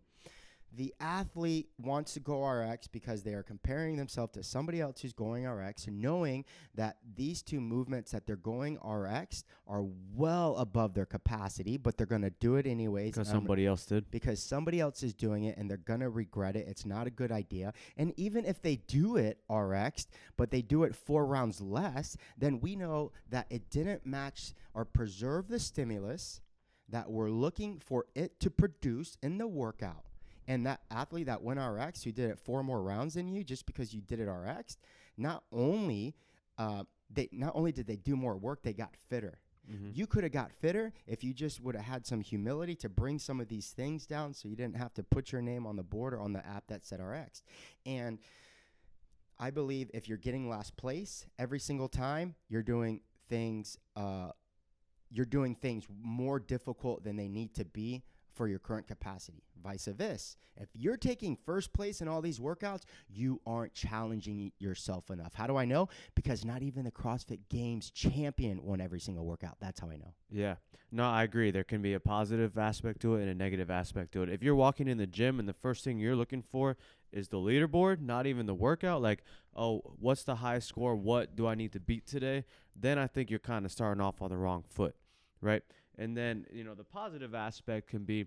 the 0.75 0.93
athlete 0.99 1.69
wants 1.77 2.13
to 2.13 2.19
go 2.19 2.45
RX 2.45 2.87
because 2.87 3.23
they 3.23 3.33
are 3.33 3.43
comparing 3.43 3.97
themselves 3.97 4.33
to 4.33 4.43
somebody 4.43 4.81
else 4.81 5.01
who's 5.01 5.13
going 5.13 5.47
RX, 5.47 5.87
knowing 5.87 6.45
that 6.75 6.97
these 7.15 7.41
two 7.41 7.59
movements 7.59 8.11
that 8.11 8.27
they're 8.27 8.35
going 8.35 8.77
RX 8.77 9.43
are 9.67 9.83
well 10.13 10.55
above 10.57 10.93
their 10.93 11.05
capacity, 11.05 11.77
but 11.77 11.97
they're 11.97 12.07
going 12.07 12.21
to 12.21 12.29
do 12.29 12.55
it 12.55 12.65
anyways. 12.65 13.11
Because 13.11 13.29
and 13.29 13.37
somebody 13.37 13.65
else 13.65 13.85
did. 13.85 14.09
because 14.11 14.41
somebody 14.41 14.79
else 14.79 15.03
is 15.03 15.13
doing 15.13 15.45
it 15.45 15.57
and 15.57 15.69
they're 15.69 15.77
going 15.77 16.01
to 16.01 16.09
regret 16.09 16.55
it. 16.55 16.67
It's 16.67 16.85
not 16.85 17.07
a 17.07 17.11
good 17.11 17.31
idea. 17.31 17.73
And 17.97 18.13
even 18.17 18.45
if 18.45 18.61
they 18.61 18.77
do 18.77 19.17
it 19.17 19.39
RX, 19.49 20.07
but 20.37 20.51
they 20.51 20.61
do 20.61 20.83
it 20.83 20.95
four 20.95 21.25
rounds 21.25 21.61
less, 21.61 22.15
then 22.37 22.59
we 22.59 22.75
know 22.75 23.11
that 23.29 23.47
it 23.49 23.69
didn't 23.69 24.05
match 24.05 24.53
or 24.73 24.85
preserve 24.85 25.47
the 25.47 25.59
stimulus 25.59 26.41
that 26.89 27.09
we're 27.09 27.29
looking 27.29 27.79
for 27.79 28.05
it 28.15 28.39
to 28.39 28.49
produce 28.49 29.17
in 29.21 29.37
the 29.37 29.47
workout. 29.47 30.05
And 30.49 30.65
that 30.65 30.81
athlete 30.89 31.27
that 31.27 31.43
went 31.43 31.59
RX 31.59 32.03
who 32.03 32.11
did 32.11 32.31
it 32.31 32.39
four 32.39 32.63
more 32.63 32.81
rounds 32.81 33.13
than 33.13 33.27
you 33.27 33.43
just 33.43 33.67
because 33.67 33.93
you 33.93 34.01
did 34.01 34.19
it 34.19 34.25
RX, 34.25 34.77
not 35.15 35.43
only 35.51 36.15
uh, 36.57 36.83
they 37.13 37.29
not 37.31 37.51
only 37.55 37.71
did 37.71 37.85
they 37.85 37.95
do 37.95 38.15
more 38.15 38.35
work, 38.35 38.63
they 38.63 38.73
got 38.73 38.95
fitter. 39.09 39.39
Mm-hmm. 39.71 39.91
You 39.93 40.07
could 40.07 40.23
have 40.23 40.31
got 40.31 40.51
fitter 40.51 40.91
if 41.05 41.23
you 41.23 41.35
just 41.35 41.61
would 41.61 41.75
have 41.75 41.85
had 41.85 42.07
some 42.07 42.21
humility 42.21 42.73
to 42.77 42.89
bring 42.89 43.19
some 43.19 43.39
of 43.39 43.47
these 43.47 43.69
things 43.69 44.07
down 44.07 44.33
so 44.33 44.47
you 44.47 44.55
didn't 44.55 44.75
have 44.75 44.91
to 44.95 45.03
put 45.03 45.31
your 45.31 45.43
name 45.43 45.67
on 45.67 45.75
the 45.75 45.83
board 45.83 46.15
or 46.15 46.19
on 46.19 46.33
the 46.33 46.43
app 46.43 46.65
that 46.67 46.83
said 46.83 46.99
RX. 46.99 47.43
And 47.85 48.17
I 49.37 49.51
believe 49.51 49.91
if 49.93 50.09
you're 50.09 50.17
getting 50.17 50.49
last 50.49 50.75
place 50.77 51.27
every 51.37 51.59
single 51.59 51.87
time, 51.87 52.33
you're 52.49 52.63
doing 52.63 53.01
things 53.29 53.77
uh, 53.95 54.31
you're 55.11 55.25
doing 55.25 55.53
things 55.53 55.85
more 56.01 56.39
difficult 56.39 57.03
than 57.03 57.17
they 57.17 57.27
need 57.27 57.53
to 57.55 57.65
be 57.65 58.03
for 58.33 58.47
your 58.47 58.59
current 58.59 58.87
capacity. 58.87 59.43
Vice 59.61 59.85
versa. 59.85 60.35
If 60.55 60.69
you're 60.73 60.97
taking 60.97 61.37
first 61.45 61.73
place 61.73 62.01
in 62.01 62.07
all 62.07 62.21
these 62.21 62.39
workouts, 62.39 62.83
you 63.07 63.41
aren't 63.45 63.73
challenging 63.73 64.51
yourself 64.59 65.09
enough. 65.09 65.33
How 65.33 65.47
do 65.47 65.57
I 65.57 65.65
know? 65.65 65.89
Because 66.15 66.45
not 66.45 66.61
even 66.61 66.83
the 66.83 66.91
CrossFit 66.91 67.39
Games 67.49 67.91
champion 67.91 68.63
won 68.63 68.81
every 68.81 68.99
single 68.99 69.25
workout. 69.25 69.57
That's 69.59 69.79
how 69.79 69.89
I 69.89 69.97
know. 69.97 70.13
Yeah. 70.29 70.55
No, 70.91 71.05
I 71.05 71.23
agree. 71.23 71.51
There 71.51 71.63
can 71.63 71.81
be 71.81 71.93
a 71.93 71.99
positive 71.99 72.57
aspect 72.57 73.01
to 73.01 73.15
it 73.15 73.21
and 73.21 73.29
a 73.29 73.35
negative 73.35 73.69
aspect 73.69 74.11
to 74.13 74.23
it. 74.23 74.29
If 74.29 74.41
you're 74.41 74.55
walking 74.55 74.87
in 74.87 74.97
the 74.97 75.07
gym 75.07 75.39
and 75.39 75.47
the 75.47 75.53
first 75.53 75.83
thing 75.83 75.99
you're 75.99 76.15
looking 76.15 76.41
for 76.41 76.77
is 77.11 77.27
the 77.27 77.37
leaderboard, 77.37 78.01
not 78.01 78.25
even 78.25 78.45
the 78.45 78.55
workout, 78.55 79.01
like, 79.01 79.23
oh, 79.55 79.81
what's 79.99 80.23
the 80.23 80.35
high 80.35 80.59
score? 80.59 80.95
What 80.95 81.35
do 81.35 81.47
I 81.47 81.55
need 81.55 81.73
to 81.73 81.79
beat 81.79 82.07
today? 82.07 82.43
Then 82.75 82.97
I 82.97 83.07
think 83.07 83.29
you're 83.29 83.39
kind 83.39 83.65
of 83.65 83.71
starting 83.71 84.01
off 84.01 84.21
on 84.21 84.29
the 84.29 84.37
wrong 84.37 84.63
foot, 84.67 84.95
right? 85.41 85.61
And 85.99 86.15
then, 86.15 86.45
you 86.51 86.63
know, 86.63 86.73
the 86.73 86.85
positive 86.85 87.35
aspect 87.35 87.89
can 87.89 88.05
be, 88.05 88.25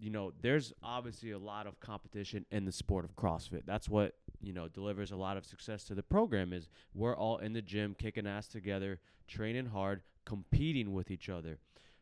you 0.00 0.10
know, 0.10 0.32
there's 0.42 0.72
obviously 0.82 1.30
a 1.30 1.38
lot 1.38 1.68
of 1.68 1.78
competition 1.78 2.44
in 2.50 2.64
the 2.64 2.72
sport 2.72 3.04
of 3.04 3.14
CrossFit. 3.14 3.62
That's 3.64 3.88
what, 3.88 4.14
you 4.42 4.52
know, 4.52 4.66
delivers 4.66 5.12
a 5.12 5.16
lot 5.16 5.36
of 5.36 5.46
success 5.46 5.84
to 5.84 5.94
the 5.94 6.02
program 6.02 6.52
is 6.52 6.68
we're 6.94 7.16
all 7.16 7.38
in 7.38 7.52
the 7.52 7.62
gym 7.62 7.94
kicking 7.96 8.26
ass 8.26 8.48
together, 8.48 8.98
training 9.28 9.66
hard, 9.66 10.02
competing 10.24 10.92
with 10.92 11.12
each 11.12 11.28
other. 11.28 11.58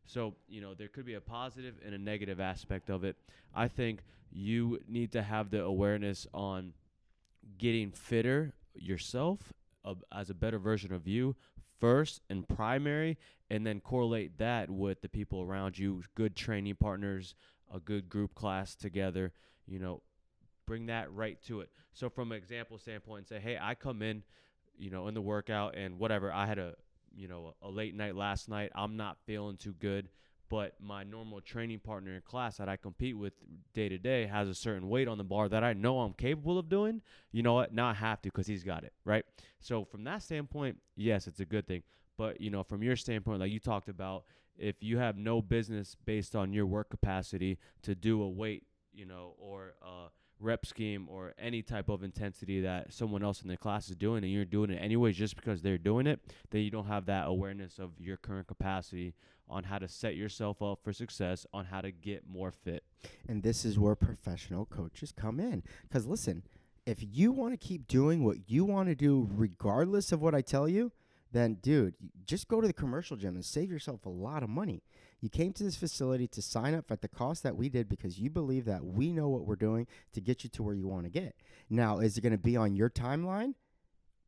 So, 0.07 0.35
you 0.49 0.63
know, 0.63 0.73
there 0.73 0.89
could 0.89 1.05
be 1.05 1.15
a 1.15 1.21
positive 1.21 1.75
and 1.85 1.95
a 1.95 1.99
negative 1.99 2.41
aspect 2.41 2.89
of 2.89 3.05
it. 3.05 3.17
I 3.55 3.69
think 3.69 4.01
you 4.33 4.81
need 4.89 5.13
to 5.13 5.23
have 5.23 5.51
the 5.51 5.63
awareness 5.63 6.27
on 6.33 6.73
getting 7.59 7.93
fitter 7.93 8.55
yourself 8.75 9.53
uh, 9.85 9.95
as 10.13 10.31
a 10.31 10.35
better 10.35 10.59
version 10.59 10.95
of 10.95 11.07
you 11.07 11.37
first 11.81 12.21
and 12.29 12.49
primary 12.49 13.19
and 13.51 13.67
then 13.67 13.81
correlate 13.81 14.39
that 14.39 14.71
with 14.71 15.01
the 15.03 15.09
people 15.09 15.43
around 15.43 15.79
you, 15.79 16.03
good 16.15 16.35
training 16.35 16.77
partners, 16.77 17.35
a 17.73 17.79
good 17.79 18.09
group 18.09 18.35
class 18.35 18.75
together, 18.75 19.33
you 19.67 19.79
know, 19.79 20.03
bring 20.67 20.87
that 20.87 21.13
right 21.13 21.41
to 21.47 21.61
it. 21.61 21.71
So 21.93 22.09
from 22.09 22.33
an 22.33 22.39
example 22.39 22.79
standpoint, 22.79 23.29
say, 23.29 23.41
hey, 23.41 23.59
I 23.61 23.75
come 23.75 24.03
in, 24.03 24.23
you 24.79 24.91
know, 24.91 25.09
in 25.09 25.15
the 25.15 25.21
workout 25.21 25.77
and 25.77 25.99
whatever, 25.99 26.33
I 26.33 26.47
had 26.47 26.59
a, 26.59 26.75
you 27.15 27.29
know, 27.29 27.55
a 27.63 27.71
late 27.71 27.95
night 27.95 28.17
last 28.17 28.49
night. 28.49 28.73
I'm 28.75 28.97
not 28.97 29.19
feeling 29.27 29.57
too 29.57 29.75
good, 29.79 30.09
but 30.49 30.75
my 30.81 31.05
normal 31.05 31.41
training 31.41 31.81
partner 31.81 32.15
in 32.15 32.21
class 32.21 32.59
that 32.59 32.69
I 32.69 32.77
compete 32.77 33.17
with 33.17 33.33
day 33.73 33.89
to 33.89 33.99
day 33.99 34.27
has 34.27 34.49
a 34.49 34.55
certain 34.55 34.89
weight 34.89 35.09
on 35.09 35.19
the 35.19 35.25
bar 35.25 35.49
that 35.49 35.65
I 35.65 35.73
know 35.73 36.01
I'm 36.01 36.13
capable 36.13 36.59
of 36.59 36.69
doing. 36.69 37.03
You 37.33 37.43
know 37.43 37.55
what? 37.55 37.73
Now 37.73 37.87
I 37.87 37.95
have 37.95 38.21
to 38.23 38.29
because 38.29 38.47
he's 38.47 38.65
got 38.65 38.85
it, 38.85 38.93
right? 39.05 39.25
So 39.61 39.85
from 39.85 40.05
that 40.05 40.23
standpoint, 40.23 40.79
yes, 40.97 41.27
it's 41.27 41.41
a 41.41 41.45
good 41.45 41.67
thing. 41.67 41.83
But 42.17 42.41
you 42.41 42.51
know, 42.51 42.63
from 42.63 42.83
your 42.83 42.97
standpoint, 42.97 43.41
like 43.41 43.51
you 43.51 43.61
talked 43.61 43.89
about, 43.89 44.25
if 44.57 44.77
you 44.83 44.99
have 44.99 45.17
no 45.17 45.43
business 45.43 45.97
based 46.05 46.37
on 46.37 46.53
your 46.53 46.67
work 46.67 46.91
capacity 46.91 47.59
to 47.83 47.95
do 47.95 48.23
a 48.23 48.29
weight, 48.29 48.65
you 48.93 49.05
know, 49.05 49.35
or 49.39 49.75
a 49.83 50.11
rep 50.41 50.67
scheme 50.67 51.09
or 51.09 51.35
any 51.39 51.63
type 51.63 51.89
of 51.89 52.03
intensity 52.03 52.61
that 52.61 52.93
someone 52.93 53.23
else 53.23 53.43
in 53.43 53.49
the 53.49 53.57
class 53.57 53.89
is 53.89 53.97
doing 53.97 54.23
and 54.23 54.33
you're 54.33 54.45
doing 54.45 54.71
it 54.71 54.77
anyways 54.77 55.17
just 55.17 55.37
because 55.37 55.63
they're 55.63 55.79
doing 55.79 56.07
it, 56.07 56.21
then 56.51 56.63
you 56.63 56.71
don't 56.71 56.87
have 56.87 57.07
that 57.07 57.27
awareness 57.27 57.79
of 57.79 57.91
your 57.99 58.17
current 58.17 58.47
capacity 58.47 59.15
on 59.49 59.65
how 59.65 59.79
to 59.79 59.89
set 59.89 60.17
yourself 60.17 60.63
up 60.63 60.81
for 60.83 60.93
success, 60.93 61.47
on 61.53 61.67
how 61.67 61.81
to 61.81 61.91
get 61.91 62.29
more 62.29 62.51
fit. 62.51 62.85
And 63.29 63.43
this 63.43 63.65
is 63.65 63.79
where 63.79 63.95
professional 63.95 64.65
coaches 64.65 65.13
come 65.13 65.39
in. 65.39 65.63
Because 65.83 66.07
listen, 66.07 66.43
if 66.87 66.99
you 67.01 67.33
want 67.33 67.53
to 67.53 67.57
keep 67.57 67.87
doing 67.87 68.25
what 68.25 68.51
you 68.51 68.65
want 68.65 68.89
to 68.89 68.95
do, 68.95 69.29
regardless 69.33 70.13
of 70.13 70.21
what 70.21 70.35
I 70.35 70.41
tell 70.41 70.69
you, 70.69 70.93
then 71.33 71.55
dude, 71.55 71.95
just 72.27 72.49
go 72.49 72.61
to 72.61 72.67
the 72.67 72.73
commercial 72.73 73.17
gym 73.17 73.35
and 73.35 73.45
save 73.45 73.71
yourself 73.71 74.07
a 74.07 74.11
lot 74.11 74.43
of 74.43 74.49
money. 74.49 74.83
You 75.21 75.29
came 75.29 75.53
to 75.55 75.65
this 75.65 75.77
facility 75.77 76.29
to 76.29 76.43
sign 76.43 76.75
up 76.75 76.91
at 76.91 77.01
the 77.01 77.09
cost 77.09 77.43
that 77.43 77.57
we 77.57 77.69
did 77.69 77.89
because 77.89 78.19
you 78.19 78.31
believe 78.31 78.67
that 78.67 78.85
we 78.85 79.11
know 79.11 79.29
what 79.29 79.47
we're 79.47 79.57
doing 79.57 79.87
to 80.13 80.21
get 80.21 80.45
you 80.45 80.51
to 80.51 80.63
where 80.63 80.75
you 80.75 80.87
want 80.87 81.05
to 81.05 81.11
get. 81.11 81.35
Now, 81.69 81.99
is 81.99 82.17
it 82.17 82.21
going 82.21 82.33
to 82.33 82.39
be 82.39 82.57
on 82.57 82.77
your 82.77 82.91
timeline? 82.91 83.55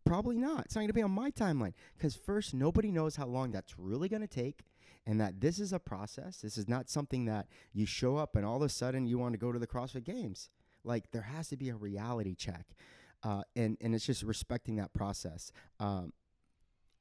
Probably 0.05 0.37
not. 0.37 0.67
It's 0.67 0.75
not 0.75 0.81
going 0.81 0.89
to 0.89 0.95
be 0.95 1.03
on 1.03 1.11
my 1.11 1.31
timeline 1.31 1.75
because 1.97 2.17
first, 2.17 2.55
nobody 2.55 2.91
knows 2.91 3.17
how 3.17 3.27
long 3.27 3.51
that's 3.51 3.79
really 3.79 4.09
going 4.09 4.23
to 4.23 4.29
take, 4.29 4.65
and 5.07 5.21
that 5.21 5.41
this 5.41 5.59
is 5.59 5.73
a 5.73 5.79
process. 5.79 6.39
This 6.39 6.59
is 6.59 6.69
not 6.69 6.91
something 6.91 7.27
that 7.27 7.47
you 7.73 7.87
show 7.87 8.17
up 8.17 8.37
and 8.37 8.45
all 8.45 8.57
of 8.57 8.63
a 8.63 8.69
sudden 8.69 9.07
you 9.07 9.19
want 9.19 9.35
to 9.35 9.39
go 9.39 9.53
to 9.53 9.59
the 9.59 9.67
CrossFit 9.67 10.05
Games. 10.05 10.51
Like 10.85 11.11
there 11.13 11.23
has 11.23 11.49
to 11.49 11.57
be 11.57 11.69
a 11.69 11.77
reality 11.77 12.35
check, 12.35 12.67
uh, 13.23 13.43
and 13.57 13.77
and 13.81 13.95
it's 13.95 14.07
just 14.07 14.23
respecting 14.23 14.77
that 14.77 14.93
process. 14.93 15.51
Um, 15.81 16.13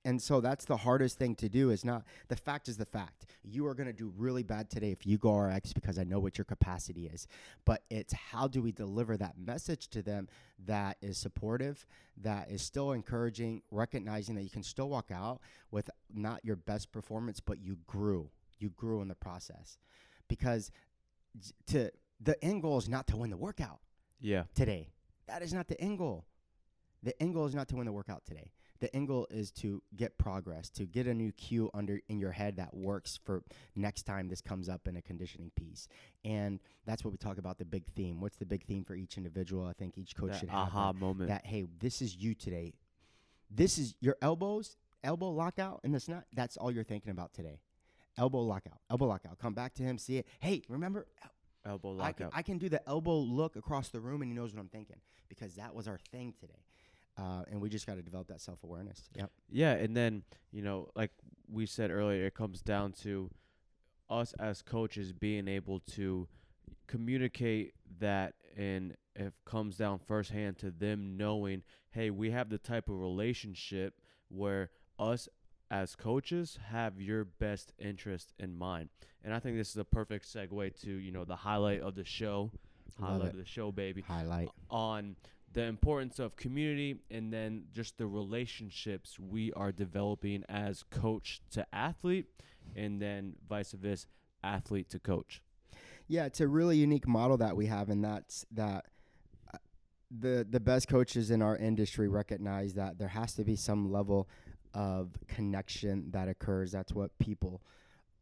and 0.06 0.22
so 0.22 0.40
that's 0.40 0.66
the 0.66 0.78
hardest 0.78 1.18
thing 1.18 1.34
to 1.36 1.50
do 1.50 1.72
is 1.72 1.84
not 1.84 2.04
the 2.28 2.36
fact 2.36 2.70
is 2.70 2.78
the 2.78 2.86
fact. 2.86 3.26
You 3.44 3.66
are 3.66 3.74
going 3.74 3.88
to 3.88 3.94
do 3.94 4.14
really 4.16 4.44
bad 4.44 4.70
today 4.70 4.92
if 4.92 5.06
you 5.06 5.18
go 5.18 5.36
rx 5.36 5.74
because 5.74 5.98
i 5.98 6.04
know 6.04 6.20
what 6.20 6.38
your 6.38 6.46
capacity 6.46 7.08
is. 7.08 7.28
But 7.66 7.84
it's 7.90 8.14
how 8.14 8.48
do 8.48 8.62
we 8.62 8.72
deliver 8.72 9.18
that 9.18 9.34
message 9.38 9.88
to 9.90 10.04
them 10.04 10.30
that 10.68 10.98
is 11.02 11.18
supportive 11.18 11.86
that 12.22 12.50
is 12.52 12.62
still 12.62 12.92
encouraging 12.92 13.64
recognizing 13.72 14.36
that 14.36 14.44
you 14.44 14.50
can 14.52 14.64
still 14.64 14.90
walk 14.90 15.10
out 15.12 15.42
with 15.72 15.90
not 16.14 16.46
your 16.46 16.56
best 16.56 16.92
performance 16.92 17.40
but 17.40 17.60
you 17.60 17.78
grew. 17.88 18.30
You 18.60 18.70
grew 18.70 19.02
in 19.02 19.08
the 19.08 19.16
process. 19.16 19.80
Because 20.28 20.72
to 21.68 21.92
the 22.22 22.42
end 22.46 22.62
goal 22.62 22.78
is 22.78 22.88
not 22.88 23.08
to 23.08 23.18
win 23.18 23.32
the 23.32 23.38
workout 23.38 23.80
Yeah. 24.20 24.44
today. 24.54 24.92
That 25.28 25.42
is 25.42 25.52
not 25.52 25.68
the 25.68 25.82
end 25.82 25.98
goal. 25.98 26.26
The 27.02 27.20
end 27.22 27.34
goal 27.34 27.48
is 27.48 27.56
not 27.56 27.68
to 27.70 27.76
win 27.76 27.86
the 27.86 27.92
workout 27.92 28.24
today 28.26 28.52
the 28.86 28.96
end 28.96 29.08
goal 29.08 29.26
is 29.32 29.50
to 29.50 29.82
get 29.96 30.16
progress, 30.20 30.70
to 30.70 30.86
get 30.86 31.08
a 31.08 31.14
new 31.14 31.32
cue 31.32 31.72
under 31.74 32.00
in 32.08 32.20
your 32.20 32.32
head 32.32 32.58
that 32.58 32.72
works 32.72 33.20
for 33.26 33.42
next 33.76 34.04
time 34.04 34.28
this 34.28 34.42
comes 34.42 34.70
up 34.70 34.88
in 34.88 34.96
a 34.96 35.02
conditioning 35.02 35.50
piece. 35.56 35.88
And 36.24 36.60
that's 36.86 37.04
what 37.04 37.10
we 37.12 37.18
talk 37.18 37.40
about 37.40 37.58
the 37.58 37.66
big 37.66 37.84
theme. 37.96 38.22
What's 38.22 38.38
the 38.38 38.46
big 38.46 38.64
theme 38.64 38.84
for 38.84 38.94
each 38.94 39.18
individual? 39.18 39.66
I 39.66 39.74
think 39.74 39.98
each 39.98 40.16
coach 40.16 40.34
That 40.34 40.40
should 40.40 40.50
have 40.50 40.68
aha 40.68 40.92
that, 40.92 41.00
moment. 41.00 41.30
that 41.30 41.48
hey, 41.48 41.66
this 41.80 42.00
is 42.00 42.16
you 42.16 42.36
today. 42.36 42.74
This 43.50 43.80
is 43.80 43.96
your 44.02 44.18
elbows, 44.22 44.78
elbow 45.04 45.32
lockout, 45.32 45.82
and 45.84 45.92
that's 45.94 46.08
not 46.08 46.26
that's 46.34 46.56
all 46.56 46.72
you're 46.72 46.84
thinking 46.84 47.12
about 47.12 47.34
today. 47.34 47.62
Elbow 48.20 48.42
lockout, 48.42 48.78
elbow 48.92 49.08
lockout. 49.08 49.40
Come 49.40 49.56
back 49.56 49.74
to 49.76 49.84
him, 49.84 49.98
see 49.98 50.18
it. 50.18 50.28
Hey, 50.40 50.62
remember 50.70 51.08
elbow 51.66 51.90
I 52.00 52.12
can, 52.12 52.26
lockout. 52.28 52.32
I 52.40 52.42
can 52.44 52.60
do 52.60 52.70
the 52.70 52.88
elbow 52.88 53.18
look 53.18 53.56
across 53.56 53.90
the 53.90 54.00
room 54.00 54.22
and 54.22 54.30
he 54.32 54.38
knows 54.38 54.54
what 54.54 54.62
I'm 54.62 54.70
thinking 54.70 54.98
because 55.28 55.56
that 55.56 55.74
was 55.74 55.88
our 55.88 56.00
thing 56.12 56.36
today. 56.40 56.62
Uh, 57.18 57.44
and 57.50 57.62
we 57.62 57.70
just 57.70 57.88
got 57.88 57.96
to 57.96 58.02
develop 58.02 58.28
that 58.28 58.42
self 58.42 58.64
awareness. 58.64 59.10
Yep. 59.16 59.32
Yeah, 59.50 59.72
and 59.74 59.96
then 59.96 60.24
you 60.52 60.62
know, 60.62 60.90
like 60.96 61.12
we 61.50 61.66
said 61.66 61.92
earlier, 61.92 62.26
it 62.26 62.34
comes 62.36 62.62
down 62.62 62.92
to 63.04 63.30
us 64.10 64.34
as 64.40 64.62
coaches 64.62 65.14
being 65.14 65.48
able 65.48 65.80
to 65.80 66.28
communicate 66.88 67.74
that, 68.00 68.34
and 68.58 68.96
it 69.16 69.34
comes 69.46 69.78
down 69.78 70.00
firsthand 70.00 70.58
to 70.60 70.72
them 70.72 71.18
knowing, 71.18 71.64
hey, 71.92 72.10
we 72.10 72.32
have 72.32 72.50
the 72.50 72.58
type 72.58 72.90
of 72.90 73.00
relationship 73.00 73.96
where 74.30 74.70
us 75.00 75.28
as 75.72 75.96
coaches 75.96 76.60
have 76.70 77.02
your 77.02 77.24
best 77.26 77.74
interest 77.80 78.34
in 78.40 78.56
mind. 78.58 78.90
And 79.24 79.34
I 79.34 79.40
think 79.40 79.58
this 79.58 79.70
is 79.72 79.78
a 79.78 79.84
perfect 79.86 80.26
segue 80.32 80.80
to 80.82 80.92
you 80.92 81.12
know 81.12 81.24
the 81.26 81.36
highlight 81.36 81.82
of 81.82 81.96
the 81.96 82.04
show, 82.04 82.52
Love 83.00 83.10
highlight 83.10 83.28
it. 83.30 83.32
of 83.34 83.38
the 83.40 83.46
show, 83.46 83.72
baby 83.72 84.02
Highlight. 84.02 84.50
on 84.70 85.16
the 85.56 85.64
importance 85.64 86.20
of 86.20 86.36
community 86.36 86.98
and 87.10 87.34
then 87.34 87.64
just 87.74 87.98
the 87.98 88.06
relationships 88.06 89.18
we 89.20 89.52
are 89.54 89.72
developing 89.72 90.44
as 90.50 90.84
coach 90.92 91.42
to 91.50 91.66
athlete 91.74 92.28
and 92.76 93.02
then 93.02 93.34
vice 93.50 93.72
versa 93.72 94.06
athlete 94.44 94.90
to 94.90 95.00
coach 95.00 95.42
Yeah, 96.08 96.26
it's 96.26 96.40
a 96.42 96.48
really 96.48 96.78
unique 96.78 97.08
model 97.08 97.38
that 97.38 97.56
we 97.56 97.66
have, 97.66 97.90
and 97.90 98.04
that's 98.04 98.46
that 98.52 98.86
uh, 99.52 99.58
the 100.12 100.46
the 100.48 100.60
best 100.60 100.88
coaches 100.88 101.32
in 101.32 101.42
our 101.42 101.58
industry 101.58 102.08
recognize 102.08 102.76
that 102.76 103.00
there 103.00 103.08
has 103.08 103.34
to 103.36 103.44
be 103.44 103.56
some 103.56 103.92
level 103.92 104.28
of 104.74 105.18
connection 105.28 106.12
that 106.12 106.28
occurs. 106.28 106.72
That's 106.72 106.94
what 106.94 107.18
people 107.18 107.62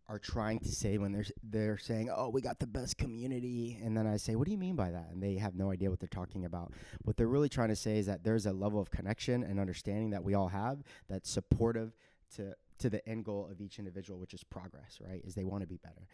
are 0.10 0.20
trying 0.20 0.60
to 0.60 0.70
say 0.70 0.98
when 0.98 1.12
they're 1.12 1.26
they're 1.44 1.78
saying, 1.78 2.10
"Oh, 2.14 2.30
we 2.30 2.42
got 2.42 2.60
the 2.60 2.68
best 2.68 2.98
community," 2.98 3.80
and 3.84 3.96
then 3.96 4.06
I 4.06 4.18
say, 4.18 4.36
"What 4.36 4.46
do 4.46 4.52
you 4.52 4.58
mean 4.58 4.76
by 4.76 4.92
that?" 4.92 5.10
And 5.12 5.22
they 5.22 5.36
have 5.36 5.56
no 5.56 5.72
idea 5.72 5.90
what 5.90 6.00
they're 6.00 6.08
talking 6.08 6.46
about. 6.46 6.74
What 7.04 7.18
they're 7.18 7.28
really 7.28 7.50
trying 7.50 7.70
to 7.70 7.76
say 7.76 7.98
is 7.98 8.06
that 8.08 8.24
there's 8.24 8.46
a 8.46 8.54
level 8.54 8.80
of 8.80 8.92
connection 8.92 9.44
and 9.44 9.60
understanding 9.60 10.10
that 10.12 10.24
we 10.24 10.34
all 10.34 10.50
have 10.50 10.84
that's 11.08 11.30
supportive 11.30 11.96
to 12.36 12.54
to 12.80 12.90
the 12.90 13.08
end 13.08 13.26
goal 13.26 13.48
of 13.50 13.62
each 13.62 13.80
individual, 13.80 14.20
which 14.20 14.34
is 14.34 14.44
progress. 14.44 15.00
Right? 15.00 15.22
Is 15.24 15.36
they 15.36 15.46
want 15.46 15.62
to 15.62 15.68
be 15.68 15.78
better, 15.78 16.08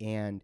and 0.00 0.42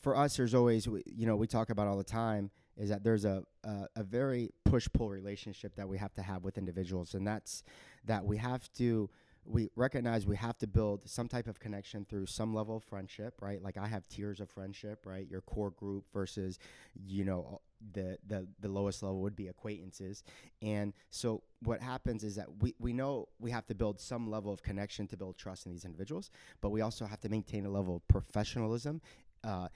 for 0.00 0.16
us, 0.16 0.36
there's 0.36 0.54
always, 0.54 0.86
you 0.86 1.26
know, 1.26 1.36
we 1.36 1.46
talk 1.46 1.70
about 1.70 1.88
all 1.88 1.96
the 1.96 2.04
time 2.04 2.50
is 2.76 2.88
that 2.88 3.02
there's 3.02 3.24
a, 3.24 3.42
a, 3.64 3.86
a 3.96 4.02
very 4.04 4.50
push 4.64 4.86
pull 4.92 5.10
relationship 5.10 5.74
that 5.74 5.88
we 5.88 5.98
have 5.98 6.14
to 6.14 6.22
have 6.22 6.44
with 6.44 6.56
individuals. 6.56 7.14
And 7.14 7.26
that's 7.26 7.64
that 8.04 8.24
we 8.24 8.36
have 8.36 8.72
to, 8.74 9.10
we 9.48 9.70
recognize 9.76 10.26
we 10.26 10.36
have 10.36 10.58
to 10.58 10.66
build 10.66 11.08
some 11.08 11.26
type 11.26 11.46
of 11.46 11.58
connection 11.58 12.04
through 12.04 12.26
some 12.26 12.52
level 12.52 12.76
of 12.76 12.84
friendship, 12.84 13.34
right? 13.40 13.62
Like 13.62 13.78
I 13.78 13.86
have 13.86 14.06
tiers 14.06 14.40
of 14.40 14.50
friendship, 14.50 15.06
right? 15.06 15.26
Your 15.28 15.40
core 15.40 15.70
group 15.70 16.04
versus, 16.12 16.58
you 17.06 17.24
know, 17.24 17.60
the, 17.92 18.18
the, 18.26 18.46
the 18.60 18.68
lowest 18.68 19.02
level 19.02 19.22
would 19.22 19.36
be 19.36 19.48
acquaintances. 19.48 20.22
And 20.60 20.92
so 21.10 21.42
what 21.62 21.80
happens 21.80 22.24
is 22.24 22.36
that 22.36 22.46
we, 22.60 22.74
we 22.78 22.92
know 22.92 23.28
we 23.38 23.50
have 23.50 23.66
to 23.68 23.74
build 23.74 24.00
some 24.00 24.30
level 24.30 24.52
of 24.52 24.62
connection 24.62 25.06
to 25.08 25.16
build 25.16 25.38
trust 25.38 25.64
in 25.64 25.72
these 25.72 25.86
individuals, 25.86 26.30
but 26.60 26.68
we 26.68 26.82
also 26.82 27.06
have 27.06 27.20
to 27.20 27.30
maintain 27.30 27.64
a 27.64 27.70
level 27.70 27.96
of 27.96 28.06
professionalism 28.06 29.00
uh, 29.44 29.68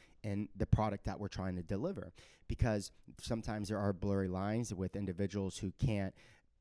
the 0.56 0.66
product 0.66 1.04
that 1.04 1.18
we're 1.18 1.28
trying 1.28 1.56
to 1.56 1.62
deliver 1.62 2.12
because 2.48 2.90
sometimes 3.20 3.68
there 3.68 3.78
are 3.78 3.92
blurry 3.92 4.28
lines 4.28 4.74
with 4.74 4.96
individuals 4.96 5.56
who 5.58 5.72
can't 5.85 6.14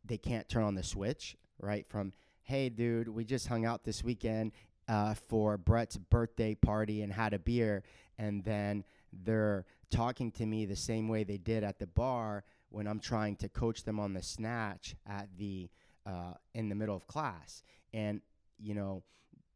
they 0.06 0.18
can't 0.18 0.48
turn 0.48 0.64
on 0.64 0.76
the 0.76 0.84
switch 0.84 1.36
right 1.60 1.88
from 1.90 2.14
hey 2.44 2.70
dude 2.70 3.08
we 3.08 3.24
just 3.24 3.48
hung 3.48 3.66
out 3.66 3.84
this 3.84 4.04
weekend 4.04 4.52
uh, 4.88 5.14
for 5.14 5.58
brett's 5.58 5.98
birthday 5.98 6.56
party 6.56 7.02
and 7.02 7.14
had 7.14 7.34
a 7.34 7.40
beer 7.40 7.84
and 8.18 8.44
then 8.44 8.84
they're 9.24 9.66
talking 9.90 10.32
to 10.32 10.46
me 10.46 10.66
the 10.66 10.76
same 10.76 11.08
way 11.08 11.24
they 11.24 11.38
did 11.38 11.64
at 11.64 11.80
the 11.80 11.88
bar 11.88 12.44
when 12.70 12.88
i'm 12.88 13.00
trying 13.00 13.36
to 13.36 13.48
coach 13.50 13.84
them 13.84 14.00
on 14.00 14.14
the 14.14 14.22
snatch 14.22 14.96
at 15.08 15.28
the 15.38 15.70
uh, 16.06 16.34
in 16.56 16.68
the 16.68 16.76
middle 16.76 16.96
of 16.96 17.06
class 17.08 17.64
and 17.94 18.22
you 18.60 18.74
know 18.74 19.04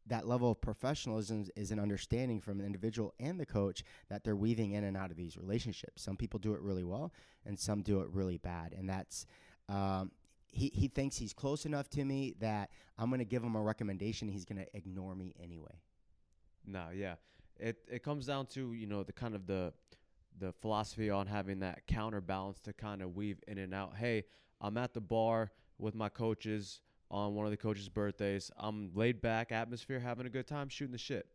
that 0.08 0.26
level 0.26 0.52
of 0.52 0.60
professionalism 0.60 1.46
is 1.56 1.70
an 1.70 1.80
understanding 1.80 2.40
from 2.40 2.60
an 2.60 2.66
individual 2.66 3.12
and 3.18 3.40
the 3.40 3.46
coach 3.46 3.82
that 4.08 4.22
they're 4.22 4.36
weaving 4.36 4.72
in 4.72 4.84
and 4.84 4.96
out 4.96 5.10
of 5.10 5.16
these 5.16 5.36
relationships. 5.36 6.02
Some 6.02 6.16
people 6.16 6.38
do 6.38 6.54
it 6.54 6.60
really 6.60 6.84
well, 6.84 7.12
and 7.44 7.58
some 7.58 7.82
do 7.82 8.00
it 8.00 8.08
really 8.10 8.38
bad. 8.38 8.72
And 8.72 8.88
that's 8.88 9.26
um, 9.68 10.12
he 10.56 10.70
he 10.74 10.88
thinks 10.88 11.16
he's 11.16 11.32
close 11.32 11.66
enough 11.66 11.88
to 11.90 12.04
me 12.04 12.34
that 12.40 12.70
I'm 12.98 13.10
to 13.18 13.24
give 13.24 13.42
him 13.42 13.54
a 13.56 13.60
recommendation. 13.62 14.28
He's 14.28 14.44
to 14.64 14.76
ignore 14.76 15.14
me 15.14 15.34
anyway. 15.42 15.80
no 16.64 16.86
yeah 16.94 17.14
it 17.58 17.76
it 17.88 18.02
comes 18.02 18.26
down 18.26 18.46
to 18.46 18.72
you 18.72 18.86
know 18.86 19.02
the 19.02 19.12
kind 19.12 19.34
of 19.34 19.46
the 19.46 19.72
the 20.38 20.52
philosophy 20.52 21.08
on 21.10 21.26
having 21.26 21.60
that 21.60 21.86
counterbalance 21.86 22.60
to 22.60 22.72
kind 22.72 23.00
of 23.02 23.14
weave 23.16 23.38
in 23.48 23.58
and 23.58 23.72
out 23.74 23.96
hey 23.96 24.24
i'm 24.60 24.76
at 24.76 24.92
the 24.94 25.00
bar 25.00 25.50
with 25.78 25.94
my 25.94 26.08
coaches 26.08 26.80
on 27.10 27.34
one 27.34 27.46
of 27.46 27.50
the 27.50 27.56
coaches 27.56 27.88
birthdays 27.88 28.50
i'm 28.58 28.90
laid 28.94 29.20
back 29.20 29.52
atmosphere 29.52 30.00
having 30.00 30.26
a 30.26 30.30
good 30.30 30.46
time 30.46 30.68
shooting 30.68 30.92
the 30.92 30.98
shit 30.98 31.26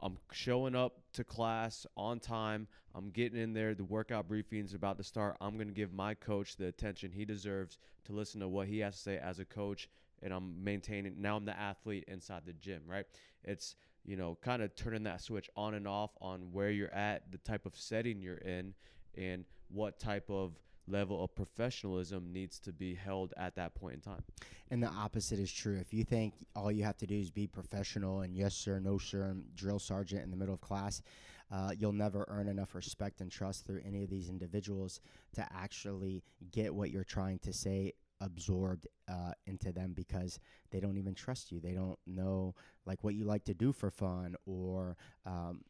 I'm 0.00 0.16
showing 0.32 0.74
up 0.74 1.00
to 1.14 1.24
class 1.24 1.86
on 1.96 2.20
time. 2.20 2.68
I'm 2.94 3.10
getting 3.10 3.40
in 3.40 3.52
there. 3.52 3.74
The 3.74 3.84
workout 3.84 4.28
briefing 4.28 4.64
is 4.64 4.74
about 4.74 4.96
to 4.98 5.04
start. 5.04 5.36
I'm 5.40 5.56
going 5.56 5.68
to 5.68 5.74
give 5.74 5.92
my 5.92 6.14
coach 6.14 6.56
the 6.56 6.66
attention 6.66 7.10
he 7.10 7.24
deserves 7.24 7.78
to 8.06 8.12
listen 8.12 8.40
to 8.40 8.48
what 8.48 8.68
he 8.68 8.78
has 8.80 8.94
to 8.96 9.02
say 9.02 9.18
as 9.18 9.38
a 9.38 9.44
coach. 9.44 9.88
And 10.22 10.32
I'm 10.32 10.62
maintaining, 10.62 11.20
now 11.20 11.36
I'm 11.36 11.44
the 11.44 11.58
athlete 11.58 12.04
inside 12.08 12.42
the 12.46 12.52
gym, 12.52 12.82
right? 12.86 13.06
It's, 13.44 13.76
you 14.04 14.16
know, 14.16 14.38
kind 14.42 14.62
of 14.62 14.74
turning 14.74 15.04
that 15.04 15.20
switch 15.20 15.50
on 15.56 15.74
and 15.74 15.86
off 15.86 16.10
on 16.20 16.48
where 16.52 16.70
you're 16.70 16.94
at, 16.94 17.30
the 17.30 17.38
type 17.38 17.66
of 17.66 17.76
setting 17.76 18.20
you're 18.20 18.36
in, 18.36 18.74
and 19.16 19.44
what 19.68 19.98
type 19.98 20.30
of 20.30 20.52
level 20.90 21.22
of 21.22 21.34
professionalism 21.34 22.32
needs 22.32 22.58
to 22.60 22.72
be 22.72 22.94
held 22.94 23.32
at 23.36 23.54
that 23.56 23.74
point 23.74 23.94
in 23.94 24.00
time. 24.00 24.22
And 24.70 24.82
the 24.82 24.88
opposite 24.88 25.38
is 25.38 25.52
true. 25.52 25.78
If 25.78 25.92
you 25.92 26.04
think 26.04 26.34
all 26.54 26.70
you 26.70 26.84
have 26.84 26.96
to 26.98 27.06
do 27.06 27.18
is 27.18 27.30
be 27.30 27.46
professional 27.46 28.20
and 28.20 28.34
yes 28.34 28.54
sir, 28.54 28.78
no 28.78 28.98
sir, 28.98 29.24
and 29.24 29.44
drill 29.54 29.78
sergeant 29.78 30.22
in 30.22 30.30
the 30.30 30.36
middle 30.36 30.54
of 30.54 30.60
class, 30.60 31.02
uh, 31.50 31.70
you'll 31.78 31.92
never 31.92 32.26
earn 32.28 32.48
enough 32.48 32.74
respect 32.74 33.20
and 33.20 33.30
trust 33.30 33.66
through 33.66 33.80
any 33.86 34.04
of 34.04 34.10
these 34.10 34.28
individuals 34.28 35.00
to 35.34 35.46
actually 35.54 36.22
get 36.50 36.74
what 36.74 36.90
you're 36.90 37.04
trying 37.04 37.38
to 37.38 37.52
say 37.52 37.92
absorbed 38.20 38.86
uh, 39.08 39.32
into 39.46 39.72
them 39.72 39.92
because 39.94 40.40
they 40.70 40.80
don't 40.80 40.98
even 40.98 41.14
trust 41.14 41.52
you. 41.52 41.60
They 41.60 41.72
don't 41.72 41.98
know 42.06 42.54
like 42.84 43.02
what 43.04 43.14
you 43.14 43.24
like 43.24 43.44
to 43.44 43.54
do 43.54 43.72
for 43.72 43.90
fun 43.90 44.34
or 44.44 44.96
um, 45.24 45.62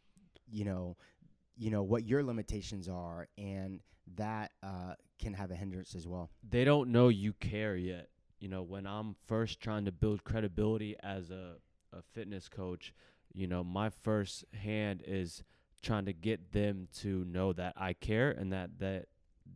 you 0.50 0.64
know 0.64 0.96
you 1.58 1.70
know 1.70 1.82
what 1.82 2.06
your 2.06 2.22
limitations 2.22 2.88
are 2.88 3.28
and 3.36 3.80
that 4.16 4.52
uh, 4.62 4.94
can 5.18 5.34
have 5.34 5.50
a 5.50 5.54
hindrance 5.54 5.94
as 5.94 6.06
well. 6.06 6.30
they 6.48 6.64
don't 6.64 6.90
know 6.90 7.08
you 7.08 7.32
care 7.34 7.76
yet. 7.76 8.08
You 8.40 8.48
know, 8.48 8.62
when 8.62 8.86
I'm 8.86 9.16
first 9.26 9.60
trying 9.60 9.84
to 9.86 9.92
build 9.92 10.22
credibility 10.24 10.96
as 11.02 11.30
a, 11.30 11.56
a 11.92 12.02
fitness 12.14 12.48
coach, 12.48 12.94
you 13.34 13.46
know, 13.48 13.64
my 13.64 13.90
first 13.90 14.44
hand 14.54 15.02
is 15.06 15.42
trying 15.82 16.06
to 16.06 16.12
get 16.12 16.52
them 16.52 16.88
to 17.00 17.24
know 17.24 17.52
that 17.52 17.74
I 17.76 17.92
care 17.94 18.30
and 18.30 18.52
that 18.52 18.78
that 18.78 19.06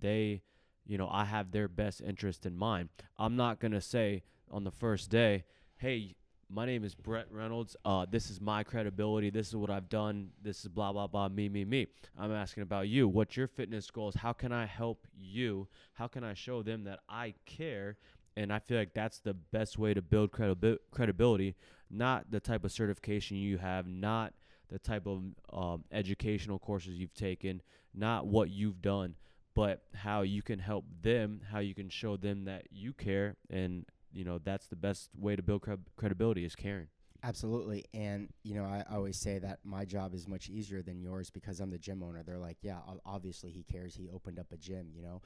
they, 0.00 0.42
you 0.84 0.98
know, 0.98 1.08
I 1.10 1.24
have 1.24 1.52
their 1.52 1.68
best 1.68 2.00
interest 2.00 2.44
in 2.44 2.56
mind. 2.56 2.88
I'm 3.16 3.36
not 3.36 3.60
gonna 3.60 3.80
say 3.80 4.24
on 4.50 4.64
the 4.64 4.70
first 4.72 5.08
day, 5.10 5.44
"Hey, 5.76 6.16
my 6.52 6.66
name 6.66 6.84
is 6.84 6.94
Brett 6.94 7.26
Reynolds. 7.30 7.76
Uh, 7.84 8.04
this 8.10 8.30
is 8.30 8.40
my 8.40 8.62
credibility. 8.62 9.30
This 9.30 9.48
is 9.48 9.56
what 9.56 9.70
I've 9.70 9.88
done. 9.88 10.28
This 10.42 10.60
is 10.60 10.68
blah 10.68 10.92
blah 10.92 11.06
blah. 11.06 11.28
Me 11.28 11.48
me 11.48 11.64
me." 11.64 11.86
I'm 12.18 12.32
asking 12.32 12.62
about 12.62 12.88
you. 12.88 13.08
What's 13.08 13.36
your 13.36 13.48
fitness 13.48 13.90
goals? 13.90 14.14
How 14.14 14.32
can 14.32 14.52
I 14.52 14.66
help 14.66 15.06
you? 15.18 15.68
How 15.94 16.08
can 16.08 16.24
I 16.24 16.34
show 16.34 16.62
them 16.62 16.84
that 16.84 17.00
I 17.08 17.34
care? 17.46 17.96
And 18.36 18.52
I 18.52 18.58
feel 18.58 18.78
like 18.78 18.94
that's 18.94 19.18
the 19.18 19.34
best 19.34 19.78
way 19.78 19.94
to 19.94 20.02
build 20.02 20.32
credibi- 20.32 20.78
credibility, 20.90 21.54
not 21.90 22.30
the 22.30 22.40
type 22.40 22.64
of 22.64 22.72
certification 22.72 23.36
you 23.36 23.58
have, 23.58 23.86
not 23.86 24.32
the 24.68 24.78
type 24.78 25.06
of 25.06 25.22
um, 25.52 25.84
educational 25.92 26.58
courses 26.58 26.98
you've 26.98 27.14
taken, 27.14 27.60
not 27.94 28.26
what 28.26 28.48
you've 28.48 28.80
done, 28.80 29.16
but 29.54 29.82
how 29.94 30.22
you 30.22 30.40
can 30.40 30.58
help 30.58 30.86
them, 31.02 31.42
how 31.50 31.58
you 31.58 31.74
can 31.74 31.90
show 31.90 32.16
them 32.16 32.44
that 32.44 32.68
you 32.70 32.94
care, 32.94 33.36
and 33.50 33.84
you 34.12 34.24
know 34.24 34.38
that's 34.38 34.66
the 34.66 34.76
best 34.76 35.10
way 35.16 35.36
to 35.36 35.42
build 35.42 35.62
cred- 35.62 35.86
credibility 35.96 36.44
is 36.44 36.54
caring. 36.54 36.88
Absolutely. 37.24 37.84
And, 37.94 38.30
you 38.42 38.54
know, 38.56 38.64
I 38.64 38.82
always 38.92 39.16
say 39.16 39.38
that 39.38 39.60
my 39.62 39.84
job 39.84 40.12
is 40.12 40.26
much 40.26 40.48
easier 40.48 40.82
than 40.82 41.00
yours 41.00 41.30
because 41.30 41.60
I'm 41.60 41.70
the 41.70 41.78
gym 41.78 42.02
owner. 42.02 42.24
They're 42.24 42.36
like, 42.38 42.56
yeah, 42.62 42.78
ob- 42.88 43.00
obviously 43.06 43.52
he 43.52 43.62
cares. 43.62 43.94
He 43.94 44.08
opened 44.10 44.40
up 44.40 44.46
a 44.50 44.56
gym, 44.56 44.88
you 44.92 45.02
know. 45.02 45.22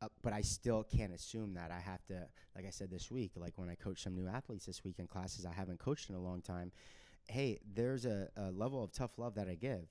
Uh, 0.00 0.08
but 0.22 0.32
I 0.32 0.40
still 0.40 0.82
can't 0.82 1.12
assume 1.12 1.52
that. 1.54 1.70
I 1.70 1.78
have 1.78 2.04
to, 2.06 2.26
like 2.54 2.66
I 2.66 2.70
said 2.70 2.90
this 2.90 3.10
week, 3.10 3.32
like 3.36 3.52
when 3.56 3.68
I 3.68 3.74
coach 3.74 4.02
some 4.02 4.14
new 4.14 4.26
athletes 4.26 4.64
this 4.64 4.82
week 4.82 4.98
in 4.98 5.06
classes 5.06 5.44
I 5.44 5.52
haven't 5.52 5.78
coached 5.78 6.08
in 6.08 6.14
a 6.16 6.20
long 6.20 6.40
time, 6.40 6.72
hey, 7.28 7.58
there's 7.74 8.06
a, 8.06 8.28
a 8.36 8.50
level 8.50 8.82
of 8.82 8.92
tough 8.92 9.18
love 9.18 9.34
that 9.34 9.46
I 9.46 9.56
give. 9.56 9.88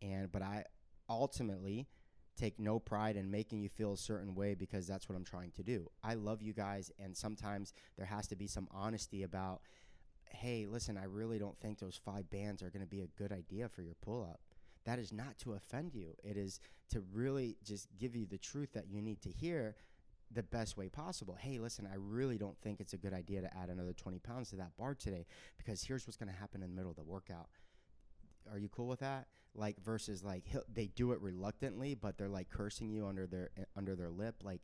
And, 0.00 0.30
but 0.30 0.42
I 0.42 0.64
ultimately 1.08 1.88
take 2.36 2.58
no 2.58 2.78
pride 2.78 3.16
in 3.16 3.30
making 3.30 3.60
you 3.60 3.68
feel 3.68 3.92
a 3.92 3.96
certain 3.96 4.34
way 4.34 4.54
because 4.54 4.86
that's 4.86 5.08
what 5.08 5.16
I'm 5.16 5.24
trying 5.24 5.52
to 5.52 5.62
do. 5.62 5.90
I 6.02 6.14
love 6.14 6.42
you 6.42 6.52
guys. 6.52 6.90
And 6.98 7.16
sometimes 7.16 7.72
there 7.96 8.06
has 8.06 8.26
to 8.28 8.36
be 8.36 8.46
some 8.46 8.68
honesty 8.72 9.22
about, 9.22 9.60
hey, 10.30 10.66
listen, 10.66 10.96
I 10.96 11.04
really 11.04 11.38
don't 11.38 11.58
think 11.60 11.78
those 11.78 12.00
five 12.04 12.28
bands 12.30 12.62
are 12.62 12.70
going 12.70 12.82
to 12.82 12.88
be 12.88 13.02
a 13.02 13.06
good 13.18 13.32
idea 13.32 13.68
for 13.68 13.82
your 13.82 13.94
pull 14.02 14.22
up. 14.22 14.40
That 14.84 14.98
is 14.98 15.12
not 15.12 15.38
to 15.38 15.54
offend 15.54 15.94
you. 15.94 16.14
It 16.22 16.36
is 16.36 16.60
to 16.90 17.02
really 17.12 17.56
just 17.64 17.88
give 17.98 18.14
you 18.14 18.26
the 18.26 18.38
truth 18.38 18.72
that 18.74 18.88
you 18.88 19.00
need 19.00 19.22
to 19.22 19.30
hear 19.30 19.76
the 20.30 20.42
best 20.42 20.76
way 20.76 20.88
possible. 20.88 21.36
Hey, 21.38 21.58
listen, 21.58 21.88
I 21.90 21.96
really 21.96 22.38
don't 22.38 22.58
think 22.60 22.80
it's 22.80 22.92
a 22.92 22.98
good 22.98 23.14
idea 23.14 23.40
to 23.40 23.56
add 23.56 23.68
another 23.68 23.92
20 23.92 24.18
pounds 24.18 24.50
to 24.50 24.56
that 24.56 24.76
bar 24.76 24.94
today 24.94 25.26
because 25.56 25.82
here's 25.82 26.06
what's 26.06 26.16
going 26.16 26.32
to 26.32 26.38
happen 26.38 26.62
in 26.62 26.70
the 26.70 26.76
middle 26.76 26.90
of 26.90 26.96
the 26.96 27.04
workout. 27.04 27.48
Are 28.54 28.58
you 28.58 28.68
cool 28.68 28.86
with 28.86 29.00
that? 29.00 29.26
Like 29.56 29.82
versus 29.84 30.22
like 30.22 30.44
they 30.72 30.86
do 30.86 31.10
it 31.12 31.20
reluctantly, 31.20 31.94
but 31.94 32.16
they're 32.16 32.28
like 32.28 32.48
cursing 32.48 32.88
you 32.88 33.06
under 33.06 33.26
their 33.26 33.50
uh, 33.58 33.64
under 33.76 33.96
their 33.96 34.10
lip. 34.10 34.36
Like 34.44 34.60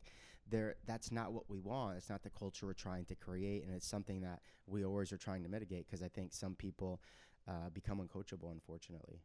they're 0.49 0.75
that's 0.87 1.11
not 1.11 1.33
what 1.33 1.49
we 1.49 1.59
want. 1.59 1.97
It's 1.97 2.09
not 2.09 2.23
the 2.23 2.29
culture 2.29 2.65
we're 2.65 2.73
trying 2.73 3.05
to 3.05 3.15
create, 3.15 3.65
and 3.65 3.75
it's 3.75 3.87
something 3.87 4.21
that 4.21 4.39
we 4.65 4.85
always 4.85 5.11
are 5.11 5.17
trying 5.17 5.43
to 5.43 5.49
mitigate 5.49 5.85
because 5.87 6.01
I 6.01 6.07
think 6.07 6.33
some 6.33 6.55
people 6.55 7.01
uh, 7.49 7.69
become 7.73 7.99
uncoachable, 7.99 8.51
unfortunately. 8.51 9.19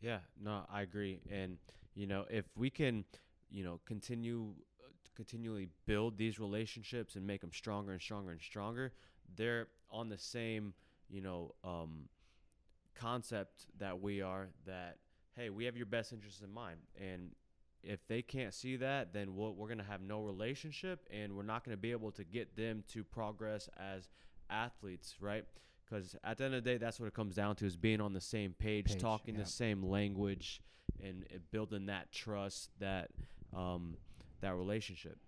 Yeah, 0.00 0.18
no, 0.40 0.66
I 0.70 0.82
agree. 0.82 1.20
And 1.30 1.58
you 1.94 2.06
know, 2.06 2.26
if 2.30 2.44
we 2.54 2.70
can, 2.70 3.04
you 3.50 3.64
know, 3.64 3.80
continue 3.86 4.54
uh, 4.84 4.88
continually 5.16 5.68
build 5.84 6.16
these 6.16 6.38
relationships 6.38 7.16
and 7.16 7.26
make 7.26 7.40
them 7.40 7.52
stronger 7.52 7.90
and 7.90 8.00
stronger 8.00 8.30
and 8.30 8.40
stronger, 8.40 8.92
they're 9.34 9.66
on 9.90 10.08
the 10.08 10.18
same, 10.18 10.74
you 11.08 11.22
know, 11.22 11.54
um, 11.64 12.08
concept 12.98 13.66
that 13.78 14.00
we 14.00 14.22
are. 14.22 14.48
That 14.66 14.98
hey, 15.36 15.50
we 15.50 15.64
have 15.64 15.76
your 15.76 15.86
best 15.86 16.12
interests 16.12 16.40
in 16.40 16.50
mind, 16.50 16.78
and 17.00 17.30
if 17.82 18.06
they 18.08 18.22
can't 18.22 18.52
see 18.52 18.76
that, 18.76 19.12
then 19.12 19.36
we'll, 19.36 19.54
we're 19.54 19.68
gonna 19.68 19.84
have 19.84 20.00
no 20.00 20.22
relationship, 20.22 21.06
and 21.10 21.36
we're 21.36 21.42
not 21.42 21.64
gonna 21.64 21.76
be 21.76 21.92
able 21.92 22.10
to 22.12 22.24
get 22.24 22.56
them 22.56 22.84
to 22.92 23.04
progress 23.04 23.68
as 23.78 24.08
athletes, 24.50 25.16
right? 25.20 25.44
Because 25.84 26.16
at 26.24 26.38
the 26.38 26.44
end 26.44 26.54
of 26.54 26.64
the 26.64 26.70
day, 26.70 26.78
that's 26.78 26.98
what 26.98 27.06
it 27.06 27.14
comes 27.14 27.34
down 27.36 27.56
to: 27.56 27.66
is 27.66 27.76
being 27.76 28.00
on 28.00 28.12
the 28.12 28.20
same 28.20 28.54
page, 28.58 28.86
Page, 28.88 29.00
talking 29.00 29.34
yeah. 29.34 29.42
the 29.42 29.48
same 29.48 29.82
language, 29.84 30.60
and, 31.02 31.24
and 31.32 31.50
building 31.50 31.86
that 31.86 32.10
trust, 32.10 32.70
that 32.80 33.10
um, 33.54 33.96
that 34.40 34.54
relationship. 34.54 35.18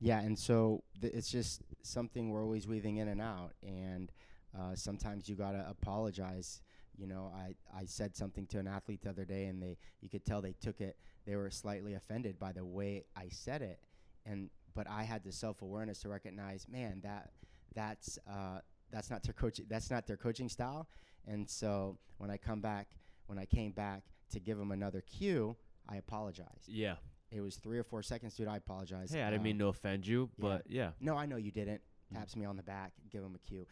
Yeah, 0.00 0.20
and 0.20 0.38
so 0.38 0.84
th- 1.00 1.12
it's 1.12 1.30
just 1.30 1.62
something 1.82 2.30
we're 2.30 2.42
always 2.42 2.66
weaving 2.66 2.98
in 2.98 3.08
and 3.08 3.20
out, 3.20 3.52
and 3.62 4.10
uh, 4.58 4.74
sometimes 4.74 5.28
you 5.28 5.36
gotta 5.36 5.64
apologize. 5.68 6.60
You 6.98 7.06
know, 7.06 7.32
I, 7.34 7.54
I 7.76 7.84
said 7.86 8.16
something 8.16 8.46
to 8.48 8.58
an 8.58 8.66
athlete 8.66 9.02
the 9.02 9.10
other 9.10 9.24
day, 9.24 9.44
and 9.46 9.62
they 9.62 9.76
you 10.00 10.08
could 10.08 10.24
tell 10.24 10.42
they 10.42 10.54
took 10.60 10.80
it. 10.80 10.96
They 11.26 11.36
were 11.36 11.50
slightly 11.50 11.94
offended 11.94 12.38
by 12.38 12.52
the 12.52 12.64
way 12.64 13.04
I 13.16 13.28
said 13.30 13.62
it, 13.62 13.78
and 14.26 14.50
but 14.74 14.88
I 14.90 15.04
had 15.04 15.22
the 15.24 15.32
self 15.32 15.62
awareness 15.62 16.00
to 16.00 16.08
recognize, 16.08 16.66
man, 16.68 17.00
that 17.04 17.30
that's 17.74 18.18
uh, 18.28 18.60
that's 18.90 19.10
not 19.10 19.22
their 19.22 19.34
coaching 19.34 19.66
that's 19.68 19.90
not 19.90 20.06
their 20.06 20.16
coaching 20.16 20.48
style. 20.48 20.88
And 21.26 21.48
so 21.48 21.98
when 22.16 22.30
I 22.30 22.36
come 22.36 22.60
back, 22.60 22.88
when 23.26 23.38
I 23.38 23.44
came 23.44 23.72
back 23.72 24.02
to 24.32 24.40
give 24.40 24.58
them 24.58 24.72
another 24.72 25.00
cue, 25.02 25.56
I 25.88 25.96
apologized. 25.96 26.68
Yeah. 26.68 26.96
It 27.30 27.42
was 27.42 27.56
three 27.56 27.78
or 27.78 27.84
four 27.84 28.02
seconds, 28.02 28.34
dude. 28.34 28.48
I 28.48 28.56
apologize. 28.56 29.12
Hey, 29.12 29.22
I 29.22 29.26
didn't 29.26 29.40
Um, 29.40 29.44
mean 29.44 29.58
to 29.58 29.66
offend 29.66 30.06
you, 30.06 30.30
yeah. 30.38 30.42
but 30.42 30.62
yeah. 30.66 30.90
no, 31.00 31.14
I 31.16 31.26
know 31.26 31.36
you 31.36 31.50
didn't. 31.50 31.82
Mm. 32.12 32.16
Taps 32.16 32.34
me 32.36 32.46
on 32.46 32.56
the 32.56 32.62
back, 32.62 32.92
give 33.10 33.22
him 33.22 33.34
a 33.34 33.38
cue. 33.46 33.66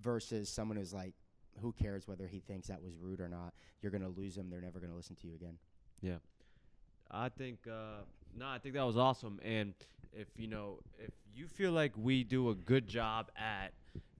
Versus 0.00 0.50
someone 0.50 0.76
who's 0.76 0.92
like, 0.92 1.14
who 1.58 1.72
cares 1.72 2.06
whether 2.06 2.26
he 2.26 2.40
thinks 2.40 2.68
that 2.68 2.82
was 2.82 2.94
rude 3.00 3.20
or 3.20 3.28
not? 3.28 3.54
You're 3.82 3.92
gonna 3.92 4.08
lose 4.08 4.34
them. 4.34 4.50
They're 4.50 4.60
never 4.60 4.78
gonna 4.80 4.96
listen 4.96 5.16
to 5.16 5.26
you 5.26 5.34
again. 5.34 5.58
Yeah. 6.00 6.18
I 7.10 7.28
think 7.28 7.60
uh, 7.66 8.02
no, 8.36 8.46
I 8.46 8.58
think 8.58 8.74
that 8.74 8.84
was 8.84 8.96
awesome. 8.96 9.40
And 9.44 9.74
if 10.12 10.28
you 10.36 10.46
know, 10.46 10.80
if 10.98 11.10
you 11.34 11.46
feel 11.46 11.72
like 11.72 11.92
we 11.96 12.24
do 12.24 12.50
a 12.50 12.54
good 12.54 12.88
job 12.88 13.30
at 13.36 13.72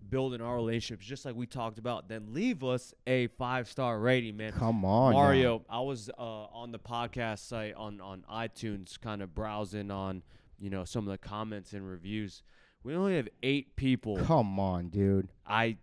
building 0.08 0.40
our 0.40 0.54
relationships, 0.56 1.06
just 1.06 1.24
like 1.24 1.34
we 1.34 1.46
talked 1.46 1.78
about, 1.78 2.08
then 2.08 2.32
leave 2.32 2.64
us 2.64 2.94
a 3.06 3.26
five 3.28 3.68
star 3.68 3.98
rating, 3.98 4.36
man. 4.36 4.52
Come 4.52 4.84
on, 4.84 5.12
now. 5.12 5.18
Mario, 5.18 5.64
I 5.68 5.80
was 5.80 6.10
uh, 6.18 6.22
on 6.22 6.72
the 6.72 6.78
podcast 6.78 7.40
site 7.40 7.74
on 7.74 8.00
on 8.00 8.24
iTunes, 8.30 8.98
kind 8.98 9.22
of 9.22 9.34
browsing 9.34 9.90
on 9.90 10.22
you 10.58 10.70
know 10.70 10.84
some 10.84 11.06
of 11.06 11.10
the 11.10 11.18
comments 11.18 11.72
and 11.72 11.88
reviews. 11.88 12.42
We 12.82 12.94
only 12.94 13.16
have 13.16 13.28
eight 13.42 13.76
people. 13.76 14.18
Come 14.24 14.58
on, 14.58 14.88
dude. 14.88 15.28
I 15.46 15.76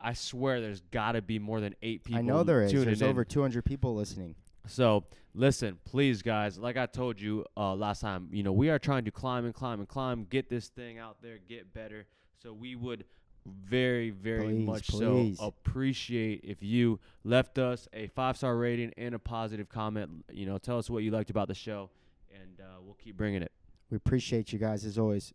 I 0.00 0.14
swear 0.14 0.60
there's 0.60 0.80
got 0.80 1.12
to 1.12 1.22
be 1.22 1.38
more 1.38 1.60
than 1.60 1.74
eight 1.82 2.04
people. 2.04 2.18
I 2.18 2.22
know 2.22 2.42
there 2.42 2.62
is. 2.62 2.72
There's 2.72 3.02
in. 3.02 3.08
over 3.08 3.24
200 3.24 3.64
people 3.64 3.94
listening. 3.94 4.34
So 4.66 5.04
listen, 5.34 5.78
please, 5.84 6.22
guys. 6.22 6.58
Like 6.58 6.76
I 6.76 6.86
told 6.86 7.20
you 7.20 7.44
uh, 7.56 7.74
last 7.74 8.00
time, 8.00 8.28
you 8.32 8.42
know 8.42 8.52
we 8.52 8.70
are 8.70 8.78
trying 8.78 9.04
to 9.04 9.10
climb 9.10 9.44
and 9.44 9.54
climb 9.54 9.80
and 9.80 9.88
climb, 9.88 10.26
get 10.28 10.48
this 10.48 10.68
thing 10.68 10.98
out 10.98 11.18
there, 11.22 11.38
get 11.48 11.72
better. 11.74 12.06
So 12.42 12.52
we 12.52 12.74
would 12.74 13.04
very, 13.46 14.10
very 14.10 14.48
Please, 14.48 14.66
much 14.66 14.88
please. 14.88 15.38
so 15.38 15.46
appreciate 15.46 16.40
if 16.44 16.62
you 16.62 17.00
left 17.24 17.58
us 17.58 17.88
a 17.92 18.08
five 18.08 18.36
star 18.36 18.56
rating 18.56 18.92
and 18.96 19.14
a 19.14 19.18
positive 19.18 19.68
comment. 19.68 20.24
You 20.30 20.46
know, 20.46 20.58
tell 20.58 20.78
us 20.78 20.88
what 20.90 21.02
you 21.02 21.10
liked 21.10 21.30
about 21.30 21.48
the 21.48 21.54
show, 21.54 21.90
and 22.34 22.60
uh, 22.60 22.80
we'll 22.82 22.94
keep 22.94 23.16
bringing 23.16 23.42
it. 23.42 23.52
We 23.90 23.96
appreciate 23.96 24.52
you 24.52 24.58
guys 24.58 24.84
as 24.84 24.98
always. 24.98 25.32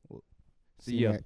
We'll 0.77 0.85
See 0.85 0.97
ya. 1.03 1.11
ne- 1.13 1.23